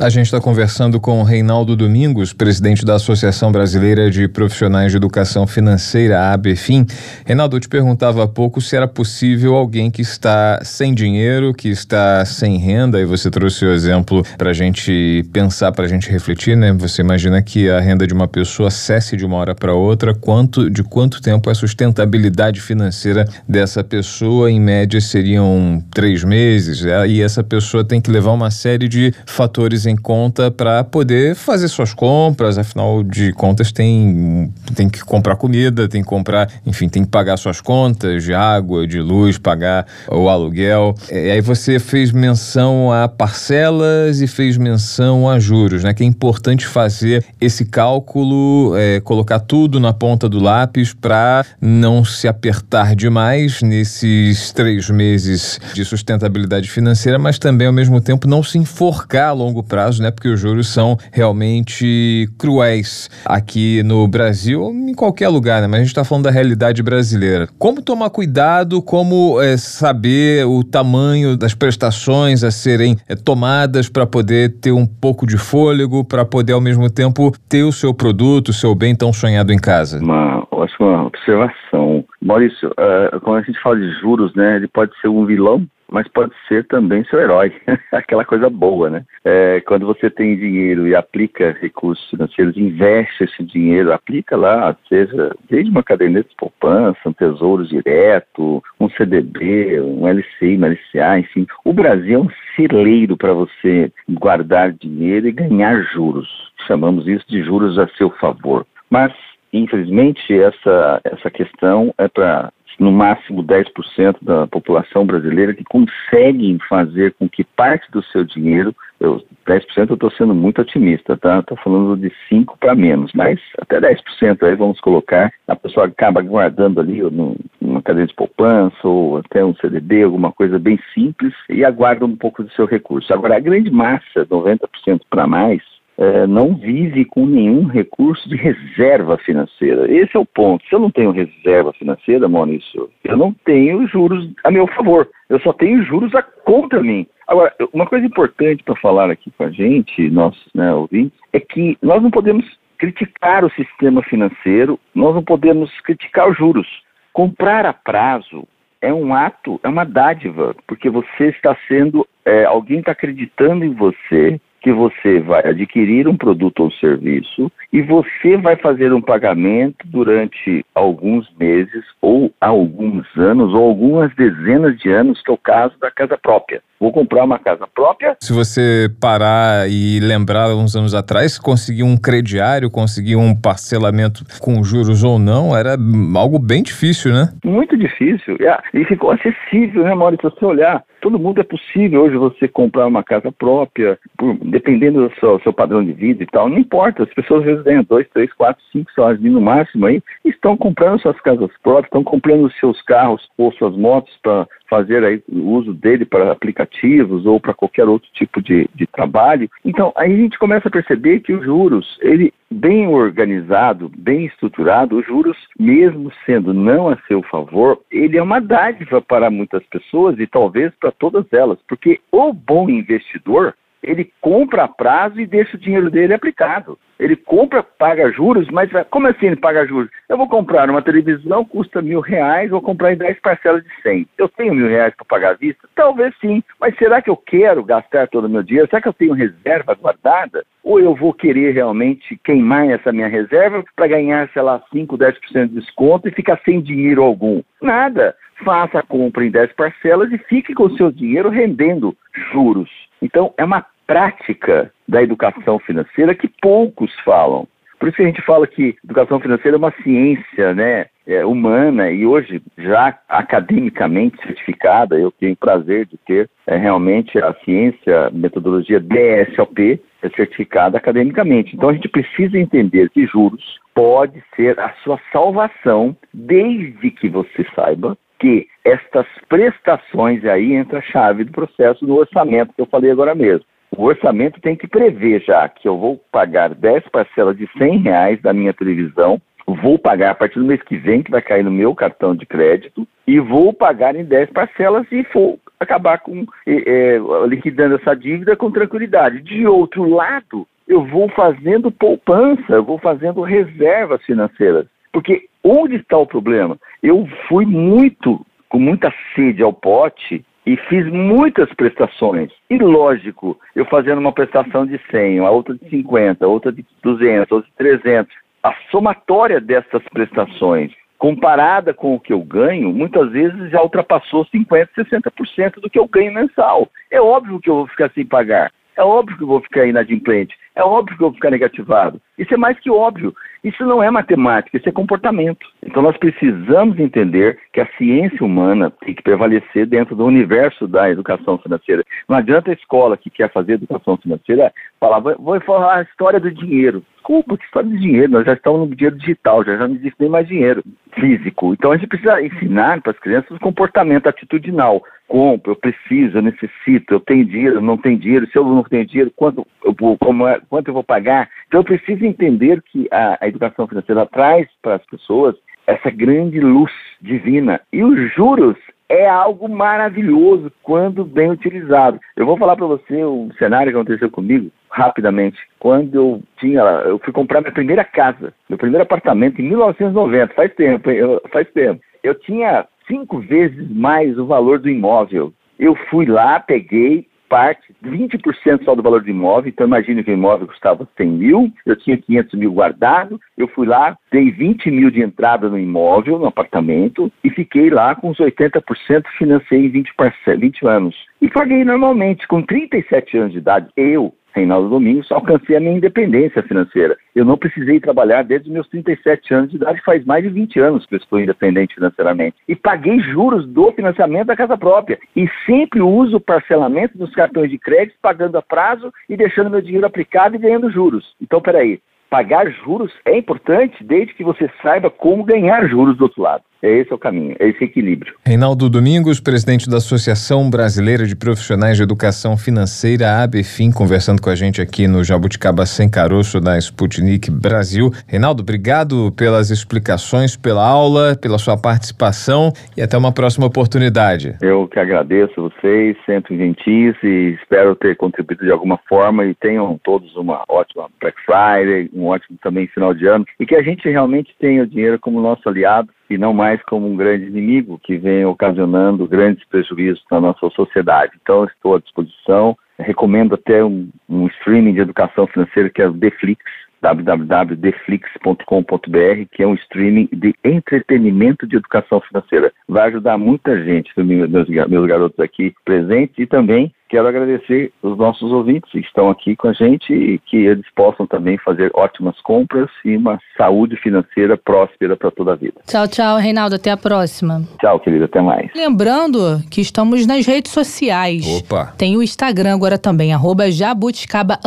A 0.00 0.08
gente 0.08 0.24
está 0.24 0.40
conversando 0.40 0.98
com 0.98 1.22
Reinaldo 1.22 1.76
Domingos, 1.76 2.32
presidente 2.32 2.86
da 2.86 2.94
Associação 2.94 3.52
Brasileira 3.52 4.10
de 4.10 4.26
Profissionais 4.26 4.92
de 4.92 4.96
Educação 4.96 5.46
Financeira, 5.46 6.32
ABFIM. 6.32 6.86
Reinaldo, 7.26 7.56
eu 7.56 7.60
te 7.60 7.68
perguntava 7.68 8.24
há 8.24 8.26
pouco 8.26 8.62
se 8.62 8.74
era 8.74 8.88
possível 8.88 9.54
alguém 9.54 9.90
que 9.90 10.00
está 10.00 10.58
sem 10.64 10.94
dinheiro, 10.94 11.52
que 11.52 11.68
está 11.68 12.24
sem 12.24 12.56
renda, 12.56 12.98
e 12.98 13.04
você 13.04 13.30
trouxe 13.30 13.66
o 13.66 13.74
exemplo 13.74 14.24
para 14.38 14.48
a 14.48 14.52
gente 14.54 15.22
pensar, 15.34 15.70
para 15.70 15.84
a 15.84 15.88
gente 15.88 16.10
refletir, 16.10 16.56
né? 16.56 16.72
Você 16.72 17.02
imagina 17.02 17.42
que 17.42 17.68
a 17.68 17.78
renda 17.78 18.06
de 18.06 18.14
uma 18.14 18.26
pessoa 18.26 18.70
cesse 18.70 19.18
de 19.18 19.26
uma 19.26 19.36
hora 19.36 19.54
para 19.54 19.74
outra, 19.74 20.14
quanto, 20.14 20.70
de 20.70 20.82
quanto 20.82 21.20
tempo 21.20 21.50
a 21.50 21.54
sustentabilidade 21.54 22.58
financeira 22.62 23.28
dessa 23.46 23.84
pessoa? 23.84 24.50
Em 24.50 24.60
média 24.60 24.98
seriam 24.98 25.84
três 25.92 26.24
meses, 26.24 26.86
e 27.06 27.20
essa 27.20 27.44
pessoa 27.44 27.84
tem 27.84 28.00
que 28.00 28.10
levar 28.10 28.32
uma 28.32 28.50
série 28.50 28.88
de 28.88 29.12
fatores 29.26 29.89
em 29.89 29.89
conta 29.96 30.50
para 30.50 30.84
poder 30.84 31.34
fazer 31.34 31.68
suas 31.68 31.92
compras, 31.92 32.58
afinal 32.58 33.02
de 33.02 33.32
contas 33.32 33.72
tem, 33.72 34.52
tem 34.74 34.88
que 34.88 35.00
comprar 35.04 35.36
comida, 35.36 35.88
tem 35.88 36.02
que 36.02 36.08
comprar, 36.08 36.50
enfim, 36.66 36.88
tem 36.88 37.04
que 37.04 37.10
pagar 37.10 37.36
suas 37.36 37.60
contas 37.60 38.24
de 38.24 38.34
água, 38.34 38.86
de 38.86 39.00
luz, 39.00 39.38
pagar 39.38 39.86
o 40.08 40.28
aluguel. 40.28 40.94
E 41.10 41.30
aí 41.30 41.40
você 41.40 41.78
fez 41.78 42.12
menção 42.12 42.92
a 42.92 43.08
parcelas 43.08 44.20
e 44.20 44.26
fez 44.26 44.56
menção 44.56 45.28
a 45.28 45.38
juros, 45.38 45.84
né? 45.84 45.94
Que 45.94 46.02
é 46.02 46.06
importante 46.06 46.66
fazer 46.66 47.24
esse 47.40 47.64
cálculo, 47.64 48.74
é, 48.76 49.00
colocar 49.00 49.40
tudo 49.40 49.80
na 49.80 49.92
ponta 49.92 50.28
do 50.28 50.38
lápis 50.38 50.92
para 50.92 51.44
não 51.60 52.04
se 52.04 52.28
apertar 52.28 52.94
demais 52.94 53.62
nesses 53.62 54.52
três 54.52 54.88
meses 54.90 55.60
de 55.74 55.84
sustentabilidade 55.84 56.70
financeira, 56.70 57.18
mas 57.18 57.38
também 57.38 57.66
ao 57.66 57.72
mesmo 57.72 58.00
tempo 58.00 58.28
não 58.28 58.42
se 58.42 58.58
enforcar 58.58 59.30
a 59.30 59.32
longo 59.32 59.62
prazo 59.62 59.79
prazo, 59.80 60.02
né? 60.02 60.10
Porque 60.10 60.28
os 60.28 60.38
juros 60.38 60.68
são 60.68 60.96
realmente 61.10 62.28
cruéis 62.38 63.08
aqui 63.24 63.82
no 63.82 64.06
Brasil, 64.06 64.70
em 64.70 64.94
qualquer 64.94 65.28
lugar, 65.28 65.62
né? 65.62 65.66
Mas 65.66 65.76
a 65.76 65.82
gente 65.82 65.88
está 65.88 66.04
falando 66.04 66.24
da 66.24 66.30
realidade 66.30 66.82
brasileira. 66.82 67.48
Como 67.58 67.80
tomar 67.80 68.10
cuidado, 68.10 68.82
como 68.82 69.40
é, 69.40 69.56
saber 69.56 70.46
o 70.46 70.62
tamanho 70.62 71.36
das 71.36 71.54
prestações 71.54 72.44
a 72.44 72.50
serem 72.50 72.96
é, 73.08 73.14
tomadas 73.14 73.88
para 73.88 74.06
poder 74.06 74.60
ter 74.60 74.72
um 74.72 74.86
pouco 74.86 75.26
de 75.26 75.38
fôlego, 75.38 76.04
para 76.04 76.24
poder 76.24 76.52
ao 76.52 76.60
mesmo 76.60 76.90
tempo 76.90 77.32
ter 77.48 77.62
o 77.62 77.72
seu 77.72 77.94
produto, 77.94 78.48
o 78.48 78.52
seu 78.52 78.74
bem 78.74 78.94
tão 78.94 79.12
sonhado 79.12 79.52
em 79.52 79.58
casa? 79.58 79.98
Uma 80.02 80.46
ótima 80.50 81.06
observação. 81.06 81.99
Maurício, 82.22 82.70
uh, 82.70 83.20
quando 83.20 83.38
a 83.38 83.42
gente 83.42 83.60
fala 83.60 83.76
de 83.78 83.90
juros, 84.00 84.34
né, 84.34 84.56
ele 84.56 84.68
pode 84.68 84.98
ser 85.00 85.08
um 85.08 85.24
vilão 85.24 85.66
mas 85.90 86.06
pode 86.08 86.32
ser 86.46 86.64
também 86.66 87.04
seu 87.04 87.20
herói, 87.20 87.52
aquela 87.92 88.24
coisa 88.24 88.48
boa, 88.48 88.88
né? 88.88 89.04
É, 89.24 89.60
quando 89.66 89.86
você 89.86 90.08
tem 90.08 90.36
dinheiro 90.36 90.86
e 90.86 90.94
aplica 90.94 91.56
recursos 91.60 92.08
financeiros, 92.08 92.56
investe 92.56 93.24
esse 93.24 93.42
dinheiro, 93.42 93.92
aplica 93.92 94.36
lá, 94.36 94.76
seja 94.88 95.34
desde 95.48 95.70
uma 95.70 95.82
caderneta 95.82 96.28
de 96.28 96.36
poupança, 96.36 96.98
um 97.04 97.12
tesouro 97.12 97.66
direto, 97.66 98.62
um 98.78 98.88
CDB, 98.90 99.80
um 99.80 100.06
LCI, 100.06 100.56
uma 100.56 100.68
LCA, 100.68 101.18
enfim. 101.18 101.46
O 101.64 101.72
Brasil 101.72 102.20
é 102.20 102.22
um 102.22 102.28
celeiro 102.54 103.16
para 103.16 103.32
você 103.32 103.92
guardar 104.08 104.72
dinheiro 104.72 105.26
e 105.26 105.32
ganhar 105.32 105.82
juros. 105.92 106.28
Chamamos 106.66 107.06
isso 107.08 107.24
de 107.28 107.42
juros 107.42 107.78
a 107.78 107.88
seu 107.96 108.10
favor. 108.10 108.64
Mas 108.88 109.12
infelizmente, 109.52 110.32
essa, 110.32 111.00
essa 111.04 111.30
questão 111.30 111.94
é 111.98 112.08
para 112.08 112.52
no 112.80 112.90
máximo 112.90 113.44
10% 113.44 114.16
da 114.22 114.46
população 114.46 115.04
brasileira 115.04 115.52
que 115.52 115.62
conseguem 115.64 116.58
fazer 116.66 117.12
com 117.18 117.28
que 117.28 117.44
parte 117.44 117.90
do 117.90 118.02
seu 118.04 118.24
dinheiro, 118.24 118.74
eu, 118.98 119.22
10% 119.46 119.90
eu 119.90 119.94
estou 119.94 120.10
sendo 120.12 120.34
muito 120.34 120.62
otimista, 120.62 121.14
tá? 121.16 121.40
Estou 121.40 121.58
falando 121.58 121.94
de 121.94 122.10
5 122.30 122.56
para 122.58 122.74
menos, 122.74 123.12
mas 123.12 123.38
até 123.60 123.78
10% 123.78 124.42
aí 124.42 124.56
vamos 124.56 124.80
colocar, 124.80 125.30
a 125.46 125.54
pessoa 125.54 125.86
acaba 125.86 126.22
guardando 126.22 126.80
ali 126.80 127.02
no, 127.02 127.36
numa 127.60 127.82
cadeia 127.82 128.06
de 128.06 128.14
poupança 128.14 128.88
ou 128.88 129.18
até 129.18 129.44
um 129.44 129.54
CDB, 129.56 130.02
alguma 130.02 130.32
coisa 130.32 130.58
bem 130.58 130.80
simples 130.94 131.34
e 131.50 131.62
aguarda 131.62 132.06
um 132.06 132.16
pouco 132.16 132.42
do 132.42 132.50
seu 132.52 132.64
recurso. 132.64 133.12
Agora, 133.12 133.36
a 133.36 133.40
grande 133.40 133.70
massa, 133.70 134.24
90% 134.24 135.02
para 135.10 135.26
mais, 135.26 135.62
é, 136.00 136.26
não 136.26 136.54
vive 136.54 137.04
com 137.04 137.26
nenhum 137.26 137.66
recurso 137.66 138.26
de 138.26 138.34
reserva 138.34 139.18
financeira. 139.18 139.92
Esse 139.92 140.16
é 140.16 140.18
o 140.18 140.24
ponto. 140.24 140.66
Se 140.66 140.74
eu 140.74 140.80
não 140.80 140.90
tenho 140.90 141.10
reserva 141.10 141.74
financeira, 141.74 142.26
Maurício, 142.26 142.88
eu 143.04 143.18
não 143.18 143.34
tenho 143.44 143.86
juros 143.86 144.26
a 144.42 144.50
meu 144.50 144.66
favor. 144.68 145.06
Eu 145.28 145.38
só 145.40 145.52
tenho 145.52 145.84
juros 145.84 146.14
a 146.14 146.22
contra 146.22 146.82
mim. 146.82 147.06
Agora, 147.28 147.54
uma 147.74 147.86
coisa 147.86 148.06
importante 148.06 148.64
para 148.64 148.74
falar 148.76 149.10
aqui 149.10 149.30
com 149.36 149.44
a 149.44 149.50
gente, 149.50 150.08
nossos 150.08 150.48
né, 150.54 150.72
ouvintes, 150.72 151.18
é 151.34 151.38
que 151.38 151.76
nós 151.82 152.02
não 152.02 152.10
podemos 152.10 152.46
criticar 152.78 153.44
o 153.44 153.50
sistema 153.50 154.02
financeiro, 154.02 154.80
nós 154.94 155.14
não 155.14 155.22
podemos 155.22 155.70
criticar 155.82 156.30
os 156.30 156.36
juros. 156.38 156.66
Comprar 157.12 157.66
a 157.66 157.74
prazo 157.74 158.48
é 158.80 158.92
um 158.92 159.12
ato, 159.12 159.60
é 159.62 159.68
uma 159.68 159.84
dádiva, 159.84 160.56
porque 160.66 160.88
você 160.88 161.26
está 161.26 161.54
sendo, 161.68 162.08
é, 162.24 162.44
alguém 162.44 162.78
está 162.78 162.92
acreditando 162.92 163.66
em 163.66 163.74
você, 163.74 164.40
que 164.60 164.72
você 164.72 165.20
vai 165.20 165.46
adquirir 165.46 166.06
um 166.06 166.16
produto 166.16 166.64
ou 166.64 166.70
serviço 166.72 167.50
e 167.72 167.80
você 167.82 168.36
vai 168.36 168.56
fazer 168.56 168.92
um 168.92 169.00
pagamento 169.00 169.86
durante 169.86 170.64
alguns 170.74 171.30
meses 171.38 171.84
ou 172.00 172.32
alguns 172.40 173.06
anos 173.16 173.54
ou 173.54 173.68
algumas 173.68 174.14
dezenas 174.14 174.78
de 174.78 174.90
anos, 174.90 175.22
que 175.22 175.30
é 175.30 175.34
o 175.34 175.38
caso 175.38 175.78
da 175.78 175.90
casa 175.90 176.18
própria. 176.18 176.62
Vou 176.80 176.90
comprar 176.92 177.24
uma 177.24 177.38
casa 177.38 177.66
própria. 177.66 178.16
Se 178.20 178.32
você 178.32 178.90
parar 178.98 179.68
e 179.68 180.00
lembrar 180.00 180.48
uns 180.54 180.74
anos 180.74 180.94
atrás, 180.94 181.38
conseguir 181.38 181.82
um 181.82 181.96
crediário, 181.96 182.70
conseguir 182.70 183.16
um 183.16 183.34
parcelamento 183.34 184.24
com 184.40 184.64
juros 184.64 185.04
ou 185.04 185.18
não, 185.18 185.54
era 185.54 185.76
algo 186.16 186.38
bem 186.38 186.62
difícil, 186.62 187.12
né? 187.12 187.28
Muito 187.44 187.76
difícil. 187.76 188.38
E 188.72 188.84
ficou 188.86 189.10
acessível, 189.10 189.84
né, 189.84 189.94
Maurício? 189.94 190.30
Se 190.30 190.36
você 190.36 190.44
olhar, 190.46 190.82
todo 191.00 191.18
mundo 191.18 191.40
é 191.40 191.44
possível 191.44 192.02
hoje 192.02 192.16
você 192.16 192.48
comprar 192.48 192.86
uma 192.86 193.02
casa 193.02 193.32
própria, 193.32 193.98
por, 194.16 194.36
dependendo 194.44 195.08
do 195.08 195.14
seu, 195.16 195.40
seu, 195.40 195.52
padrão 195.52 195.84
de 195.84 195.92
vida 195.92 196.22
e 196.22 196.26
tal, 196.26 196.48
não 196.48 196.58
importa. 196.58 197.02
As 197.02 197.12
pessoas 197.12 197.40
às 197.40 197.46
vezes 197.46 197.62
ganham 197.62 197.84
dois, 197.84 198.08
três, 198.08 198.32
quatro, 198.32 198.62
cinco 198.72 198.90
salários 198.92 199.22
no 199.22 199.40
máximo 199.40 199.86
aí, 199.86 200.02
estão 200.24 200.56
comprando 200.56 201.00
suas 201.00 201.20
casas 201.20 201.50
próprias, 201.62 201.86
estão 201.86 202.04
comprando 202.04 202.44
os 202.44 202.58
seus 202.58 202.80
carros 202.82 203.28
ou 203.36 203.52
suas 203.52 203.76
motos 203.76 204.16
para 204.22 204.46
fazer 204.70 205.04
aí 205.04 205.20
o 205.28 205.50
uso 205.50 205.74
dele 205.74 206.04
para 206.04 206.30
aplicativos 206.30 207.26
ou 207.26 207.40
para 207.40 207.52
qualquer 207.52 207.88
outro 207.88 208.08
tipo 208.14 208.40
de, 208.40 208.70
de 208.72 208.86
trabalho. 208.86 209.50
Então, 209.64 209.92
aí 209.96 210.14
a 210.14 210.16
gente 210.16 210.38
começa 210.38 210.68
a 210.68 210.70
perceber 210.70 211.20
que 211.20 211.32
os 211.32 211.44
juros, 211.44 211.98
ele 212.00 212.32
bem 212.48 212.86
organizado, 212.86 213.90
bem 213.96 214.26
estruturado, 214.26 214.96
os 214.96 215.06
juros, 215.06 215.36
mesmo 215.58 216.12
sendo 216.24 216.54
não 216.54 216.88
a 216.88 216.96
seu 217.08 217.22
favor, 217.22 217.80
ele 217.90 218.16
é 218.16 218.22
uma 218.22 218.40
dádiva 218.40 219.00
para 219.00 219.30
muitas 219.30 219.62
pessoas 219.64 220.18
e 220.18 220.26
talvez 220.26 220.72
para 220.80 220.92
todas 220.92 221.24
elas, 221.32 221.58
porque 221.68 222.00
o 222.10 222.32
bom 222.32 222.68
investidor, 222.68 223.54
ele 223.82 224.12
compra 224.20 224.64
a 224.64 224.68
prazo 224.68 225.20
e 225.20 225.26
deixa 225.26 225.56
o 225.56 225.60
dinheiro 225.60 225.90
dele 225.90 226.14
aplicado. 226.14 226.78
Ele 226.98 227.16
compra, 227.16 227.62
paga 227.62 228.12
juros, 228.12 228.46
mas 228.50 228.70
como 228.90 229.06
assim 229.06 229.28
ele 229.28 229.36
paga 229.36 229.66
juros? 229.66 229.90
Eu 230.06 230.18
vou 230.18 230.28
comprar 230.28 230.68
uma 230.68 230.82
televisão, 230.82 231.44
custa 231.46 231.80
mil 231.80 232.00
reais, 232.00 232.50
vou 232.50 232.60
comprar 232.60 232.92
em 232.92 232.96
10 232.96 233.20
parcelas 233.20 233.64
de 233.64 233.70
100. 233.82 234.06
Eu 234.18 234.28
tenho 234.28 234.54
mil 234.54 234.68
reais 234.68 234.94
para 234.94 235.06
pagar 235.06 235.30
à 235.30 235.34
vista? 235.34 235.66
Talvez 235.74 236.14
sim, 236.20 236.42
mas 236.60 236.76
será 236.76 237.00
que 237.00 237.08
eu 237.08 237.16
quero 237.16 237.64
gastar 237.64 238.06
todo 238.08 238.26
o 238.26 238.28
meu 238.28 238.42
dinheiro? 238.42 238.68
Será 238.68 238.82
que 238.82 238.88
eu 238.88 238.92
tenho 238.92 239.14
reserva 239.14 239.74
guardada? 239.74 240.44
Ou 240.62 240.78
eu 240.78 240.94
vou 240.94 241.14
querer 241.14 241.54
realmente 241.54 242.20
queimar 242.22 242.68
essa 242.68 242.92
minha 242.92 243.08
reserva 243.08 243.64
para 243.74 243.86
ganhar, 243.86 244.28
sei 244.34 244.42
lá, 244.42 244.62
5, 244.70 244.98
10% 244.98 245.48
de 245.48 245.54
desconto 245.54 246.06
e 246.06 246.12
ficar 246.12 246.38
sem 246.44 246.60
dinheiro 246.60 247.02
algum? 247.02 247.40
Nada 247.62 248.14
faça 248.44 248.78
a 248.78 248.82
compra 248.82 249.24
em 249.24 249.30
10 249.30 249.52
parcelas 249.52 250.12
e 250.12 250.18
fique 250.18 250.54
com 250.54 250.64
o 250.64 250.76
seu 250.76 250.90
dinheiro 250.90 251.28
rendendo 251.28 251.96
juros. 252.32 252.70
Então, 253.00 253.32
é 253.36 253.44
uma 253.44 253.64
prática 253.86 254.72
da 254.88 255.02
educação 255.02 255.58
financeira 255.58 256.14
que 256.14 256.28
poucos 256.40 256.92
falam. 257.04 257.46
Por 257.80 257.88
isso 257.88 257.96
que 257.96 258.02
a 258.02 258.06
gente 258.06 258.22
fala 258.22 258.46
que 258.46 258.76
educação 258.84 259.18
financeira 259.18 259.56
é 259.56 259.58
uma 259.58 259.72
ciência 259.82 260.54
né, 260.54 260.86
é, 261.06 261.24
humana 261.24 261.90
e 261.90 262.06
hoje 262.06 262.42
já 262.58 262.96
academicamente 263.08 264.22
certificada. 264.22 264.98
Eu 264.98 265.10
tenho 265.10 265.34
prazer 265.34 265.86
de 265.86 265.96
ter 266.06 266.28
é, 266.46 266.56
realmente 266.58 267.18
a 267.18 267.34
ciência, 267.42 268.10
metodologia 268.12 268.78
DSOP, 268.78 269.80
é 270.02 270.08
certificada 270.10 270.76
academicamente. 270.76 271.56
Então 271.56 271.70
a 271.70 271.72
gente 271.72 271.88
precisa 271.88 272.38
entender 272.38 272.90
que 272.90 273.06
juros 273.06 273.58
pode 273.74 274.22
ser 274.36 274.60
a 274.60 274.74
sua 274.84 275.00
salvação 275.10 275.96
desde 276.12 276.90
que 276.90 277.08
você 277.08 277.46
saiba 277.54 277.96
que 278.20 278.46
estas 278.64 279.06
prestações 279.28 280.24
aí 280.24 280.52
entra 280.52 280.78
a 280.78 280.82
chave 280.82 281.24
do 281.24 281.32
processo 281.32 281.84
no 281.84 281.96
orçamento 281.96 282.52
que 282.54 282.60
eu 282.60 282.66
falei 282.66 282.90
agora 282.90 283.14
mesmo. 283.14 283.44
O 283.76 283.84
orçamento 283.84 284.40
tem 284.40 284.54
que 284.54 284.68
prever 284.68 285.22
já 285.22 285.48
que 285.48 285.66
eu 285.66 285.78
vou 285.78 286.00
pagar 286.12 286.54
10 286.54 286.88
parcelas 286.88 287.36
de 287.36 287.48
100 287.58 287.78
reais 287.78 288.20
da 288.20 288.32
minha 288.32 288.52
televisão 288.52 289.20
vou 289.54 289.78
pagar 289.78 290.10
a 290.10 290.14
partir 290.14 290.38
do 290.38 290.44
mês 290.44 290.62
que 290.62 290.76
vem, 290.76 291.02
que 291.02 291.10
vai 291.10 291.22
cair 291.22 291.42
no 291.42 291.50
meu 291.50 291.74
cartão 291.74 292.14
de 292.14 292.26
crédito, 292.26 292.86
e 293.06 293.18
vou 293.18 293.52
pagar 293.52 293.96
em 293.96 294.04
10 294.04 294.30
parcelas 294.30 294.86
e 294.90 295.02
vou 295.12 295.38
acabar 295.58 295.98
com 295.98 296.24
é, 296.46 296.98
liquidando 297.26 297.76
essa 297.76 297.94
dívida 297.94 298.36
com 298.36 298.50
tranquilidade. 298.50 299.20
De 299.20 299.46
outro 299.46 299.88
lado, 299.88 300.46
eu 300.66 300.84
vou 300.86 301.08
fazendo 301.10 301.70
poupança, 301.70 302.52
eu 302.52 302.64
vou 302.64 302.78
fazendo 302.78 303.20
reservas 303.22 304.02
financeiras. 304.04 304.66
Porque 304.92 305.26
onde 305.44 305.76
está 305.76 305.96
o 305.96 306.06
problema? 306.06 306.58
Eu 306.82 307.08
fui 307.28 307.46
muito, 307.46 308.24
com 308.48 308.58
muita 308.58 308.92
sede 309.14 309.42
ao 309.42 309.52
pote 309.52 310.24
e 310.46 310.56
fiz 310.56 310.86
muitas 310.86 311.52
prestações. 311.54 312.30
E 312.48 312.58
lógico, 312.58 313.38
eu 313.54 313.64
fazendo 313.66 313.98
uma 313.98 314.12
prestação 314.12 314.66
de 314.66 314.80
100, 314.90 315.20
a 315.20 315.30
outra 315.30 315.54
de 315.54 315.68
50, 315.68 316.26
outra 316.26 316.50
de 316.50 316.64
200, 316.82 317.30
outra 317.30 317.48
de 317.48 317.56
300. 317.56 318.14
A 318.42 318.54
somatória 318.70 319.40
dessas 319.40 319.82
prestações, 319.92 320.72
comparada 320.98 321.72
com 321.72 321.94
o 321.94 322.00
que 322.00 322.12
eu 322.12 322.20
ganho, 322.20 322.72
muitas 322.72 323.10
vezes 323.12 323.50
já 323.50 323.62
ultrapassou 323.62 324.26
50%, 324.26 324.68
60% 324.76 325.60
do 325.60 325.70
que 325.70 325.78
eu 325.78 325.86
ganho 325.86 326.12
mensal. 326.12 326.68
É 326.90 327.00
óbvio 327.00 327.40
que 327.40 327.48
eu 327.48 327.56
vou 327.56 327.66
ficar 327.66 327.90
sem 327.92 328.04
pagar. 328.04 328.50
É 328.76 328.82
óbvio 328.82 329.16
que 329.16 329.22
eu 329.22 329.28
vou 329.28 329.40
ficar 329.40 329.66
inadimplente. 329.66 330.34
É 330.60 330.62
óbvio 330.62 330.94
que 330.94 331.02
eu 331.02 331.08
vou 331.08 331.14
ficar 331.14 331.30
negativado. 331.30 331.98
Isso 332.18 332.34
é 332.34 332.36
mais 332.36 332.60
que 332.60 332.70
óbvio. 332.70 333.14
Isso 333.42 333.64
não 333.64 333.82
é 333.82 333.90
matemática, 333.90 334.58
isso 334.58 334.68
é 334.68 334.72
comportamento. 334.72 335.46
Então 335.64 335.82
nós 335.82 335.96
precisamos 335.96 336.78
entender 336.78 337.38
que 337.50 337.62
a 337.62 337.68
ciência 337.78 338.22
humana 338.22 338.70
tem 338.84 338.94
que 338.94 339.02
prevalecer 339.02 339.64
dentro 339.64 339.96
do 339.96 340.04
universo 340.04 340.68
da 340.68 340.90
educação 340.90 341.38
financeira. 341.38 341.82
Não 342.06 342.18
adianta 342.18 342.50
a 342.50 342.54
escola 342.54 342.98
que 342.98 343.08
quer 343.08 343.32
fazer 343.32 343.54
educação 343.54 343.96
financeira 343.96 344.52
falar, 344.78 345.00
vou 345.00 345.40
falar 345.40 345.78
a 345.78 345.82
história 345.82 346.20
do 346.20 346.30
dinheiro. 346.30 346.84
Desculpa, 346.96 347.38
que 347.38 347.44
história 347.44 347.70
de 347.70 347.78
dinheiro? 347.78 348.12
Nós 348.12 348.26
já 348.26 348.34
estamos 348.34 348.68
no 348.68 348.76
dinheiro 348.76 348.98
digital, 348.98 349.42
já, 349.42 349.56
já 349.56 349.66
não 349.66 349.76
existe 349.76 349.96
nem 349.98 350.10
mais 350.10 350.28
dinheiro 350.28 350.62
físico. 350.94 351.52
Então 351.52 351.72
a 351.72 351.76
gente 351.76 351.88
precisa 351.88 352.22
ensinar 352.22 352.80
para 352.80 352.92
as 352.92 352.98
crianças 352.98 353.30
o 353.30 353.40
comportamento 353.40 354.08
atitudinal. 354.08 354.82
Compro, 355.08 355.52
eu 355.52 355.56
preciso, 355.56 356.18
eu 356.18 356.22
necessito, 356.22 356.94
eu 356.94 357.00
tenho 357.00 357.24
dinheiro, 357.24 357.60
não 357.60 357.76
tenho 357.76 357.98
dinheiro, 357.98 358.26
se 358.28 358.38
eu 358.38 358.44
não 358.44 358.62
tenho 358.62 358.86
dinheiro, 358.86 359.12
quanto 359.14 359.46
eu 359.64 359.74
vou, 359.78 359.98
como 359.98 360.26
é, 360.26 360.40
quanto 360.48 360.68
eu 360.68 360.74
vou 360.74 360.84
pagar? 360.84 361.28
Então 361.48 361.60
eu 361.60 361.64
preciso 361.64 362.04
entender 362.04 362.62
que 362.62 362.88
a, 362.90 363.18
a 363.20 363.28
educação 363.28 363.66
financeira 363.66 364.06
traz 364.06 364.48
para 364.62 364.76
as 364.76 364.86
pessoas 364.86 365.34
essa 365.66 365.90
grande 365.90 366.40
luz 366.40 366.72
divina. 367.00 367.60
E 367.72 367.82
os 367.82 368.12
juros 368.14 368.56
é 368.88 369.08
algo 369.08 369.48
maravilhoso 369.48 370.50
quando 370.62 371.04
bem 371.04 371.30
utilizado. 371.30 372.00
Eu 372.16 372.26
vou 372.26 372.36
falar 372.36 372.56
para 372.56 372.66
você 372.66 373.04
um 373.04 373.30
cenário 373.38 373.72
que 373.72 373.78
aconteceu 373.78 374.10
comigo 374.10 374.50
rapidamente. 374.70 375.38
Quando 375.58 375.94
eu 375.94 376.22
tinha, 376.38 376.60
eu 376.60 376.98
fui 376.98 377.12
comprar 377.12 377.40
minha 377.40 377.52
primeira 377.52 377.84
casa, 377.84 378.32
meu 378.48 378.58
primeiro 378.58 378.82
apartamento 378.82 379.40
em 379.40 379.48
1990, 379.48 380.34
faz 380.34 380.54
tempo, 380.54 380.88
faz 381.30 381.50
tempo. 381.52 381.80
Eu 382.02 382.14
tinha 382.14 382.66
cinco 382.86 383.18
vezes 383.20 383.70
mais 383.70 384.18
o 384.18 384.26
valor 384.26 384.58
do 384.58 384.70
imóvel. 384.70 385.32
Eu 385.58 385.74
fui 385.90 386.06
lá, 386.06 386.40
peguei 386.40 387.06
parte, 387.30 387.72
20% 387.84 388.64
só 388.64 388.74
do 388.74 388.82
valor 388.82 389.02
do 389.02 389.08
imóvel, 389.08 389.48
então 389.48 389.64
imagine 389.64 390.02
que 390.02 390.10
o 390.10 390.14
imóvel 390.14 390.48
custava 390.48 390.86
100 390.96 391.08
mil, 391.08 391.52
eu 391.64 391.76
tinha 391.76 391.96
500 391.96 392.34
mil 392.34 392.52
guardado, 392.52 393.20
eu 393.38 393.46
fui 393.46 393.68
lá, 393.68 393.96
dei 394.10 394.32
20 394.32 394.68
mil 394.68 394.90
de 394.90 395.00
entrada 395.00 395.48
no 395.48 395.56
imóvel, 395.56 396.18
no 396.18 396.26
apartamento, 396.26 397.10
e 397.22 397.30
fiquei 397.30 397.70
lá 397.70 397.94
com 397.94 398.10
os 398.10 398.18
80%, 398.18 399.04
financei 399.16 399.66
em 399.66 399.68
20, 399.68 399.92
20 400.38 400.66
anos. 400.66 400.96
E 401.22 401.30
paguei 401.30 401.64
normalmente, 401.64 402.26
com 402.26 402.42
37 402.42 403.16
anos 403.16 403.32
de 403.32 403.38
idade, 403.38 403.68
eu, 403.76 404.12
Reinaldo 404.32 404.68
Domingos, 404.68 405.10
alcancei 405.10 405.56
a 405.56 405.60
minha 405.60 405.76
independência 405.76 406.42
financeira. 406.42 406.96
Eu 407.14 407.24
não 407.24 407.36
precisei 407.36 407.80
trabalhar 407.80 408.22
desde 408.22 408.48
os 408.48 408.52
meus 408.52 408.68
37 408.68 409.34
anos 409.34 409.50
de 409.50 409.56
idade, 409.56 409.82
faz 409.84 410.04
mais 410.04 410.22
de 410.22 410.30
20 410.30 410.60
anos 410.60 410.86
que 410.86 410.94
eu 410.94 410.98
estou 410.98 411.20
independente 411.20 411.74
financeiramente. 411.74 412.36
E 412.48 412.54
paguei 412.54 413.00
juros 413.00 413.46
do 413.46 413.72
financiamento 413.72 414.28
da 414.28 414.36
casa 414.36 414.56
própria. 414.56 414.98
E 415.16 415.28
sempre 415.46 415.80
uso 415.80 416.16
o 416.16 416.20
parcelamento 416.20 416.96
dos 416.96 417.14
cartões 417.14 417.50
de 417.50 417.58
crédito, 417.58 417.96
pagando 418.00 418.38
a 418.38 418.42
prazo 418.42 418.92
e 419.08 419.16
deixando 419.16 419.50
meu 419.50 419.60
dinheiro 419.60 419.86
aplicado 419.86 420.36
e 420.36 420.38
ganhando 420.38 420.70
juros. 420.70 421.14
Então, 421.20 421.40
peraí, 421.40 421.80
pagar 422.08 422.50
juros 422.50 422.92
é 423.04 423.16
importante 423.16 423.82
desde 423.82 424.14
que 424.14 424.24
você 424.24 424.50
saiba 424.62 424.90
como 424.90 425.24
ganhar 425.24 425.68
juros 425.68 425.96
do 425.96 426.04
outro 426.04 426.22
lado. 426.22 426.44
É 426.62 426.70
esse 426.78 426.92
é 426.92 426.94
o 426.94 426.98
caminho, 426.98 427.34
é 427.38 427.48
esse 427.48 427.64
equilíbrio. 427.64 428.14
Reinaldo 428.24 428.68
Domingos, 428.68 429.18
presidente 429.18 429.68
da 429.68 429.78
Associação 429.78 430.50
Brasileira 430.50 431.06
de 431.06 431.16
Profissionais 431.16 431.78
de 431.78 431.82
Educação 431.82 432.36
Financeira, 432.36 433.22
ABFIM, 433.22 433.72
conversando 433.72 434.20
com 434.20 434.28
a 434.28 434.34
gente 434.34 434.60
aqui 434.60 434.86
no 434.86 435.02
Jabuticaba 435.02 435.64
Sem 435.64 435.90
Caroço 435.90 436.38
da 436.38 436.58
Sputnik 436.58 437.30
Brasil. 437.30 437.90
Reinaldo, 438.06 438.42
obrigado 438.42 439.10
pelas 439.12 439.50
explicações, 439.50 440.36
pela 440.36 440.66
aula, 440.66 441.16
pela 441.16 441.38
sua 441.38 441.56
participação 441.56 442.52
e 442.76 442.82
até 442.82 442.96
uma 442.96 443.12
próxima 443.12 443.46
oportunidade. 443.46 444.36
Eu 444.42 444.68
que 444.68 444.78
agradeço 444.78 445.50
vocês, 445.50 445.96
sempre 446.04 446.36
gentis 446.36 446.94
e 447.02 447.36
espero 447.40 447.74
ter 447.74 447.96
contribuído 447.96 448.44
de 448.44 448.52
alguma 448.52 448.78
forma 448.86 449.24
e 449.24 449.34
tenham 449.34 449.80
todos 449.82 450.14
uma 450.14 450.44
ótima 450.46 450.90
Black 451.00 451.16
Friday, 451.24 451.90
um 451.94 452.06
ótimo 452.06 452.38
também 452.42 452.66
final 452.66 452.92
de 452.92 453.06
ano 453.06 453.24
e 453.38 453.46
que 453.46 453.56
a 453.56 453.62
gente 453.62 453.88
realmente 453.88 454.34
tenha 454.38 454.62
o 454.62 454.66
dinheiro 454.66 454.98
como 454.98 455.22
nosso 455.22 455.48
aliado 455.48 455.88
e 456.10 456.18
não 456.18 456.34
mais 456.34 456.60
como 456.64 456.88
um 456.88 456.96
grande 456.96 457.26
inimigo 457.26 457.80
que 457.82 457.96
vem 457.96 458.24
ocasionando 458.24 459.06
grandes 459.06 459.46
prejuízos 459.46 460.02
na 460.10 460.20
nossa 460.20 460.50
sociedade. 460.50 461.12
Então, 461.22 461.44
estou 461.44 461.76
à 461.76 461.78
disposição. 461.78 462.58
Recomendo 462.78 463.34
até 463.34 463.64
um, 463.64 463.88
um 464.08 464.26
streaming 464.26 464.74
de 464.74 464.80
educação 464.80 465.28
financeira 465.28 465.70
que 465.70 465.80
é 465.80 465.88
o 465.88 465.92
Deflix, 465.92 466.42
www.deflix.com.br, 466.82 469.24
que 469.30 469.42
é 469.42 469.46
um 469.46 469.54
streaming 469.54 470.08
de 470.12 470.34
entretenimento 470.42 471.46
de 471.46 471.56
educação 471.56 472.00
financeira. 472.00 472.52
Vai 472.66 472.88
ajudar 472.88 473.16
muita 473.16 473.62
gente, 473.62 473.92
meus, 474.02 474.48
meus 474.48 474.86
garotos 474.86 475.20
aqui 475.20 475.54
presentes, 475.64 476.18
e 476.18 476.26
também 476.26 476.72
quero 476.90 477.06
agradecer 477.06 477.72
os 477.82 477.96
nossos 477.96 478.32
ouvintes 478.32 478.70
que 478.70 478.80
estão 478.80 479.08
aqui 479.08 479.36
com 479.36 479.48
a 479.48 479.52
gente 479.52 479.92
e 479.92 480.18
que 480.18 480.36
eles 480.36 480.66
possam 480.74 481.06
também 481.06 481.38
fazer 481.38 481.70
ótimas 481.72 482.20
compras 482.20 482.68
e 482.84 482.96
uma 482.96 483.18
saúde 483.38 483.76
financeira 483.76 484.36
próspera 484.36 484.96
para 484.96 485.10
toda 485.10 485.32
a 485.32 485.36
vida. 485.36 485.60
Tchau, 485.66 485.86
tchau, 485.86 486.16
Reinaldo. 486.18 486.56
Até 486.56 486.72
a 486.72 486.76
próxima. 486.76 487.42
Tchau, 487.60 487.78
querido. 487.78 488.04
Até 488.04 488.20
mais. 488.20 488.50
Lembrando 488.56 489.40
que 489.48 489.60
estamos 489.60 490.04
nas 490.04 490.26
redes 490.26 490.50
sociais. 490.50 491.24
Opa! 491.26 491.72
Tem 491.78 491.96
o 491.96 492.02
Instagram 492.02 492.54
agora 492.54 492.76
também, 492.76 493.14
arroba 493.14 493.50
jabuticaba 493.50 494.40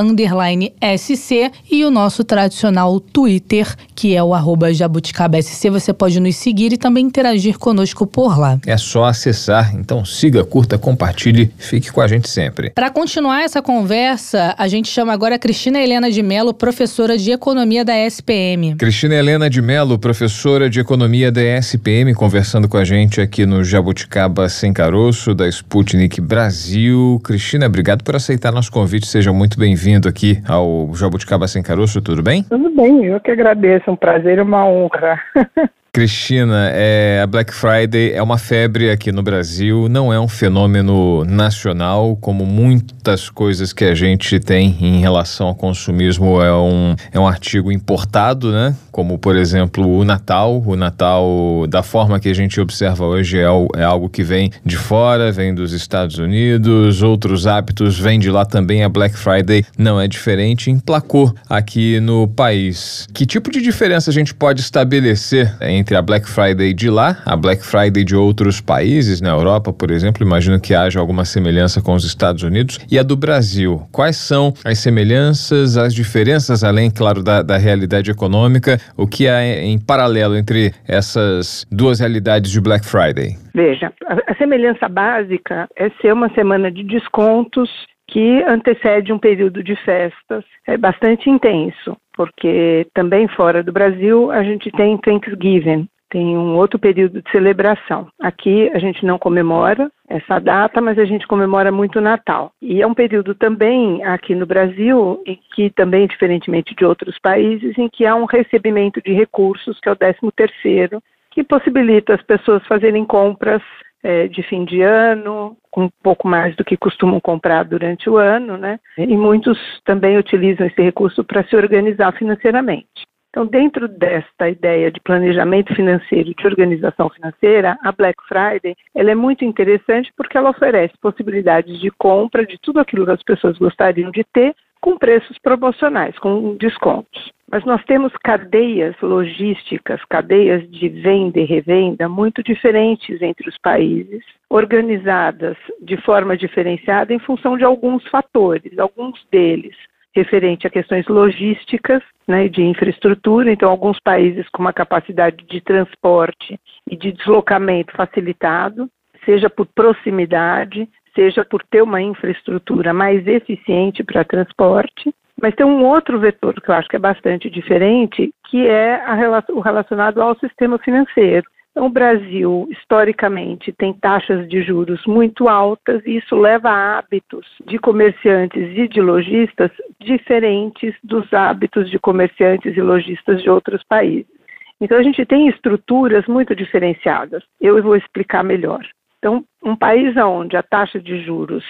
SC 0.98 1.52
e 1.72 1.86
o 1.86 1.92
nosso 1.92 2.24
tradicional 2.26 3.00
Twitter, 3.00 3.74
que 3.96 4.16
é 4.16 4.24
o 4.24 4.34
arroba 4.34 4.74
jabuticaba 4.74 5.42
SC. 5.42 5.70
Você 5.70 5.94
pode 5.94 6.20
nos 6.20 6.36
seguir 6.36 6.74
e 6.74 6.78
também 6.78 7.06
interagir 7.06 7.58
conosco 7.58 8.06
por 8.06 8.38
lá. 8.38 8.60
É 8.68 8.76
só 8.76 9.06
acessar. 9.06 9.74
Então 9.76 10.04
siga, 10.04 10.44
curta, 10.44 10.78
compartilhe, 10.78 11.52
fique 11.58 11.92
com 11.92 12.02
a 12.02 12.08
gente 12.08 12.33
sempre. 12.34 12.72
Para 12.72 12.90
continuar 12.90 13.44
essa 13.44 13.62
conversa, 13.62 14.56
a 14.58 14.68
gente 14.68 14.90
chama 14.90 15.14
agora 15.14 15.36
a 15.36 15.40
Cristina 15.40 15.80
Helena 15.80 16.10
de 16.10 16.24
Mello, 16.24 16.54
professora 16.54 17.18
de 17.18 17.32
Economia 17.32 17.86
da 17.86 17.96
SPM. 17.96 18.76
Cristina 18.76 19.16
Helena 19.16 19.50
de 19.50 19.62
Mello, 19.62 20.00
professora 20.00 20.70
de 20.70 20.80
Economia 20.80 21.32
da 21.32 21.42
SPM, 21.42 22.14
conversando 22.14 22.68
com 22.68 22.78
a 22.78 22.84
gente 22.84 23.22
aqui 23.22 23.46
no 23.46 23.64
Jabuticaba 23.64 24.50
Sem 24.50 24.74
Caroço, 24.74 25.34
da 25.34 25.48
Sputnik 25.48 26.20
Brasil. 26.20 27.22
Cristina, 27.24 27.68
obrigado 27.68 28.04
por 28.04 28.16
aceitar 28.16 28.52
nosso 28.52 28.72
convite. 28.72 29.08
Seja 29.08 29.32
muito 29.32 29.58
bem-vindo 29.60 30.10
aqui 30.10 30.42
ao 30.48 30.92
Jabuticaba 30.96 31.48
Sem 31.48 31.62
Caroço, 31.62 32.02
tudo 32.02 32.24
bem? 32.24 32.44
Tudo 32.44 32.70
bem, 32.76 33.06
eu 33.06 33.20
que 33.20 33.32
agradeço. 33.32 33.92
Um 33.92 33.96
prazer 33.96 34.40
e 34.40 34.42
uma 34.42 34.66
honra. 34.66 35.20
Cristina, 35.96 36.72
é, 36.74 37.22
a 37.22 37.28
Black 37.28 37.54
Friday 37.54 38.14
é 38.14 38.24
uma 38.24 38.40
febre 38.40 38.90
aqui 38.90 39.12
no 39.12 39.22
Brasil, 39.22 39.88
não 39.88 40.12
é 40.12 40.20
um 40.20 40.28
fenômeno 40.28 41.24
nacional, 41.24 42.16
como 42.16 42.48
muitas 42.48 43.30
coisas 43.30 43.72
que 43.72 43.86
a 43.86 43.94
gente 43.94 44.40
tem 44.40 44.76
em 44.82 45.02
relação 45.02 45.46
ao 45.46 45.54
consumismo, 45.54 46.42
é 46.42 46.52
um, 46.52 46.96
é 47.12 47.20
um 47.20 47.28
artigo 47.28 47.72
importado, 47.72 48.52
né? 48.52 48.76
Como, 48.92 49.20
por 49.20 49.36
exemplo, 49.36 49.88
o 49.88 50.04
Natal. 50.04 50.64
O 50.66 50.76
Natal, 50.76 51.68
da 51.70 51.84
forma 51.84 52.20
que 52.20 52.30
a 52.30 52.34
gente 52.34 52.60
observa 52.60 53.06
hoje, 53.06 53.38
é, 53.38 53.46
é 53.76 53.84
algo 53.84 54.10
que 54.10 54.24
vem 54.24 54.50
de 54.66 54.78
fora, 54.78 55.32
vem 55.32 55.54
dos 55.54 55.74
Estados 55.74 56.18
Unidos, 56.18 57.04
outros 57.04 57.46
hábitos 57.46 58.00
vêm 58.00 58.20
de 58.20 58.32
lá 58.32 58.46
também. 58.46 58.84
A 58.84 58.90
Black 58.90 59.16
Friday 59.16 59.64
não 59.78 60.02
é 60.02 60.08
diferente, 60.08 60.72
emplacou 60.72 61.36
aqui 61.48 62.00
no 62.00 62.28
país. 62.28 63.08
Que 63.14 63.28
tipo 63.28 63.52
de 63.52 63.62
diferença 63.62 64.10
a 64.10 64.14
gente 64.14 64.34
pode 64.34 64.62
estabelecer 64.62 65.56
em 65.62 65.83
entre 65.84 65.98
a 65.98 66.02
Black 66.02 66.30
Friday 66.30 66.74
de 66.74 66.90
lá, 66.90 67.18
a 67.26 67.36
Black 67.36 67.62
Friday 67.62 68.06
de 68.06 68.16
outros 68.16 68.62
países, 68.62 69.20
na 69.20 69.32
Europa, 69.32 69.74
por 69.74 69.92
exemplo, 69.92 70.26
imagino 70.26 70.58
que 70.58 70.74
haja 70.74 70.98
alguma 70.98 71.26
semelhança 71.26 71.82
com 71.82 71.94
os 71.94 72.06
Estados 72.06 72.42
Unidos, 72.42 72.80
e 72.90 72.98
a 72.98 73.04
do 73.04 73.18
Brasil. 73.18 73.82
Quais 73.92 74.16
são 74.16 74.54
as 74.64 74.80
semelhanças, 74.80 75.76
as 75.76 75.94
diferenças, 75.94 76.64
além, 76.64 76.90
claro, 76.90 77.22
da, 77.22 77.42
da 77.42 77.58
realidade 77.58 78.10
econômica, 78.10 78.80
o 78.96 79.06
que 79.06 79.28
há 79.28 79.44
em 79.46 79.78
paralelo 79.78 80.38
entre 80.38 80.74
essas 80.88 81.68
duas 81.70 82.00
realidades 82.00 82.50
de 82.50 82.62
Black 82.62 82.86
Friday? 82.86 83.36
Veja, 83.54 83.92
a, 84.08 84.32
a 84.32 84.36
semelhança 84.36 84.88
básica 84.88 85.68
é 85.76 85.90
ser 86.02 86.14
uma 86.14 86.34
semana 86.34 86.72
de 86.72 86.84
descontos 86.84 87.70
que 88.14 88.44
antecede 88.44 89.12
um 89.12 89.18
período 89.18 89.64
de 89.64 89.76
festas 89.78 90.46
é 90.68 90.78
bastante 90.78 91.32
intenso, 91.32 91.98
porque 92.16 92.86
também 92.94 93.28
fora 93.28 93.64
do 93.64 93.72
Brasil 93.72 94.30
a 94.30 94.44
gente 94.44 94.70
tem 94.70 94.96
Thanksgiving, 95.00 95.88
tem 96.12 96.38
um 96.38 96.56
outro 96.56 96.78
período 96.78 97.24
de 97.24 97.32
celebração. 97.32 98.08
Aqui 98.22 98.70
a 98.72 98.78
gente 98.78 99.04
não 99.04 99.18
comemora 99.18 99.92
essa 100.08 100.38
data, 100.38 100.80
mas 100.80 101.00
a 101.00 101.06
gente 101.06 101.26
comemora 101.26 101.72
muito 101.72 101.98
o 101.98 102.02
Natal. 102.04 102.52
E 102.62 102.84
é 102.84 102.86
um 102.86 102.94
período 102.94 103.34
também 103.34 104.04
aqui 104.04 104.36
no 104.36 104.46
Brasil, 104.46 105.20
em 105.26 105.40
que 105.56 105.72
também, 105.72 106.06
diferentemente 106.06 106.76
de 106.76 106.86
outros 106.86 107.18
países, 107.18 107.76
em 107.80 107.90
que 107.90 108.06
há 108.06 108.14
um 108.14 108.26
recebimento 108.26 109.02
de 109.02 109.12
recursos, 109.12 109.80
que 109.80 109.90
é 109.90 109.92
o 109.92 109.96
13 109.96 110.20
terceiro, 110.36 111.02
que 111.32 111.44
possibilita 111.44 112.14
as 112.14 112.22
pessoas 112.22 112.64
fazerem 112.68 113.06
compras 113.06 113.64
é, 114.04 114.28
de 114.28 114.44
fim 114.44 114.66
de 114.66 114.82
ano, 114.82 115.58
com 115.72 115.86
um 115.86 115.90
pouco 116.04 116.28
mais 116.28 116.56
do 116.56 116.64
que 116.64 116.78
costumam 116.78 117.20
comprar 117.20 117.64
durante 117.64 118.10
o 118.10 118.18
ano, 118.18 118.58
né? 118.58 118.80
E 118.98 119.16
muitos 119.18 119.58
também 119.86 120.18
utilizam 120.18 120.68
esse 120.68 120.82
recurso 120.82 121.24
para 121.24 121.44
se 121.46 121.56
organizar 121.56 122.12
financeiramente. 122.14 123.08
Então, 123.34 123.48
dentro 123.48 123.88
desta 123.88 124.48
ideia 124.48 124.92
de 124.92 125.00
planejamento 125.00 125.74
financeiro 125.74 126.30
e 126.30 126.36
de 126.36 126.46
organização 126.46 127.10
financeira, 127.10 127.76
a 127.82 127.92
Black 127.92 128.22
Friday 128.28 128.76
ela 128.94 129.10
é 129.10 129.16
muito 129.16 129.44
interessante 129.44 130.14
porque 130.16 130.38
ela 130.38 130.52
oferece 130.52 130.94
possibilidades 131.02 131.80
de 131.80 131.90
compra 131.90 132.46
de 132.46 132.60
tudo 132.62 132.80
aquilo 132.80 133.06
que 133.06 133.12
as 133.12 133.24
pessoas 133.24 133.58
gostariam 133.58 134.12
de 134.12 134.24
ter 134.32 134.54
com 134.84 134.98
preços 134.98 135.40
promocionais, 135.40 136.20
com 136.20 136.58
descontos. 136.58 137.32
Mas 137.50 137.64
nós 137.64 137.82
temos 137.86 138.12
cadeias 138.22 138.94
logísticas, 139.02 140.04
cadeias 140.10 140.70
de 140.70 140.90
venda 140.90 141.40
e 141.40 141.46
revenda 141.46 142.10
muito 142.10 142.44
diferentes 142.44 143.22
entre 143.22 143.48
os 143.48 143.58
países, 143.60 144.22
organizadas 144.50 145.56
de 145.82 145.96
forma 145.96 146.36
diferenciada 146.36 147.14
em 147.14 147.20
função 147.20 147.58
de 147.58 147.64
alguns 147.64 148.06
fatores. 148.10 148.78
Alguns 148.78 149.26
deles 149.32 149.74
referente 150.14 150.68
a 150.68 150.70
questões 150.70 151.08
logísticas 151.08 152.04
né, 152.28 152.50
de 152.50 152.62
infraestrutura, 152.62 153.54
então 153.54 153.70
alguns 153.70 153.98
países 154.04 154.50
com 154.50 154.62
uma 154.62 154.74
capacidade 154.74 155.46
de 155.46 155.62
transporte 155.62 156.60
e 156.92 156.98
de 156.98 157.14
deslocamento 157.14 157.96
facilitado, 157.96 158.90
seja 159.24 159.50
por 159.50 159.66
proximidade, 159.66 160.90
seja 161.16 161.46
por 161.46 161.64
ter 161.64 161.82
uma 161.82 162.02
infraestrutura 162.02 162.94
mais 162.94 163.26
eficiente 163.28 164.04
para 164.04 164.24
transporte. 164.24 165.14
Mas 165.42 165.56
tem 165.56 165.66
um 165.66 165.84
outro 165.84 166.20
vetor 166.20 166.60
que 166.62 166.70
eu 166.70 166.76
acho 166.76 166.88
que 166.88 166.96
é 166.96 167.00
bastante 167.00 167.50
diferente, 167.50 168.32
que 168.50 168.68
é 168.68 169.04
o 169.50 169.60
relacionado 169.60 170.22
ao 170.22 170.38
sistema 170.40 170.78
financeiro. 170.78 171.46
Então, 171.72 171.88
o 171.88 171.90
Brasil, 171.90 172.70
historicamente, 172.70 173.74
tem 173.74 173.94
taxas 173.94 174.48
de 174.48 174.62
juros 174.62 175.04
muito 175.08 175.50
altas 175.50 176.06
e 176.06 176.18
isso 176.18 176.36
leva 176.36 176.70
a 176.70 177.00
hábitos 177.00 177.48
de 177.66 177.80
comerciantes 177.80 178.78
e 178.78 178.88
de 178.88 179.02
lojistas 179.02 179.72
diferentes 180.00 180.94
dos 181.04 181.34
hábitos 181.34 181.90
de 181.90 181.98
comerciantes 181.98 182.78
e 182.78 182.82
lojistas 182.82 183.42
de 183.42 183.50
outros 183.50 183.84
países. 183.84 184.32
Então, 184.80 185.00
a 185.00 185.04
gente 185.04 185.26
tem 185.26 185.48
estruturas 185.48 186.28
muito 186.28 186.56
diferenciadas. 186.56 187.44
Eu 187.60 187.82
vou 187.82 187.96
explicar 187.96 188.44
melhor. 188.44 188.86
Então, 189.24 189.42
um 189.64 189.74
país 189.74 190.18
onde 190.18 190.58
a 190.58 190.62
taxa 190.62 191.00
de 191.00 191.24
juros 191.24 191.64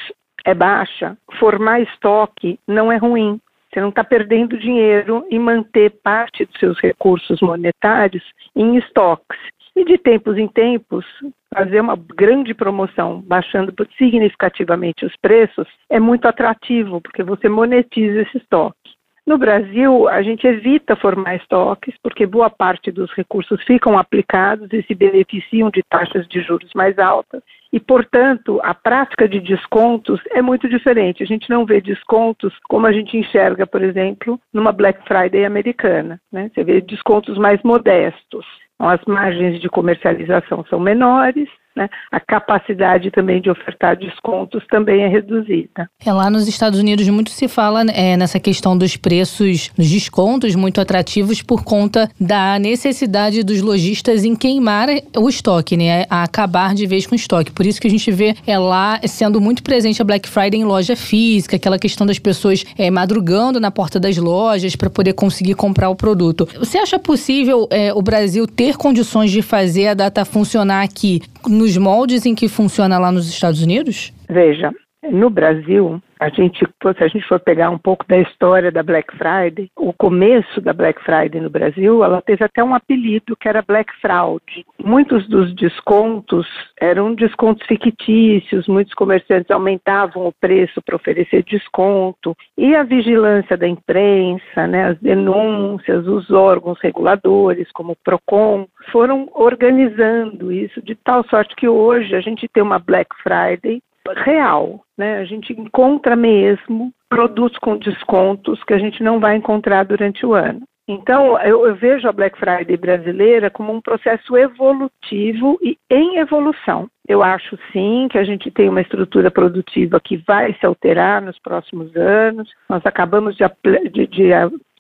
é 0.44 0.56
baixa, 0.56 1.16
formar 1.38 1.82
estoque 1.82 2.60
não 2.68 2.92
é 2.92 2.98
ruim. 2.98 3.40
Você 3.72 3.80
não 3.80 3.90
está 3.90 4.04
perdendo 4.04 4.58
dinheiro 4.58 5.24
em 5.30 5.38
manter 5.38 5.92
parte 6.04 6.46
dos 6.46 6.60
seus 6.60 6.80
recursos 6.80 7.40
monetários 7.42 8.24
em 8.56 8.76
estoques. 8.78 9.38
E 9.76 9.86
de 9.86 10.00
tempos 10.00 10.36
em 10.36 10.48
tempos, 10.48 11.06
fazer 11.54 11.80
uma 11.80 11.96
grande 11.96 12.56
promoção, 12.56 13.22
baixando 13.22 13.72
significativamente 14.00 15.06
os 15.06 15.16
preços, 15.18 15.68
é 15.92 16.00
muito 16.00 16.28
atrativo, 16.28 17.02
porque 17.02 17.22
você 17.22 17.48
monetiza 17.48 18.22
esse 18.22 18.38
estoque. 18.40 18.93
No 19.26 19.38
Brasil, 19.38 20.10
a 20.10 20.22
gente 20.22 20.46
evita 20.46 20.98
formar 20.98 21.36
estoques, 21.38 21.96
porque 22.04 22.26
boa 22.26 22.50
parte 22.50 22.92
dos 22.92 23.10
recursos 23.14 23.64
ficam 23.64 23.98
aplicados 23.98 24.68
e 24.74 24.84
se 24.84 24.94
beneficiam 24.94 25.70
de 25.70 25.82
taxas 25.90 26.28
de 26.28 26.42
juros 26.42 26.70
mais 26.76 27.00
altas. 27.00 27.42
E, 27.72 27.80
portanto, 27.80 28.60
a 28.62 28.74
prática 28.74 29.28
de 29.28 29.40
descontos 29.40 30.20
é 30.32 30.42
muito 30.42 30.68
diferente. 30.68 31.24
A 31.24 31.26
gente 31.26 31.50
não 31.50 31.66
vê 31.66 31.80
descontos 31.80 32.54
como 32.68 32.86
a 32.86 32.92
gente 32.92 33.18
enxerga, 33.18 33.66
por 33.66 33.82
exemplo, 33.82 34.40
numa 34.54 34.74
Black 34.74 35.02
Friday 35.08 35.46
americana. 35.46 36.20
Né? 36.30 36.52
Você 36.54 36.64
vê 36.64 36.82
descontos 36.82 37.38
mais 37.38 37.64
modestos. 37.64 38.46
Então, 38.76 38.90
as 38.90 39.04
margens 39.06 39.62
de 39.62 39.70
comercialização 39.70 40.66
são 40.70 40.80
menores, 40.80 41.48
né? 41.76 41.90
A 42.12 42.20
capacidade 42.20 43.12
também 43.12 43.42
de 43.42 43.50
ofertar 43.50 43.98
descontos 43.98 44.64
também 44.70 45.04
é 45.04 45.08
reduzida. 45.08 45.90
É, 46.06 46.12
lá 46.12 46.30
nos 46.30 46.48
Estados 46.48 46.80
Unidos 46.80 47.08
muito 47.10 47.32
se 47.32 47.48
fala 47.48 47.84
é, 47.92 48.16
nessa 48.16 48.40
questão 48.40 48.78
dos 48.78 48.96
preços, 48.96 49.70
dos 49.78 49.90
descontos 49.90 50.56
muito 50.56 50.80
atrativos 50.80 51.42
por 51.42 51.64
conta 51.64 52.10
da 52.20 52.58
necessidade 52.60 53.44
dos 53.44 53.62
lojistas 53.62 54.24
em 54.24 54.36
queimar 54.36 54.88
o 55.18 55.30
estoque, 55.30 55.76
né? 55.76 56.06
A 56.10 56.24
acabar 56.24 56.74
de 56.74 56.86
vez 56.86 57.06
com 57.06 57.14
o 57.14 57.16
estoque. 57.16 57.52
Por 57.52 57.66
isso 57.66 57.82
que 57.82 57.88
a 57.88 57.90
gente 57.90 58.12
vê 58.12 58.36
é, 58.46 58.58
lá 58.58 59.00
sendo 59.06 59.42
muito 59.42 59.64
presente 59.64 60.02
a 60.02 60.06
Black 60.06 60.28
Friday 60.30 60.60
em 60.60 60.66
loja 60.66 60.96
física, 60.96 61.56
aquela 61.56 61.80
questão 61.80 62.06
das 62.06 62.20
pessoas 62.20 62.64
é, 62.78 62.90
madrugando 62.90 63.60
na 63.60 63.72
porta 63.72 64.00
das 64.00 64.18
lojas 64.18 64.76
para 64.76 64.90
poder 64.90 65.14
conseguir 65.14 65.56
comprar 65.56 65.90
o 65.90 65.96
produto. 65.96 66.48
Você 66.60 66.78
acha 66.78 67.00
possível 67.00 67.68
é, 67.70 67.94
o 67.94 68.02
Brasil 68.02 68.46
ter 68.48 68.78
condições 68.78 69.32
de 69.32 69.42
fazer 69.42 69.88
a 69.88 69.94
data 69.94 70.26
funcionar 70.26 70.84
aqui 70.84 71.22
nos 71.50 71.78
moldes 71.78 72.26
em 72.26 72.36
que 72.36 72.48
funciona 72.48 72.98
lá 72.98 73.12
nos 73.12 73.28
Estados 73.28 73.62
Unidos? 73.62 74.14
Veja, 74.30 74.72
no 75.12 75.30
Brasil, 75.30 76.02
a 76.24 76.30
gente, 76.30 76.66
se 76.66 77.04
a 77.04 77.08
gente 77.08 77.28
for 77.28 77.40
pegar 77.40 77.70
um 77.70 77.78
pouco 77.78 78.06
da 78.08 78.18
história 78.18 78.72
da 78.72 78.82
Black 78.82 79.14
Friday, 79.18 79.70
o 79.76 79.92
começo 79.92 80.62
da 80.62 80.72
Black 80.72 81.04
Friday 81.04 81.42
no 81.42 81.50
Brasil, 81.50 82.02
ela 82.02 82.22
teve 82.22 82.46
até 82.46 82.64
um 82.64 82.74
apelido 82.74 83.36
que 83.36 83.50
era 83.50 83.62
Black 83.62 83.92
Fraud. 84.00 84.42
Muitos 84.82 85.28
dos 85.28 85.54
descontos 85.54 86.48
eram 86.80 87.14
descontos 87.14 87.68
fictícios, 87.68 88.68
muitos 88.68 88.94
comerciantes 88.94 89.52
aumentavam 89.52 90.26
o 90.26 90.32
preço 90.32 90.82
para 90.82 90.96
oferecer 90.96 91.44
desconto, 91.44 92.36
e 92.58 92.74
a 92.74 92.84
vigilância 92.84 93.58
da 93.58 93.68
imprensa, 93.68 94.66
né, 94.66 94.86
as 94.86 95.00
denúncias, 95.00 96.08
os 96.08 96.32
órgãos 96.32 96.80
reguladores, 96.82 97.70
como 97.74 97.92
o 97.92 97.98
PROCON, 98.02 98.66
foram 98.94 99.30
organizando 99.34 100.54
isso 100.54 100.82
de 100.82 100.96
tal 100.96 101.26
sorte 101.28 101.54
que 101.56 101.68
hoje 101.68 102.16
a 102.16 102.22
gente 102.22 102.48
tem 102.48 102.64
uma 102.64 102.80
Black 102.80 103.10
Friday 103.22 103.82
real, 104.12 104.84
né? 104.98 105.20
A 105.20 105.26
gente 105.26 105.54
encontra 105.54 106.16
mesmo 106.16 106.92
produtos 107.10 107.58
com 107.60 107.78
descontos 107.78 108.64
que 108.64 108.74
a 108.74 108.80
gente 108.80 109.02
não 109.04 109.20
vai 109.20 109.36
encontrar 109.36 109.84
durante 109.84 110.26
o 110.26 110.34
ano. 110.34 110.62
Então, 110.88 111.40
eu, 111.40 111.66
eu, 111.66 111.76
vejo 111.76 112.10
a 112.10 112.12
Black 112.12 112.38
Friday 112.38 112.76
brasileira 112.76 113.50
como 113.50 113.72
um 113.72 113.80
processo 113.80 114.36
evolutivo 114.36 115.58
e 115.62 115.78
em 115.90 116.18
evolução. 116.18 116.90
Eu 117.08 117.24
acho 117.24 117.58
sim 117.72 118.08
que 118.12 118.18
a 118.18 118.24
gente 118.26 118.52
tem 118.52 118.68
uma 118.68 118.82
estrutura 118.82 119.32
produtiva 119.32 120.02
que 120.02 120.18
vai 120.18 120.54
se 120.56 120.66
alterar 120.66 121.22
nos 121.22 121.40
próximos 121.40 121.96
anos. 121.96 122.50
Nós 122.70 122.86
acabamos 122.86 123.38
de, 123.38 123.46
de, 123.92 124.08
de 124.08 124.34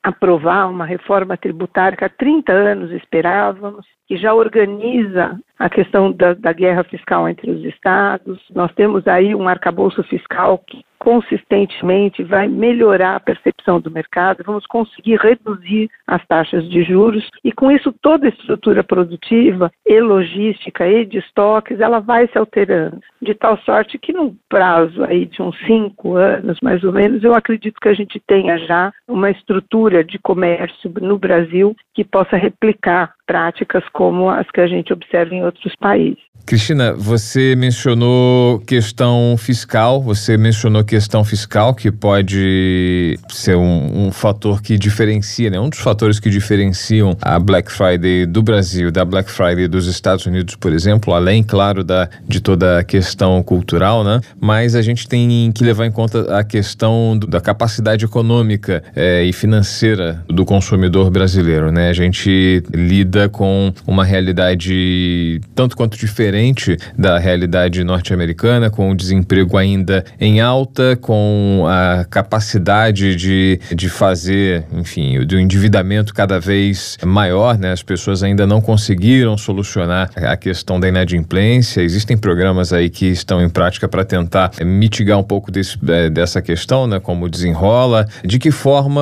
aprovar 0.03 0.69
uma 0.69 0.85
reforma 0.85 1.37
tributária 1.37 1.97
que 1.97 2.03
há 2.03 2.09
30 2.09 2.51
anos 2.51 2.91
esperávamos, 2.91 3.85
que 4.05 4.17
já 4.17 4.33
organiza 4.33 5.39
a 5.57 5.69
questão 5.69 6.11
da, 6.11 6.33
da, 6.33 6.51
guerra 6.51 6.83
fiscal 6.83 7.27
entre 7.29 7.49
os 7.49 7.63
estados. 7.63 8.37
Nós 8.53 8.71
temos 8.73 9.07
aí 9.07 9.33
um 9.33 9.47
arcabouço 9.47 10.03
fiscal 10.03 10.57
que 10.57 10.83
consistentemente 11.03 12.23
vai 12.23 12.47
melhorar 12.47 13.17
a 13.17 13.19
percepção 13.19 13.77
do 13.77 13.91
mercado, 13.91 14.41
vamos 14.45 14.65
conseguir 14.65 15.17
reduzir 15.17 15.89
as 16.07 16.25
taxas 16.25 16.63
de 16.69 16.81
juros 16.81 17.29
e 17.43 17.51
com 17.51 17.69
isso 17.69 17.93
toda 18.01 18.25
a 18.25 18.29
estrutura 18.29 18.81
produtiva 18.85 19.69
e 19.85 19.99
logística 19.99 20.87
e 20.87 21.05
de 21.05 21.17
estoques 21.17 21.81
ela 21.81 21.99
vai 21.99 22.25
se 22.29 22.37
alterando, 22.37 23.01
de 23.21 23.33
tal 23.33 23.57
sorte 23.65 23.97
que 23.97 24.13
num 24.13 24.33
prazo 24.47 25.03
aí 25.03 25.25
de 25.25 25.41
uns 25.41 25.57
cinco 25.67 26.15
anos 26.15 26.57
mais 26.63 26.81
ou 26.85 26.93
menos, 26.93 27.21
eu 27.21 27.35
acredito 27.35 27.81
que 27.81 27.89
a 27.89 27.93
gente 27.93 28.21
tenha 28.25 28.57
já 28.59 28.93
uma 29.05 29.29
estrutura 29.29 30.05
de 30.05 30.17
comércio 30.17 30.89
no 31.01 31.17
Brasil 31.17 31.75
que 31.93 32.05
possa 32.05 32.37
replicar 32.37 33.13
práticas 33.25 33.83
como 33.91 34.29
as 34.29 34.49
que 34.51 34.61
a 34.61 34.67
gente 34.67 34.93
observa 34.93 35.35
em 35.35 35.43
outros 35.43 35.75
países. 35.75 36.21
Cristina, 36.45 36.93
você 36.93 37.55
mencionou 37.55 38.59
questão 38.59 39.35
fiscal, 39.37 40.01
você 40.01 40.37
mencionou 40.37 40.83
questão 40.93 41.23
fiscal 41.23 41.73
que 41.73 41.91
pode 41.91 43.17
ser 43.27 43.57
um, 43.57 44.05
um, 44.05 44.11
fator 44.11 44.61
que 44.61 44.77
diferencia, 44.77 45.49
né? 45.49 45.59
Um 45.59 45.67
dos 45.67 45.79
fatores 45.79 46.19
que 46.19 46.29
diferenciam 46.29 47.17
a 47.19 47.39
Black 47.39 47.71
Friday 47.71 48.27
do 48.27 48.43
Brasil 48.43 48.91
da 48.91 49.03
Black 49.03 49.31
Friday 49.31 49.67
dos 49.67 49.87
Estados 49.87 50.27
Unidos, 50.27 50.53
por 50.53 50.71
exemplo, 50.71 51.15
além, 51.15 51.41
claro, 51.41 51.83
da, 51.83 52.07
de 52.27 52.39
toda 52.39 52.77
a 52.77 52.83
questão 52.83 53.41
cultural, 53.41 54.03
né? 54.03 54.21
Mas 54.39 54.75
a 54.75 54.83
gente 54.83 55.07
tem 55.07 55.51
que 55.51 55.63
levar 55.63 55.87
em 55.87 55.91
conta 55.91 56.37
a 56.37 56.43
questão 56.43 57.17
do, 57.17 57.25
da 57.25 57.41
capacidade 57.41 58.05
econômica 58.05 58.83
é, 58.95 59.23
e 59.23 59.33
financeira 59.33 60.23
do 60.27 60.45
consumidor 60.45 61.09
brasileiro, 61.09 61.71
né? 61.71 61.89
A 61.89 61.93
gente 61.93 62.61
lida 62.71 63.27
com 63.27 63.73
uma 63.87 64.05
realidade 64.05 65.41
tanto 65.55 65.75
quanto 65.75 65.97
diferente 65.97 66.77
da 66.95 67.17
realidade 67.17 67.83
norte-americana, 67.83 68.69
com 68.69 68.91
o 68.91 68.95
desemprego 68.95 69.57
ainda 69.57 70.05
em 70.19 70.39
alta, 70.39 70.82
conta 70.83 70.95
com 70.97 71.65
a 71.67 72.05
capacidade 72.05 73.15
de, 73.15 73.59
de 73.73 73.89
fazer, 73.89 74.65
enfim, 74.73 75.25
do 75.25 75.39
endividamento 75.39 76.13
cada 76.13 76.39
vez 76.39 76.97
maior, 77.03 77.57
né? 77.57 77.71
As 77.71 77.81
pessoas 77.81 78.23
ainda 78.23 78.45
não 78.45 78.61
conseguiram 78.61 79.37
solucionar 79.37 80.09
a 80.15 80.35
questão 80.35 80.79
da 80.79 80.87
inadimplência. 80.87 81.81
Existem 81.81 82.17
programas 82.17 82.73
aí 82.73 82.89
que 82.89 83.05
estão 83.05 83.41
em 83.41 83.49
prática 83.49 83.87
para 83.87 84.03
tentar 84.03 84.51
mitigar 84.61 85.17
um 85.17 85.23
pouco 85.23 85.51
desse, 85.51 85.77
é, 85.87 86.09
dessa 86.09 86.41
questão, 86.41 86.85
né? 86.87 86.99
Como 86.99 87.29
desenrola. 87.29 88.05
De 88.23 88.37
que 88.37 88.51
forma 88.51 89.01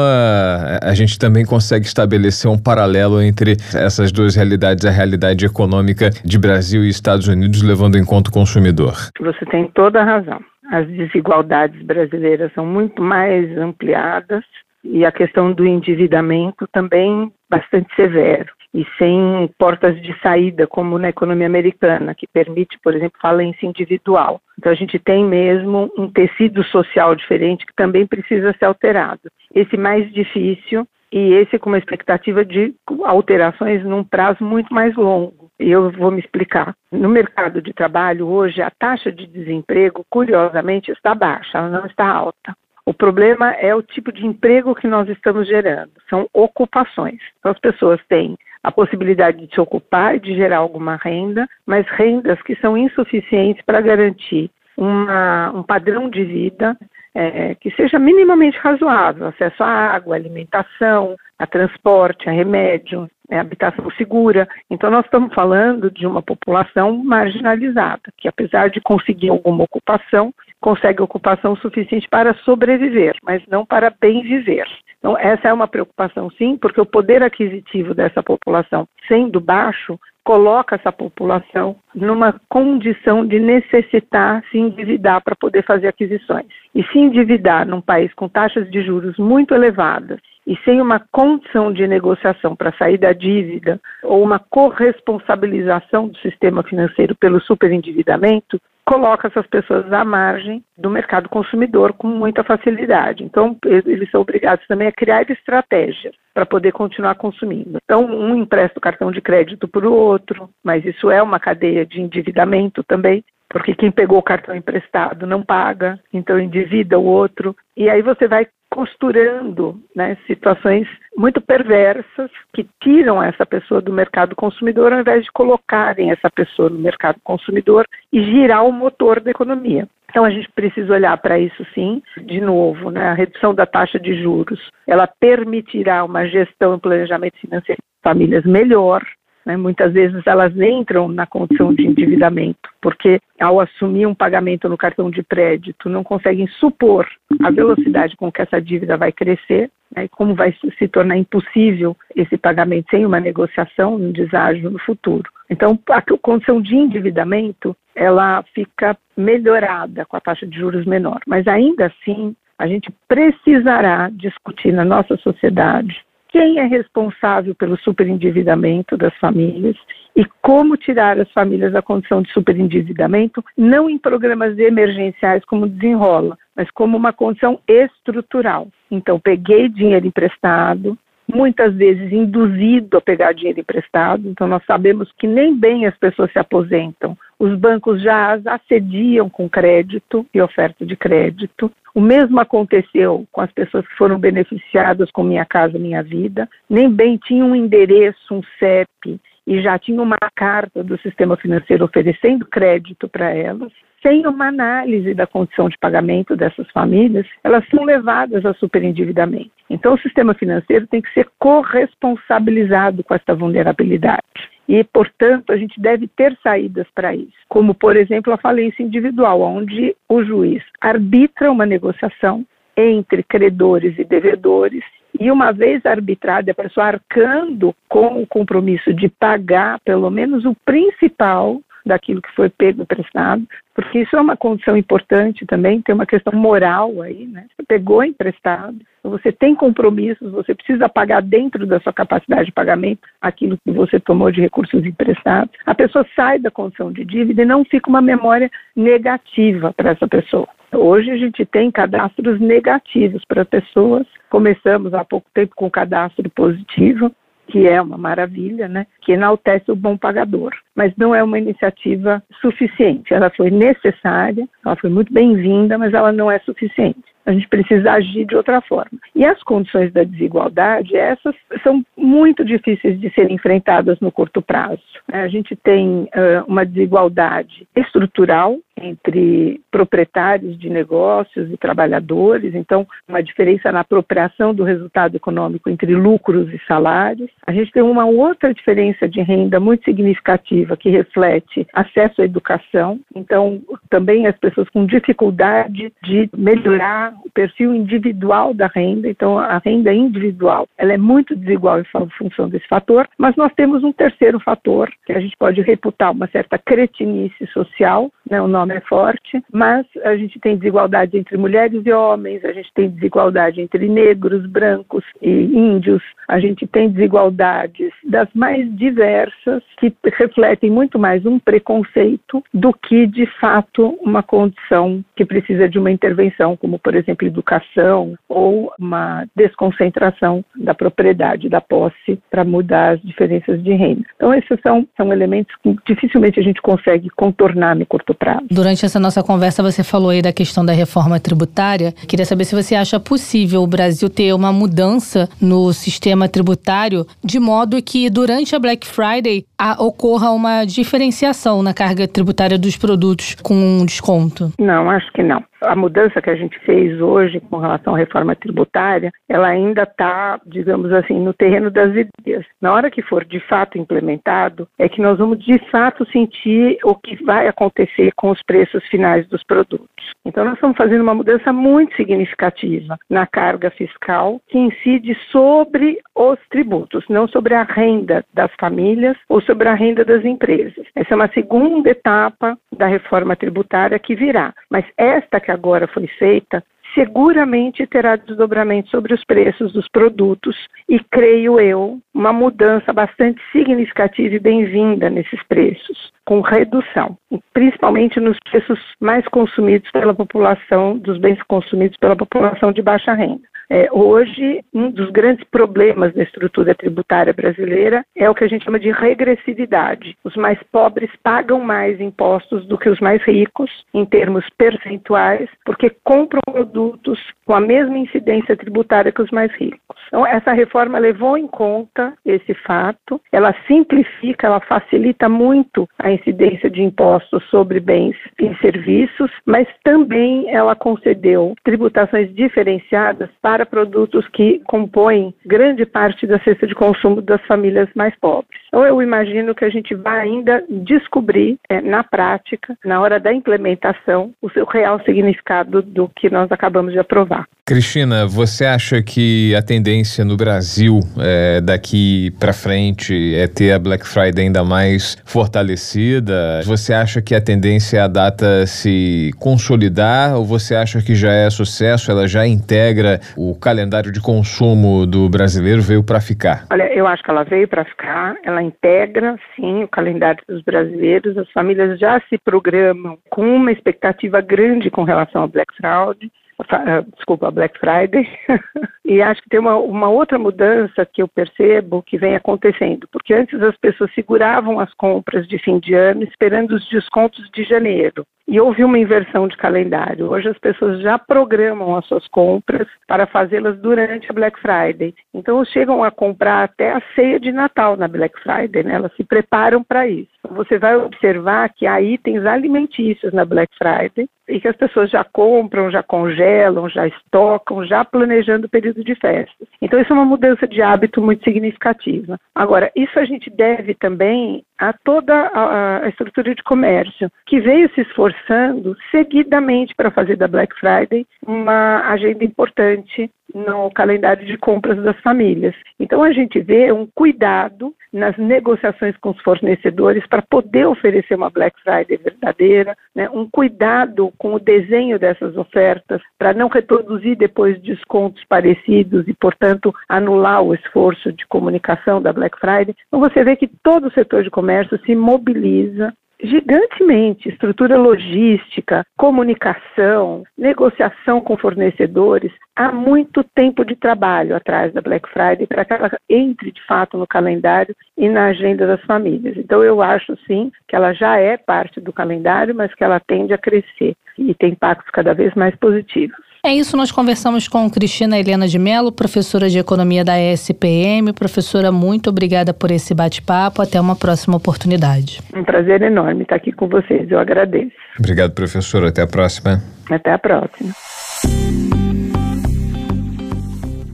a 0.81 0.93
gente 0.93 1.17
também 1.17 1.45
consegue 1.45 1.85
estabelecer 1.85 2.49
um 2.49 2.57
paralelo 2.57 3.21
entre 3.21 3.57
essas 3.73 4.11
duas 4.11 4.35
realidades, 4.35 4.85
a 4.85 4.91
realidade 4.91 5.45
econômica 5.45 6.09
de 6.23 6.37
Brasil 6.37 6.83
e 6.83 6.89
Estados 6.89 7.27
Unidos, 7.27 7.61
levando 7.61 7.97
em 7.97 8.05
conta 8.05 8.29
o 8.29 8.33
consumidor? 8.33 8.95
Você 9.19 9.45
tem 9.45 9.69
toda 9.73 10.01
a 10.01 10.03
razão. 10.03 10.39
As 10.71 10.87
desigualdades 10.87 11.83
brasileiras 11.83 12.53
são 12.53 12.65
muito 12.65 13.03
mais 13.03 13.57
ampliadas 13.57 14.45
e 14.81 15.03
a 15.03 15.11
questão 15.11 15.51
do 15.51 15.67
endividamento 15.67 16.65
também 16.71 17.29
bastante 17.49 17.93
severo 17.93 18.49
e 18.73 18.87
sem 18.97 19.49
portas 19.59 20.01
de 20.01 20.17
saída, 20.21 20.65
como 20.65 20.97
na 20.97 21.09
economia 21.09 21.45
americana, 21.45 22.15
que 22.15 22.25
permite, 22.25 22.79
por 22.81 22.95
exemplo, 22.95 23.19
falência 23.21 23.67
individual. 23.67 24.39
Então, 24.57 24.71
a 24.71 24.75
gente 24.75 24.97
tem 24.97 25.25
mesmo 25.25 25.91
um 25.97 26.09
tecido 26.09 26.63
social 26.63 27.13
diferente 27.15 27.65
que 27.65 27.75
também 27.75 28.07
precisa 28.07 28.55
ser 28.57 28.63
alterado. 28.63 29.29
Esse 29.53 29.75
mais 29.75 30.09
difícil 30.13 30.87
e 31.11 31.33
esse 31.33 31.59
com 31.59 31.69
uma 31.69 31.79
expectativa 31.79 32.45
de 32.45 32.73
alterações 33.03 33.83
num 33.83 34.05
prazo 34.05 34.41
muito 34.41 34.73
mais 34.73 34.95
longo. 34.95 35.40
E 35.61 35.69
eu 35.69 35.91
vou 35.91 36.09
me 36.09 36.19
explicar. 36.19 36.75
No 36.91 37.07
mercado 37.07 37.61
de 37.61 37.71
trabalho, 37.71 38.27
hoje, 38.27 38.61
a 38.63 38.71
taxa 38.71 39.11
de 39.11 39.27
desemprego, 39.27 40.03
curiosamente, 40.09 40.91
está 40.91 41.13
baixa, 41.13 41.59
ela 41.59 41.69
não 41.69 41.85
está 41.85 42.07
alta. 42.07 42.55
O 42.83 42.93
problema 42.93 43.51
é 43.53 43.73
o 43.75 43.83
tipo 43.83 44.11
de 44.11 44.25
emprego 44.25 44.73
que 44.73 44.87
nós 44.87 45.07
estamos 45.07 45.47
gerando, 45.47 45.91
são 46.09 46.27
ocupações. 46.33 47.19
Então, 47.39 47.51
as 47.51 47.59
pessoas 47.59 48.01
têm 48.09 48.35
a 48.63 48.71
possibilidade 48.71 49.45
de 49.45 49.53
se 49.53 49.61
ocupar 49.61 50.15
e 50.15 50.19
de 50.19 50.35
gerar 50.35 50.57
alguma 50.57 50.95
renda, 50.95 51.47
mas 51.65 51.85
rendas 51.89 52.41
que 52.41 52.55
são 52.55 52.75
insuficientes 52.75 53.63
para 53.63 53.81
garantir 53.81 54.49
uma, 54.75 55.51
um 55.51 55.61
padrão 55.61 56.09
de 56.09 56.23
vida 56.23 56.75
é, 57.13 57.55
que 57.55 57.69
seja 57.71 57.99
minimamente 57.99 58.57
razoável, 58.57 59.27
acesso 59.27 59.63
à 59.63 59.67
água, 59.67 60.15
alimentação, 60.15 61.15
a 61.41 61.47
transporte, 61.47 62.29
a 62.29 62.31
remédio, 62.31 63.09
a 63.31 63.39
habitação 63.39 63.89
segura. 63.97 64.47
Então, 64.69 64.91
nós 64.91 65.03
estamos 65.05 65.33
falando 65.33 65.89
de 65.89 66.05
uma 66.05 66.21
população 66.21 67.03
marginalizada, 67.03 68.13
que 68.15 68.27
apesar 68.27 68.69
de 68.69 68.79
conseguir 68.79 69.29
alguma 69.29 69.63
ocupação, 69.63 70.31
consegue 70.59 71.01
ocupação 71.01 71.55
suficiente 71.55 72.07
para 72.07 72.35
sobreviver, 72.45 73.15
mas 73.23 73.41
não 73.47 73.65
para 73.65 73.91
bem 73.99 74.21
viver. 74.21 74.67
Então, 74.99 75.17
essa 75.17 75.47
é 75.47 75.53
uma 75.53 75.67
preocupação, 75.67 76.29
sim, 76.37 76.55
porque 76.55 76.79
o 76.79 76.85
poder 76.85 77.23
aquisitivo 77.23 77.95
dessa 77.95 78.21
população, 78.21 78.87
sendo 79.07 79.41
baixo, 79.41 79.99
coloca 80.23 80.75
essa 80.75 80.91
população 80.91 81.75
numa 81.95 82.39
condição 82.47 83.25
de 83.25 83.39
necessitar 83.39 84.43
se 84.51 84.59
endividar 84.59 85.23
para 85.23 85.35
poder 85.35 85.65
fazer 85.65 85.87
aquisições. 85.87 86.45
E 86.75 86.83
se 86.83 86.99
endividar 86.99 87.65
num 87.65 87.81
país 87.81 88.13
com 88.13 88.29
taxas 88.29 88.69
de 88.69 88.83
juros 88.83 89.17
muito 89.17 89.55
elevadas 89.55 90.19
e 90.45 90.57
sem 90.65 90.81
uma 90.81 90.99
condição 91.11 91.71
de 91.71 91.87
negociação 91.87 92.55
para 92.55 92.73
sair 92.73 92.97
da 92.97 93.13
dívida 93.13 93.79
ou 94.03 94.23
uma 94.23 94.39
corresponsabilização 94.39 96.07
do 96.07 96.17
sistema 96.19 96.63
financeiro 96.63 97.15
pelo 97.15 97.39
superendividamento, 97.41 98.59
coloca 98.83 99.27
essas 99.27 99.45
pessoas 99.47 99.91
à 99.93 100.03
margem 100.03 100.63
do 100.77 100.89
mercado 100.89 101.29
consumidor 101.29 101.93
com 101.93 102.07
muita 102.07 102.43
facilidade. 102.43 103.23
Então, 103.23 103.57
eles 103.65 104.09
são 104.09 104.21
obrigados 104.21 104.65
também 104.67 104.87
a 104.87 104.91
criar 104.91 105.29
estratégias 105.29 106.13
para 106.33 106.45
poder 106.45 106.71
continuar 106.71 107.15
consumindo. 107.15 107.77
Então, 107.83 108.05
um 108.05 108.35
empresta 108.35 108.79
o 108.79 108.81
cartão 108.81 109.11
de 109.11 109.21
crédito 109.21 109.67
para 109.67 109.87
o 109.87 109.93
outro, 109.93 110.49
mas 110.63 110.83
isso 110.83 111.09
é 111.11 111.21
uma 111.21 111.39
cadeia 111.39 111.85
de 111.85 112.01
endividamento 112.01 112.83
também 112.83 113.23
porque 113.51 113.75
quem 113.75 113.91
pegou 113.91 114.17
o 114.17 114.23
cartão 114.23 114.55
emprestado 114.55 115.27
não 115.27 115.43
paga, 115.43 115.99
então 116.13 116.39
endivida 116.39 116.97
o 116.97 117.03
outro. 117.03 117.53
E 117.75 117.89
aí 117.89 118.01
você 118.01 118.25
vai 118.27 118.47
costurando 118.71 119.77
né, 119.93 120.17
situações 120.25 120.87
muito 121.15 121.41
perversas 121.41 122.31
que 122.53 122.65
tiram 122.81 123.21
essa 123.21 123.45
pessoa 123.45 123.81
do 123.81 123.91
mercado 123.91 124.35
consumidor 124.35 124.93
ao 124.93 125.01
invés 125.01 125.25
de 125.25 125.31
colocarem 125.31 126.09
essa 126.09 126.29
pessoa 126.29 126.69
no 126.69 126.79
mercado 126.79 127.19
consumidor 127.23 127.85
e 128.13 128.23
girar 128.23 128.65
o 128.65 128.71
motor 128.71 129.19
da 129.19 129.29
economia. 129.29 129.87
Então 130.09 130.23
a 130.23 130.29
gente 130.29 130.49
precisa 130.51 130.93
olhar 130.93 131.17
para 131.17 131.37
isso 131.37 131.65
sim, 131.73 132.01
de 132.17 132.41
novo, 132.41 132.91
né, 132.91 133.09
a 133.09 133.13
redução 133.13 133.53
da 133.53 133.65
taxa 133.65 133.99
de 133.99 134.21
juros, 134.21 134.59
ela 134.87 135.07
permitirá 135.07 136.03
uma 136.03 136.25
gestão 136.25 136.75
e 136.75 136.79
planejamento 136.79 137.37
financeiro 137.37 137.81
de 137.81 138.01
famílias 138.09 138.45
melhor, 138.45 139.01
né? 139.45 139.57
Muitas 139.57 139.93
vezes 139.93 140.25
elas 140.25 140.55
entram 140.57 141.07
na 141.07 141.25
condição 141.25 141.73
de 141.73 141.85
endividamento, 141.85 142.69
porque 142.81 143.19
ao 143.39 143.59
assumir 143.59 144.05
um 144.05 144.13
pagamento 144.13 144.69
no 144.69 144.77
cartão 144.77 145.09
de 145.09 145.23
crédito, 145.23 145.89
não 145.89 146.03
conseguem 146.03 146.47
supor 146.47 147.07
a 147.41 147.49
velocidade 147.49 148.15
com 148.15 148.31
que 148.31 148.41
essa 148.41 148.61
dívida 148.61 148.97
vai 148.97 149.11
crescer, 149.11 149.69
né? 149.95 150.07
como 150.09 150.35
vai 150.35 150.55
se 150.77 150.87
tornar 150.87 151.17
impossível 151.17 151.95
esse 152.15 152.37
pagamento 152.37 152.89
sem 152.89 153.05
uma 153.05 153.19
negociação, 153.19 153.95
um 153.95 154.11
deságio 154.11 154.69
no 154.69 154.79
futuro. 154.79 155.29
Então, 155.49 155.77
a 155.89 156.01
condição 156.01 156.61
de 156.61 156.75
endividamento, 156.75 157.75
ela 157.95 158.43
fica 158.53 158.97
melhorada 159.17 160.05
com 160.05 160.15
a 160.15 160.21
taxa 160.21 160.47
de 160.47 160.57
juros 160.57 160.85
menor, 160.85 161.19
mas 161.27 161.47
ainda 161.47 161.87
assim, 161.87 162.35
a 162.57 162.67
gente 162.67 162.89
precisará 163.07 164.09
discutir 164.13 164.71
na 164.71 164.85
nossa 164.85 165.17
sociedade 165.17 166.01
quem 166.31 166.59
é 166.59 166.65
responsável 166.65 167.53
pelo 167.53 167.77
superendividamento 167.77 168.97
das 168.97 169.15
famílias 169.17 169.75
e 170.15 170.25
como 170.41 170.77
tirar 170.77 171.19
as 171.19 171.29
famílias 171.31 171.73
da 171.73 171.81
condição 171.81 172.21
de 172.21 172.31
superendividamento, 172.31 173.43
não 173.57 173.89
em 173.89 173.97
programas 173.97 174.57
emergenciais 174.57 175.43
como 175.45 175.67
desenrola, 175.67 176.37
mas 176.55 176.69
como 176.71 176.97
uma 176.97 177.13
condição 177.13 177.59
estrutural. 177.67 178.67
Então, 178.89 179.19
peguei 179.19 179.69
dinheiro 179.69 180.07
emprestado, 180.07 180.97
muitas 181.33 181.73
vezes 181.75 182.11
induzido 182.11 182.97
a 182.97 183.01
pegar 183.01 183.33
dinheiro 183.33 183.59
emprestado, 183.59 184.27
então 184.27 184.47
nós 184.47 184.63
sabemos 184.65 185.11
que 185.17 185.27
nem 185.27 185.55
bem 185.55 185.85
as 185.85 185.97
pessoas 185.97 186.31
se 186.31 186.39
aposentam. 186.39 187.17
Os 187.39 187.57
bancos 187.57 188.01
já 188.01 188.33
as 188.33 188.45
assediam 188.45 189.29
com 189.29 189.49
crédito 189.49 190.25
e 190.33 190.41
oferta 190.41 190.85
de 190.85 190.95
crédito. 190.95 191.71
O 191.93 191.99
mesmo 191.99 192.39
aconteceu 192.39 193.25
com 193.31 193.41
as 193.41 193.51
pessoas 193.51 193.87
que 193.87 193.95
foram 193.95 194.19
beneficiadas 194.19 195.11
com 195.11 195.23
Minha 195.23 195.45
Casa 195.45 195.79
Minha 195.79 196.03
Vida. 196.03 196.47
Nem 196.69 196.89
bem 196.89 197.17
tinham 197.17 197.49
um 197.49 197.55
endereço, 197.55 198.33
um 198.33 198.41
CEP, 198.59 199.19
e 199.47 199.61
já 199.61 199.77
tinha 199.79 200.01
uma 200.01 200.17
carta 200.35 200.83
do 200.83 200.97
sistema 200.99 201.35
financeiro 201.35 201.83
oferecendo 201.83 202.45
crédito 202.45 203.09
para 203.09 203.31
elas 203.31 203.71
sem 204.01 204.25
uma 204.25 204.47
análise 204.47 205.13
da 205.13 205.27
condição 205.27 205.69
de 205.69 205.77
pagamento 205.77 206.35
dessas 206.35 206.69
famílias, 206.71 207.25
elas 207.43 207.63
são 207.69 207.83
levadas 207.83 208.45
a 208.45 208.53
superendividamento. 208.55 209.51
Então, 209.71 209.93
o 209.93 209.99
sistema 209.99 210.33
financeiro 210.33 210.85
tem 210.85 211.01
que 211.01 211.13
ser 211.13 211.29
corresponsabilizado 211.39 213.05
com 213.05 213.15
essa 213.15 213.33
vulnerabilidade. 213.33 214.21
E, 214.67 214.83
portanto, 214.83 215.53
a 215.53 215.57
gente 215.57 215.79
deve 215.79 216.09
ter 216.09 216.37
saídas 216.43 216.85
para 216.93 217.15
isso, 217.15 217.37
como, 217.47 217.73
por 217.73 217.95
exemplo, 217.95 218.33
a 218.33 218.37
falência 218.37 218.83
individual, 218.83 219.39
onde 219.39 219.95
o 220.09 220.23
juiz 220.23 220.61
arbitra 220.81 221.49
uma 221.49 221.65
negociação 221.65 222.45
entre 222.75 223.23
credores 223.23 223.97
e 223.97 224.03
devedores 224.03 224.83
e 225.17 225.31
uma 225.31 225.53
vez 225.53 225.85
arbitrada, 225.85 226.51
a 226.51 226.55
pessoa 226.55 226.87
arcando 226.87 227.73
com 227.87 228.21
o 228.21 228.27
compromisso 228.27 228.93
de 228.93 229.07
pagar 229.07 229.79
pelo 229.85 230.09
menos 230.09 230.45
o 230.45 230.55
principal 230.65 231.61
daquilo 231.85 232.21
que 232.21 232.31
foi 232.35 232.49
pego 232.49 232.83
emprestado, 232.83 233.45
porque 233.73 233.99
isso 233.99 234.15
é 234.15 234.21
uma 234.21 234.37
condição 234.37 234.75
importante 234.77 235.45
também, 235.45 235.81
tem 235.81 235.95
uma 235.95 236.05
questão 236.05 236.37
moral 236.37 237.01
aí, 237.01 237.25
né? 237.25 237.45
Você 237.55 237.63
pegou 237.65 238.03
emprestado, 238.03 238.77
você 239.03 239.31
tem 239.31 239.55
compromissos, 239.55 240.31
você 240.31 240.53
precisa 240.53 240.87
pagar 240.87 241.21
dentro 241.21 241.65
da 241.65 241.79
sua 241.79 241.93
capacidade 241.93 242.45
de 242.45 242.51
pagamento 242.51 243.01
aquilo 243.21 243.57
que 243.63 243.71
você 243.71 243.99
tomou 243.99 244.31
de 244.31 244.41
recursos 244.41 244.85
emprestados. 244.85 245.51
A 245.65 245.73
pessoa 245.73 246.05
sai 246.15 246.39
da 246.39 246.51
condição 246.51 246.91
de 246.91 247.03
dívida 247.03 247.41
e 247.41 247.45
não 247.45 247.65
fica 247.65 247.89
uma 247.89 248.01
memória 248.01 248.51
negativa 248.75 249.73
para 249.73 249.91
essa 249.91 250.07
pessoa. 250.07 250.47
Hoje 250.73 251.11
a 251.11 251.17
gente 251.17 251.45
tem 251.45 251.69
cadastros 251.69 252.39
negativos 252.39 253.25
para 253.25 253.43
pessoas. 253.43 254.07
Começamos 254.29 254.93
há 254.93 255.03
pouco 255.03 255.27
tempo 255.33 255.53
com 255.55 255.69
cadastro 255.69 256.29
positivo, 256.29 257.11
que 257.51 257.67
é 257.67 257.81
uma 257.81 257.97
maravilha, 257.97 258.67
né, 258.67 258.87
que 259.01 259.11
enaltece 259.11 259.71
o 259.71 259.75
bom 259.75 259.97
pagador, 259.97 260.51
mas 260.75 260.93
não 260.95 261.13
é 261.13 261.21
uma 261.21 261.37
iniciativa 261.37 262.23
suficiente. 262.41 263.13
Ela 263.13 263.29
foi 263.29 263.51
necessária, 263.51 264.47
ela 264.65 264.75
foi 264.75 264.89
muito 264.89 265.13
bem-vinda, 265.13 265.77
mas 265.77 265.93
ela 265.93 266.11
não 266.11 266.31
é 266.31 266.39
suficiente. 266.39 267.03
A 267.25 267.33
gente 267.33 267.47
precisa 267.47 267.91
agir 267.91 268.25
de 268.25 268.35
outra 268.35 268.61
forma. 268.61 268.97
E 269.15 269.23
as 269.23 269.43
condições 269.43 269.93
da 269.93 270.03
desigualdade, 270.03 270.95
essas 270.95 271.35
são 271.61 271.85
muito 271.95 272.43
difíceis 272.43 272.99
de 272.99 273.13
serem 273.13 273.35
enfrentadas 273.35 273.99
no 273.99 274.11
curto 274.11 274.41
prazo. 274.41 274.81
A 275.11 275.27
gente 275.27 275.55
tem 275.55 276.09
uma 276.47 276.65
desigualdade 276.65 277.67
estrutural 277.75 278.57
entre 278.81 279.61
proprietários 279.71 280.57
de 280.57 280.69
negócios 280.69 281.51
e 281.51 281.57
trabalhadores, 281.57 282.55
então 282.55 282.87
uma 283.07 283.21
diferença 283.21 283.71
na 283.71 283.81
apropriação 283.81 284.53
do 284.53 284.63
resultado 284.63 285.15
econômico 285.15 285.69
entre 285.69 285.93
lucros 285.95 286.51
e 286.53 286.59
salários. 286.67 287.29
A 287.45 287.51
gente 287.51 287.71
tem 287.71 287.83
uma 287.83 288.05
outra 288.05 288.53
diferença 288.53 289.07
de 289.07 289.21
renda 289.21 289.59
muito 289.59 289.83
significativa 289.83 290.77
que 290.77 290.89
reflete 290.89 291.67
acesso 291.73 292.21
à 292.21 292.25
educação. 292.25 292.99
Então, 293.15 293.61
também 293.89 294.27
as 294.27 294.37
pessoas 294.37 294.69
com 294.69 294.85
dificuldade 294.85 295.91
de 296.03 296.29
melhorar 296.35 297.13
o 297.25 297.29
perfil 297.29 297.73
individual 297.73 298.53
da 298.53 298.67
renda. 298.67 299.09
Então, 299.09 299.37
a 299.37 299.57
renda 299.59 299.93
individual, 299.93 300.67
ela 300.77 300.93
é 300.93 300.97
muito 300.97 301.35
desigual 301.35 301.79
em 301.79 301.85
função 302.17 302.49
desse 302.49 302.67
fator, 302.67 303.07
mas 303.17 303.35
nós 303.35 303.51
temos 303.53 303.83
um 303.83 303.91
terceiro 303.91 304.39
fator 304.39 304.91
que 305.05 305.13
a 305.13 305.19
gente 305.19 305.35
pode 305.37 305.61
reputar 305.61 306.11
uma 306.11 306.27
certa 306.27 306.57
cretinice 306.57 307.47
social, 307.47 308.11
né, 308.29 308.41
o 308.41 308.47
nome 308.47 308.70
é 308.71 308.81
forte, 308.81 309.43
mas 309.51 309.85
a 310.03 310.15
gente 310.15 310.39
tem 310.39 310.57
desigualdade 310.57 311.17
entre 311.17 311.37
mulheres 311.37 311.81
e 311.85 311.91
homens, 311.91 312.43
a 312.43 312.51
gente 312.51 312.71
tem 312.73 312.89
desigualdade 312.89 313.61
entre 313.61 313.87
negros, 313.87 314.45
brancos 314.45 315.03
e 315.21 315.29
índios, 315.29 316.01
a 316.27 316.39
gente 316.39 316.65
tem 316.67 316.89
desigualdades 316.89 317.91
das 318.03 318.27
mais 318.33 318.65
diversas 318.75 319.63
que 319.77 319.93
refletem 320.17 320.69
muito 320.69 320.97
mais 320.97 321.25
um 321.25 321.39
preconceito 321.39 322.43
do 322.53 322.73
que, 322.73 323.05
de 323.07 323.25
fato, 323.39 323.97
uma 324.01 324.23
condição 324.23 325.03
que 325.15 325.25
precisa 325.25 325.67
de 325.67 325.77
uma 325.77 325.91
intervenção, 325.91 326.55
como, 326.55 326.79
por 326.79 326.95
exemplo, 326.95 327.27
educação 327.27 328.15
ou 328.29 328.71
uma 328.79 329.25
desconcentração 329.35 330.43
da 330.55 330.73
propriedade, 330.73 331.49
da 331.49 331.61
posse, 331.61 332.19
para 332.29 332.43
mudar 332.43 332.93
as 332.93 333.01
diferenças 333.01 333.61
de 333.63 333.73
renda. 333.73 334.05
Então, 334.15 334.33
esses 334.33 334.59
são, 334.61 334.87
são 334.95 335.11
elementos 335.11 335.53
que 335.61 335.75
dificilmente 335.85 336.39
a 336.39 336.43
gente 336.43 336.61
consegue 336.61 337.09
contornar 337.09 337.75
no 337.75 337.85
curto 337.85 338.13
prazo. 338.13 338.47
Durante 338.51 338.85
essa 338.85 338.99
nossa 338.99 339.23
conversa, 339.23 339.63
você 339.63 339.81
falou 339.81 340.09
aí 340.09 340.21
da 340.21 340.33
questão 340.33 340.65
da 340.65 340.73
reforma 340.73 341.21
tributária. 341.21 341.93
Queria 342.05 342.25
saber 342.25 342.43
se 342.43 342.53
você 342.53 342.75
acha 342.75 342.99
possível 342.99 343.63
o 343.63 343.67
Brasil 343.67 344.09
ter 344.09 344.33
uma 344.33 344.51
mudança 344.51 345.29
no 345.39 345.71
sistema 345.71 346.27
tributário 346.27 347.07
de 347.23 347.39
modo 347.39 347.81
que 347.81 348.09
durante 348.09 348.53
a 348.53 348.59
Black 348.59 348.85
Friday 348.85 349.45
a, 349.57 349.81
ocorra 349.81 350.31
uma 350.31 350.65
diferenciação 350.65 351.63
na 351.63 351.73
carga 351.73 352.05
tributária 352.09 352.57
dos 352.57 352.75
produtos 352.75 353.37
com 353.41 353.85
desconto. 353.85 354.51
Não, 354.59 354.89
acho 354.89 355.09
que 355.13 355.23
não 355.23 355.41
a 355.61 355.75
mudança 355.75 356.21
que 356.21 356.29
a 356.29 356.35
gente 356.35 356.57
fez 356.59 356.99
hoje 356.99 357.39
com 357.39 357.57
relação 357.57 357.95
à 357.95 357.97
reforma 357.97 358.35
tributária, 358.35 359.11
ela 359.29 359.47
ainda 359.47 359.83
está, 359.83 360.39
digamos 360.45 360.91
assim, 360.91 361.19
no 361.19 361.33
terreno 361.33 361.69
das 361.69 361.91
ideias. 361.95 362.45
Na 362.61 362.73
hora 362.73 362.91
que 362.91 363.01
for 363.01 363.23
de 363.23 363.39
fato 363.41 363.77
implementado, 363.77 364.67
é 364.77 364.89
que 364.89 365.01
nós 365.01 365.17
vamos 365.17 365.39
de 365.43 365.57
fato 365.69 366.05
sentir 366.11 366.77
o 366.83 366.95
que 366.95 367.23
vai 367.23 367.47
acontecer 367.47 368.11
com 368.15 368.31
os 368.31 368.41
preços 368.43 368.83
finais 368.87 369.27
dos 369.27 369.43
produtos. 369.43 370.11
Então, 370.25 370.45
nós 370.45 370.55
estamos 370.55 370.77
fazendo 370.77 371.01
uma 371.01 371.13
mudança 371.13 371.53
muito 371.53 371.95
significativa 371.95 372.97
na 373.09 373.25
carga 373.25 373.69
fiscal 373.71 374.39
que 374.47 374.57
incide 374.57 375.15
sobre 375.31 375.99
os 376.15 376.37
tributos, 376.49 377.05
não 377.09 377.27
sobre 377.27 377.53
a 377.53 377.63
renda 377.63 378.23
das 378.33 378.51
famílias 378.59 379.17
ou 379.29 379.41
sobre 379.41 379.67
a 379.67 379.73
renda 379.73 380.03
das 380.03 380.23
empresas. 380.25 380.85
Essa 380.95 381.13
é 381.13 381.15
uma 381.15 381.31
segunda 381.33 381.89
etapa 381.89 382.57
da 382.75 382.87
reforma 382.87 383.35
tributária 383.35 383.99
que 383.99 384.15
virá. 384.15 384.53
Mas 384.69 384.85
esta 384.97 385.39
que 385.39 385.50
agora 385.51 385.87
foi 385.87 386.07
feita 386.07 386.63
seguramente 386.93 387.85
terá 387.87 388.15
desdobramento 388.15 388.89
sobre 388.89 389.13
os 389.13 389.23
preços 389.23 389.71
dos 389.73 389.87
produtos 389.89 390.55
e, 390.89 390.99
creio 390.99 391.59
eu, 391.59 391.99
uma 392.13 392.33
mudança 392.33 392.91
bastante 392.91 393.41
significativa 393.51 394.35
e 394.35 394.39
bem-vinda 394.39 395.09
nesses 395.09 395.41
preços, 395.43 396.11
com 396.25 396.41
redução, 396.41 397.17
principalmente 397.53 398.19
nos 398.19 398.37
preços 398.49 398.79
mais 398.99 399.27
consumidos 399.29 399.89
pela 399.91 400.13
população, 400.13 400.97
dos 400.97 401.17
bens 401.17 401.41
consumidos 401.43 401.97
pela 401.97 402.15
população 402.15 402.71
de 402.71 402.81
baixa 402.81 403.13
renda. 403.13 403.50
É, 403.73 403.87
hoje, 403.89 404.61
um 404.73 404.91
dos 404.91 405.09
grandes 405.11 405.45
problemas 405.45 406.13
da 406.13 406.23
estrutura 406.23 406.75
tributária 406.75 407.31
brasileira 407.31 408.03
é 408.13 408.29
o 408.29 408.35
que 408.35 408.43
a 408.43 408.47
gente 408.49 408.65
chama 408.65 408.77
de 408.77 408.91
regressividade. 408.91 410.17
Os 410.25 410.35
mais 410.35 410.61
pobres 410.73 411.09
pagam 411.23 411.61
mais 411.61 412.01
impostos 412.01 412.65
do 412.67 412.77
que 412.77 412.89
os 412.89 412.99
mais 412.99 413.23
ricos, 413.23 413.71
em 413.93 414.05
termos 414.05 414.45
percentuais, 414.57 415.49
porque 415.63 415.89
compram 416.03 416.41
produtos 416.51 417.17
com 417.45 417.53
a 417.53 417.61
mesma 417.61 417.97
incidência 417.97 418.57
tributária 418.57 419.09
que 419.09 419.21
os 419.21 419.31
mais 419.31 419.49
ricos. 419.53 419.79
Então, 420.07 420.27
essa 420.27 420.51
reforma 420.51 420.99
levou 420.99 421.37
em 421.37 421.47
conta 421.47 422.13
esse 422.25 422.53
fato, 422.53 423.21
ela 423.31 423.55
simplifica, 423.67 424.47
ela 424.47 424.59
facilita 424.59 425.29
muito 425.29 425.87
a 425.97 426.11
incidência 426.11 426.69
de 426.69 426.81
impostos 426.81 427.41
sobre 427.49 427.79
bens 427.79 428.17
e 428.37 428.53
serviços, 428.57 429.31
mas 429.45 429.65
também 429.81 430.53
ela 430.53 430.75
concedeu 430.75 431.53
tributações 431.63 432.35
diferenciadas 432.35 433.29
para 433.41 433.60
para 433.61 433.65
produtos 433.65 434.27
que 434.29 434.59
compõem 434.65 435.33
grande 435.45 435.85
parte 435.85 436.25
da 436.25 436.39
cesta 436.39 436.65
de 436.65 436.73
consumo 436.73 437.21
das 437.21 437.41
famílias 437.45 437.89
mais 437.95 438.15
pobres. 438.19 438.59
Então, 438.67 438.85
eu 438.85 439.01
imagino 439.01 439.53
que 439.53 439.65
a 439.65 439.69
gente 439.69 439.93
vai 439.93 440.21
ainda 440.21 440.63
descobrir, 440.69 441.57
é, 441.69 441.81
na 441.81 442.03
prática, 442.03 442.75
na 442.83 442.99
hora 442.99 443.19
da 443.19 443.33
implementação, 443.33 444.33
o 444.41 444.49
seu 444.49 444.65
real 444.65 444.99
significado 445.01 445.81
do 445.81 446.09
que 446.09 446.29
nós 446.29 446.51
acabamos 446.51 446.93
de 446.93 446.99
aprovar. 446.99 447.45
Cristina, 447.63 448.25
você 448.25 448.65
acha 448.65 449.01
que 449.03 449.55
a 449.55 449.61
tendência 449.61 450.25
no 450.25 450.35
Brasil 450.35 450.99
é, 451.19 451.61
daqui 451.61 452.31
para 452.39 452.51
frente 452.51 453.35
é 453.35 453.47
ter 453.47 453.71
a 453.71 453.79
Black 453.79 454.05
Friday 454.05 454.45
ainda 454.45 454.63
mais 454.63 455.15
fortalecida? 455.25 456.61
Você 456.65 456.91
acha 456.91 457.21
que 457.21 457.35
a 457.35 457.39
tendência 457.39 457.97
é 457.97 458.01
a 458.01 458.07
data 458.07 458.65
se 458.65 459.31
consolidar 459.39 460.35
ou 460.35 460.43
você 460.43 460.75
acha 460.75 461.01
que 461.01 461.13
já 461.13 461.31
é 461.31 461.49
sucesso, 461.49 462.11
ela 462.11 462.27
já 462.27 462.45
integra 462.47 463.21
o 463.37 463.57
calendário 463.57 464.11
de 464.11 464.19
consumo 464.19 465.05
do 465.05 465.29
brasileiro, 465.29 465.81
veio 465.81 466.03
para 466.03 466.19
ficar? 466.19 466.65
Olha, 466.71 466.91
eu 466.91 467.05
acho 467.05 467.23
que 467.23 467.29
ela 467.29 467.43
veio 467.43 467.67
para 467.67 467.85
ficar, 467.85 468.35
ela 468.43 468.61
integra 468.61 469.37
sim 469.55 469.83
o 469.83 469.87
calendário 469.87 470.43
dos 470.49 470.63
brasileiros, 470.63 471.37
as 471.37 471.49
famílias 471.51 471.99
já 471.99 472.19
se 472.27 472.37
programam 472.39 473.19
com 473.29 473.55
uma 473.55 473.71
expectativa 473.71 474.41
grande 474.41 474.89
com 474.89 475.03
relação 475.03 475.43
ao 475.43 475.47
Black 475.47 475.71
Friday 475.75 476.29
eh, 476.69 477.05
desculpa, 477.15 477.51
Black 477.51 477.77
Friday. 477.79 478.27
e 479.05 479.21
acho 479.21 479.41
que 479.41 479.49
tem 479.49 479.59
uma, 479.59 479.75
uma 479.75 480.09
outra 480.09 480.37
mudança 480.37 481.05
que 481.05 481.21
eu 481.21 481.27
percebo 481.27 482.03
que 482.03 482.17
vem 482.17 482.35
acontecendo, 482.35 483.07
porque 483.11 483.33
antes 483.33 483.61
as 483.61 483.75
pessoas 483.77 484.13
seguravam 484.13 484.79
as 484.79 484.93
compras 484.93 485.47
de 485.47 485.57
fim 485.57 485.79
de 485.79 485.93
ano 485.93 486.23
esperando 486.23 486.71
os 486.71 486.87
descontos 486.89 487.49
de 487.51 487.63
janeiro. 487.63 488.25
E 488.47 488.59
houve 488.59 488.83
uma 488.83 488.99
inversão 488.99 489.47
de 489.47 489.55
calendário. 489.55 490.29
Hoje 490.29 490.49
as 490.49 490.57
pessoas 490.57 491.01
já 491.01 491.17
programam 491.17 491.95
as 491.95 492.05
suas 492.05 492.27
compras 492.27 492.85
para 493.07 493.25
fazê-las 493.25 493.77
durante 493.79 494.29
a 494.29 494.33
Black 494.33 494.59
Friday. 494.59 495.13
Então 495.33 495.63
chegam 495.63 496.03
a 496.03 496.11
comprar 496.11 496.63
até 496.63 496.91
a 496.91 497.01
ceia 497.15 497.39
de 497.39 497.51
Natal 497.51 497.95
na 497.95 498.09
Black 498.09 498.37
Friday, 498.41 498.83
né? 498.83 498.95
elas 498.95 499.13
se 499.15 499.23
preparam 499.23 499.81
para 499.83 500.05
isso. 500.07 500.29
Você 500.49 500.77
vai 500.77 500.97
observar 500.97 501.69
que 501.69 501.87
há 501.87 502.01
itens 502.01 502.45
alimentícios 502.45 503.31
na 503.31 503.45
Black 503.45 503.73
Friday 503.77 504.27
e 504.49 504.59
que 504.59 504.67
as 504.67 504.75
pessoas 504.75 505.09
já 505.09 505.23
compram, 505.23 505.89
já 505.89 506.03
congelam, 506.03 506.50
já 506.89 507.07
estocam, 507.07 507.85
já 507.85 508.03
planejando 508.03 508.67
o 508.67 508.69
período 508.69 509.03
de 509.03 509.15
festas. 509.15 509.67
Então, 509.81 509.99
isso 509.99 510.11
é 510.11 510.15
uma 510.15 510.25
mudança 510.25 510.67
de 510.67 510.81
hábito 510.81 511.21
muito 511.21 511.43
significativa. 511.43 512.39
Agora, 512.55 512.91
isso 512.95 513.17
a 513.19 513.25
gente 513.25 513.49
deve 513.49 513.93
também 513.93 514.63
a 514.81 514.91
toda 514.91 515.33
a, 515.33 516.03
a 516.03 516.09
estrutura 516.09 516.55
de 516.55 516.63
comércio, 516.63 517.31
que 517.45 517.59
veio 517.59 517.87
se 517.93 518.01
esforçando 518.01 518.97
seguidamente 519.11 519.93
para 519.95 520.09
fazer 520.09 520.35
da 520.35 520.47
Black 520.47 520.73
Friday 520.79 521.25
uma 521.45 522.09
agenda 522.11 522.43
importante 522.43 523.29
no 523.53 523.91
calendário 523.91 524.45
de 524.45 524.57
compras 524.57 525.01
das 525.03 525.19
famílias. 525.19 525.75
Então 525.99 526.23
a 526.23 526.31
gente 526.31 526.59
vê 526.59 526.91
um 526.91 527.07
cuidado 527.13 527.93
nas 528.11 528.35
negociações 528.37 529.15
com 529.17 529.29
os 529.29 529.41
fornecedores 529.41 530.25
para 530.27 530.41
poder 530.41 530.85
oferecer 530.85 531.35
uma 531.35 531.49
Black 531.49 531.79
Friday 531.81 532.17
verdadeira, 532.17 532.95
né? 533.15 533.29
um 533.29 533.47
cuidado 533.49 534.33
com 534.37 534.53
o 534.53 534.59
desenho 534.59 535.17
dessas 535.17 535.55
ofertas 535.55 536.21
para 536.37 536.53
não 536.53 536.67
reproduzir 536.67 537.37
depois 537.37 537.81
descontos 537.81 538.43
parecidos 538.45 539.27
e, 539.27 539.33
portanto, 539.33 539.93
anular 540.09 540.61
o 540.61 540.73
esforço 540.73 541.31
de 541.31 541.45
comunicação 541.47 542.21
da 542.21 542.33
Black 542.33 542.59
Friday. 542.59 542.95
Então 543.07 543.19
você 543.19 543.43
vê 543.43 543.55
que 543.55 543.69
todo 543.81 544.07
o 544.07 544.13
setor 544.13 544.43
de 544.43 544.49
comércio 544.49 544.70
se 545.05 545.15
mobiliza 545.15 546.13
gigantemente 546.43 547.49
estrutura 547.49 547.97
logística, 547.97 549.05
comunicação, 549.17 550.43
negociação 550.57 551.39
com 551.39 551.55
fornecedores. 551.55 552.51
Há 552.75 552.91
muito 552.91 553.43
tempo 553.55 553.85
de 553.85 553.95
trabalho 553.95 554.55
atrás 554.55 554.93
da 554.93 555.01
Black 555.01 555.29
Friday 555.29 555.67
para 555.67 555.85
que 555.85 555.93
ela 555.93 556.09
entre 556.29 556.71
de 556.71 556.81
fato 556.85 557.17
no 557.17 557.27
calendário 557.27 557.95
e 558.17 558.27
na 558.27 558.45
agenda 558.45 558.87
das 558.87 559.01
famílias. 559.01 559.55
Então, 559.57 559.83
eu 559.83 560.01
acho 560.01 560.35
sim 560.47 560.71
que 560.87 560.95
ela 560.95 561.13
já 561.13 561.37
é 561.37 561.57
parte 561.57 562.01
do 562.01 562.11
calendário, 562.11 562.73
mas 562.73 562.93
que 562.95 563.03
ela 563.03 563.19
tende 563.19 563.53
a 563.53 563.57
crescer. 563.57 564.15
E 564.37 564.53
tem 564.53 564.71
impactos 564.71 565.09
cada 565.11 565.33
vez 565.33 565.53
mais 565.55 565.75
positivos. 565.75 566.37
É 566.63 566.71
isso, 566.71 566.95
nós 566.95 567.11
conversamos 567.11 567.67
com 567.67 567.89
Cristina 567.89 568.37
Helena 568.37 568.67
de 568.67 568.77
Mello, 568.77 569.11
professora 569.11 569.67
de 569.67 569.79
Economia 569.79 570.23
da 570.23 570.39
ESPM. 570.39 571.33
Professora, 571.33 571.91
muito 571.91 572.29
obrigada 572.29 572.71
por 572.71 572.91
esse 572.91 573.15
bate-papo. 573.15 573.81
Até 573.81 573.99
uma 573.99 574.15
próxima 574.15 574.57
oportunidade. 574.57 575.41
Um 575.55 575.63
prazer 575.63 576.03
enorme 576.03 576.43
estar 576.43 576.57
aqui 576.57 576.71
com 576.71 576.87
vocês. 576.87 577.31
Eu 577.31 577.39
agradeço. 577.39 577.91
Obrigado, 578.19 578.53
professora. 578.53 579.09
Até 579.09 579.23
a 579.23 579.27
próxima. 579.27 579.81
Até 580.07 580.33
a 580.33 580.37
próxima. 580.37 580.91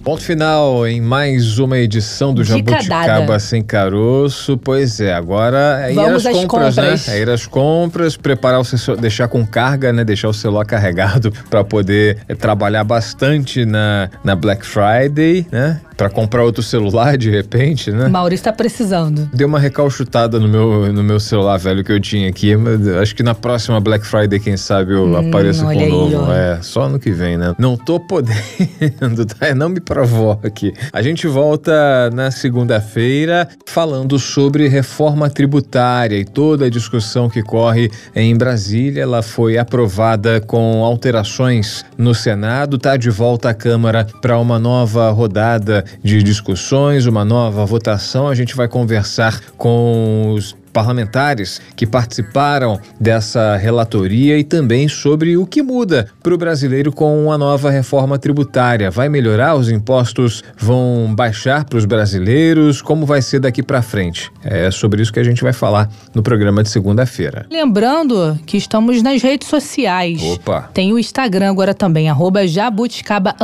Ponto 0.07 0.23
final 0.23 0.87
em 0.87 1.01
mais 1.01 1.59
uma 1.59 1.77
edição 1.77 2.33
do 2.33 2.41
Jabuticaba 2.41 3.37
Sem 3.39 3.61
Caroço. 3.61 4.57
Pois 4.57 5.01
é, 5.01 5.13
agora 5.13 5.81
é 5.81 5.91
Vamos 5.91 6.23
ir 6.23 6.29
às, 6.29 6.35
às 6.37 6.45
compras, 6.45 6.75
compras, 6.75 7.07
né? 7.07 7.13
É 7.13 7.19
ir 7.19 7.29
às 7.29 7.45
compras, 7.45 8.15
preparar 8.15 8.61
o 8.61 8.63
seu, 8.63 8.95
deixar 8.95 9.27
com 9.27 9.45
carga, 9.45 9.91
né? 9.91 10.05
Deixar 10.05 10.29
o 10.29 10.33
celular 10.33 10.63
carregado 10.63 11.29
para 11.51 11.61
poder 11.61 12.19
é, 12.25 12.33
trabalhar 12.33 12.85
bastante 12.85 13.65
na, 13.65 14.09
na 14.23 14.33
Black 14.33 14.65
Friday, 14.65 15.45
né? 15.51 15.81
Para 15.97 16.09
comprar 16.09 16.43
outro 16.43 16.63
celular 16.63 17.17
de 17.17 17.29
repente, 17.29 17.91
né? 17.91 18.07
Maurício 18.07 18.43
está 18.43 18.53
precisando. 18.53 19.29
Deu 19.33 19.47
uma 19.47 19.59
recalchutada 19.59 20.39
no 20.39 20.47
meu, 20.47 20.93
no 20.93 21.03
meu 21.03 21.19
celular 21.19 21.57
velho 21.57 21.83
que 21.83 21.91
eu 21.91 21.99
tinha 21.99 22.29
aqui, 22.29 22.55
mas 22.55 22.87
acho 22.87 23.13
que 23.13 23.23
na 23.23 23.35
próxima 23.35 23.79
Black 23.81 24.05
Friday, 24.05 24.39
quem 24.39 24.55
sabe, 24.55 24.93
eu 24.93 25.05
hum, 25.05 25.17
apareço 25.17 25.65
com 25.65 25.75
um 25.75 25.89
novo. 25.89 26.31
é, 26.31 26.59
só 26.61 26.87
no 26.87 26.97
que 26.97 27.11
vem, 27.11 27.35
né? 27.35 27.53
Não 27.57 27.75
tô 27.75 27.99
podendo, 27.99 29.25
tá? 29.37 29.53
Não 29.55 29.67
me 29.67 29.81
provoque. 29.97 30.75
A 30.93 31.01
gente 31.01 31.25
volta 31.25 32.11
na 32.11 32.29
segunda-feira 32.29 33.47
falando 33.65 34.19
sobre 34.19 34.67
reforma 34.67 35.27
tributária 35.27 36.17
e 36.17 36.23
toda 36.23 36.65
a 36.65 36.69
discussão 36.69 37.27
que 37.27 37.41
corre 37.41 37.89
em 38.15 38.37
Brasília. 38.37 39.01
Ela 39.01 39.23
foi 39.23 39.57
aprovada 39.57 40.39
com 40.39 40.85
alterações 40.85 41.83
no 41.97 42.13
Senado, 42.13 42.77
tá 42.77 42.95
de 42.95 43.09
volta 43.09 43.49
à 43.49 43.55
Câmara 43.55 44.05
para 44.21 44.37
uma 44.37 44.59
nova 44.59 45.09
rodada 45.09 45.83
de 46.03 46.21
discussões, 46.21 47.07
uma 47.07 47.25
nova 47.25 47.65
votação. 47.65 48.27
A 48.27 48.35
gente 48.35 48.55
vai 48.55 48.67
conversar 48.67 49.41
com 49.57 50.31
os 50.35 50.55
parlamentares 50.71 51.61
que 51.75 51.85
participaram 51.85 52.79
dessa 52.99 53.55
relatoria 53.55 54.37
e 54.37 54.43
também 54.43 54.87
sobre 54.87 55.37
o 55.37 55.45
que 55.45 55.61
muda 55.61 56.07
para 56.21 56.33
o 56.33 56.37
brasileiro 56.37 56.91
com 56.91 57.31
a 57.31 57.37
nova 57.37 57.69
reforma 57.69 58.17
tributária. 58.17 58.91
Vai 58.91 59.09
melhorar? 59.09 59.55
Os 59.55 59.69
impostos 59.69 60.43
vão 60.57 61.13
baixar 61.15 61.65
para 61.65 61.77
os 61.77 61.85
brasileiros? 61.85 62.81
Como 62.81 63.05
vai 63.05 63.21
ser 63.21 63.39
daqui 63.39 63.63
para 63.63 63.81
frente? 63.81 64.31
É 64.43 64.69
sobre 64.71 65.01
isso 65.01 65.13
que 65.13 65.19
a 65.19 65.23
gente 65.23 65.43
vai 65.43 65.53
falar 65.53 65.89
no 66.13 66.21
programa 66.21 66.63
de 66.63 66.69
segunda-feira. 66.69 67.45
Lembrando 67.51 68.37
que 68.45 68.57
estamos 68.57 69.01
nas 69.01 69.21
redes 69.21 69.47
sociais. 69.47 70.21
Opa! 70.21 70.69
Tem 70.73 70.91
o 70.93 70.99
Instagram 70.99 71.49
agora 71.49 71.73
também, 71.73 72.09
arroba 72.09 72.47
jabuticaba 72.47 73.35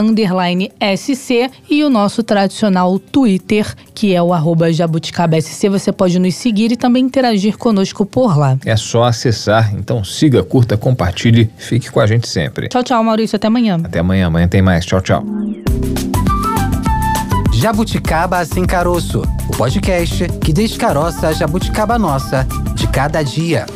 SC 0.98 1.50
e 1.70 1.84
o 1.84 1.90
nosso 1.90 2.24
tradicional 2.24 2.98
Twitter, 3.00 3.74
que 3.94 4.14
é 4.14 4.22
o 4.22 4.34
arroba 4.34 4.72
jabuticaba 4.72 5.40
SC. 5.40 5.70
Você 5.70 5.92
pode 5.92 6.20
nos 6.20 6.36
seguir 6.36 6.72
e 6.72 6.76
também 6.76 7.08
interagir 7.14 7.58
conosco 7.60 8.06
por 8.08 8.36
lá. 8.36 8.58
É 8.66 8.76
só 8.76 9.04
acessar. 9.04 9.72
Então 9.76 10.04
siga, 10.04 10.44
curta, 10.44 10.76
compartilhe, 10.76 11.52
fique 11.58 11.92
com 11.92 12.00
a 12.00 12.08
gente 12.08 12.28
sempre. 12.28 12.70
Tchau, 12.70 12.84
tchau, 12.84 13.04
Maurício. 13.04 13.36
Até 13.36 13.48
amanhã. 13.48 13.80
Até 13.84 14.00
amanhã. 14.00 14.28
Amanhã 14.28 14.48
tem 14.48 14.62
mais. 14.64 14.84
Tchau, 14.84 15.00
tchau. 15.00 15.24
Jabuticaba 17.54 18.44
Sem 18.44 18.66
Caroço, 18.66 19.22
o 19.48 19.56
podcast 19.56 20.28
que 20.42 20.52
descaroça 20.52 21.28
a 21.28 21.34
jabuticaba 21.34 22.00
nossa 22.00 22.46
de 22.74 22.88
cada 22.88 23.22
dia. 23.22 23.68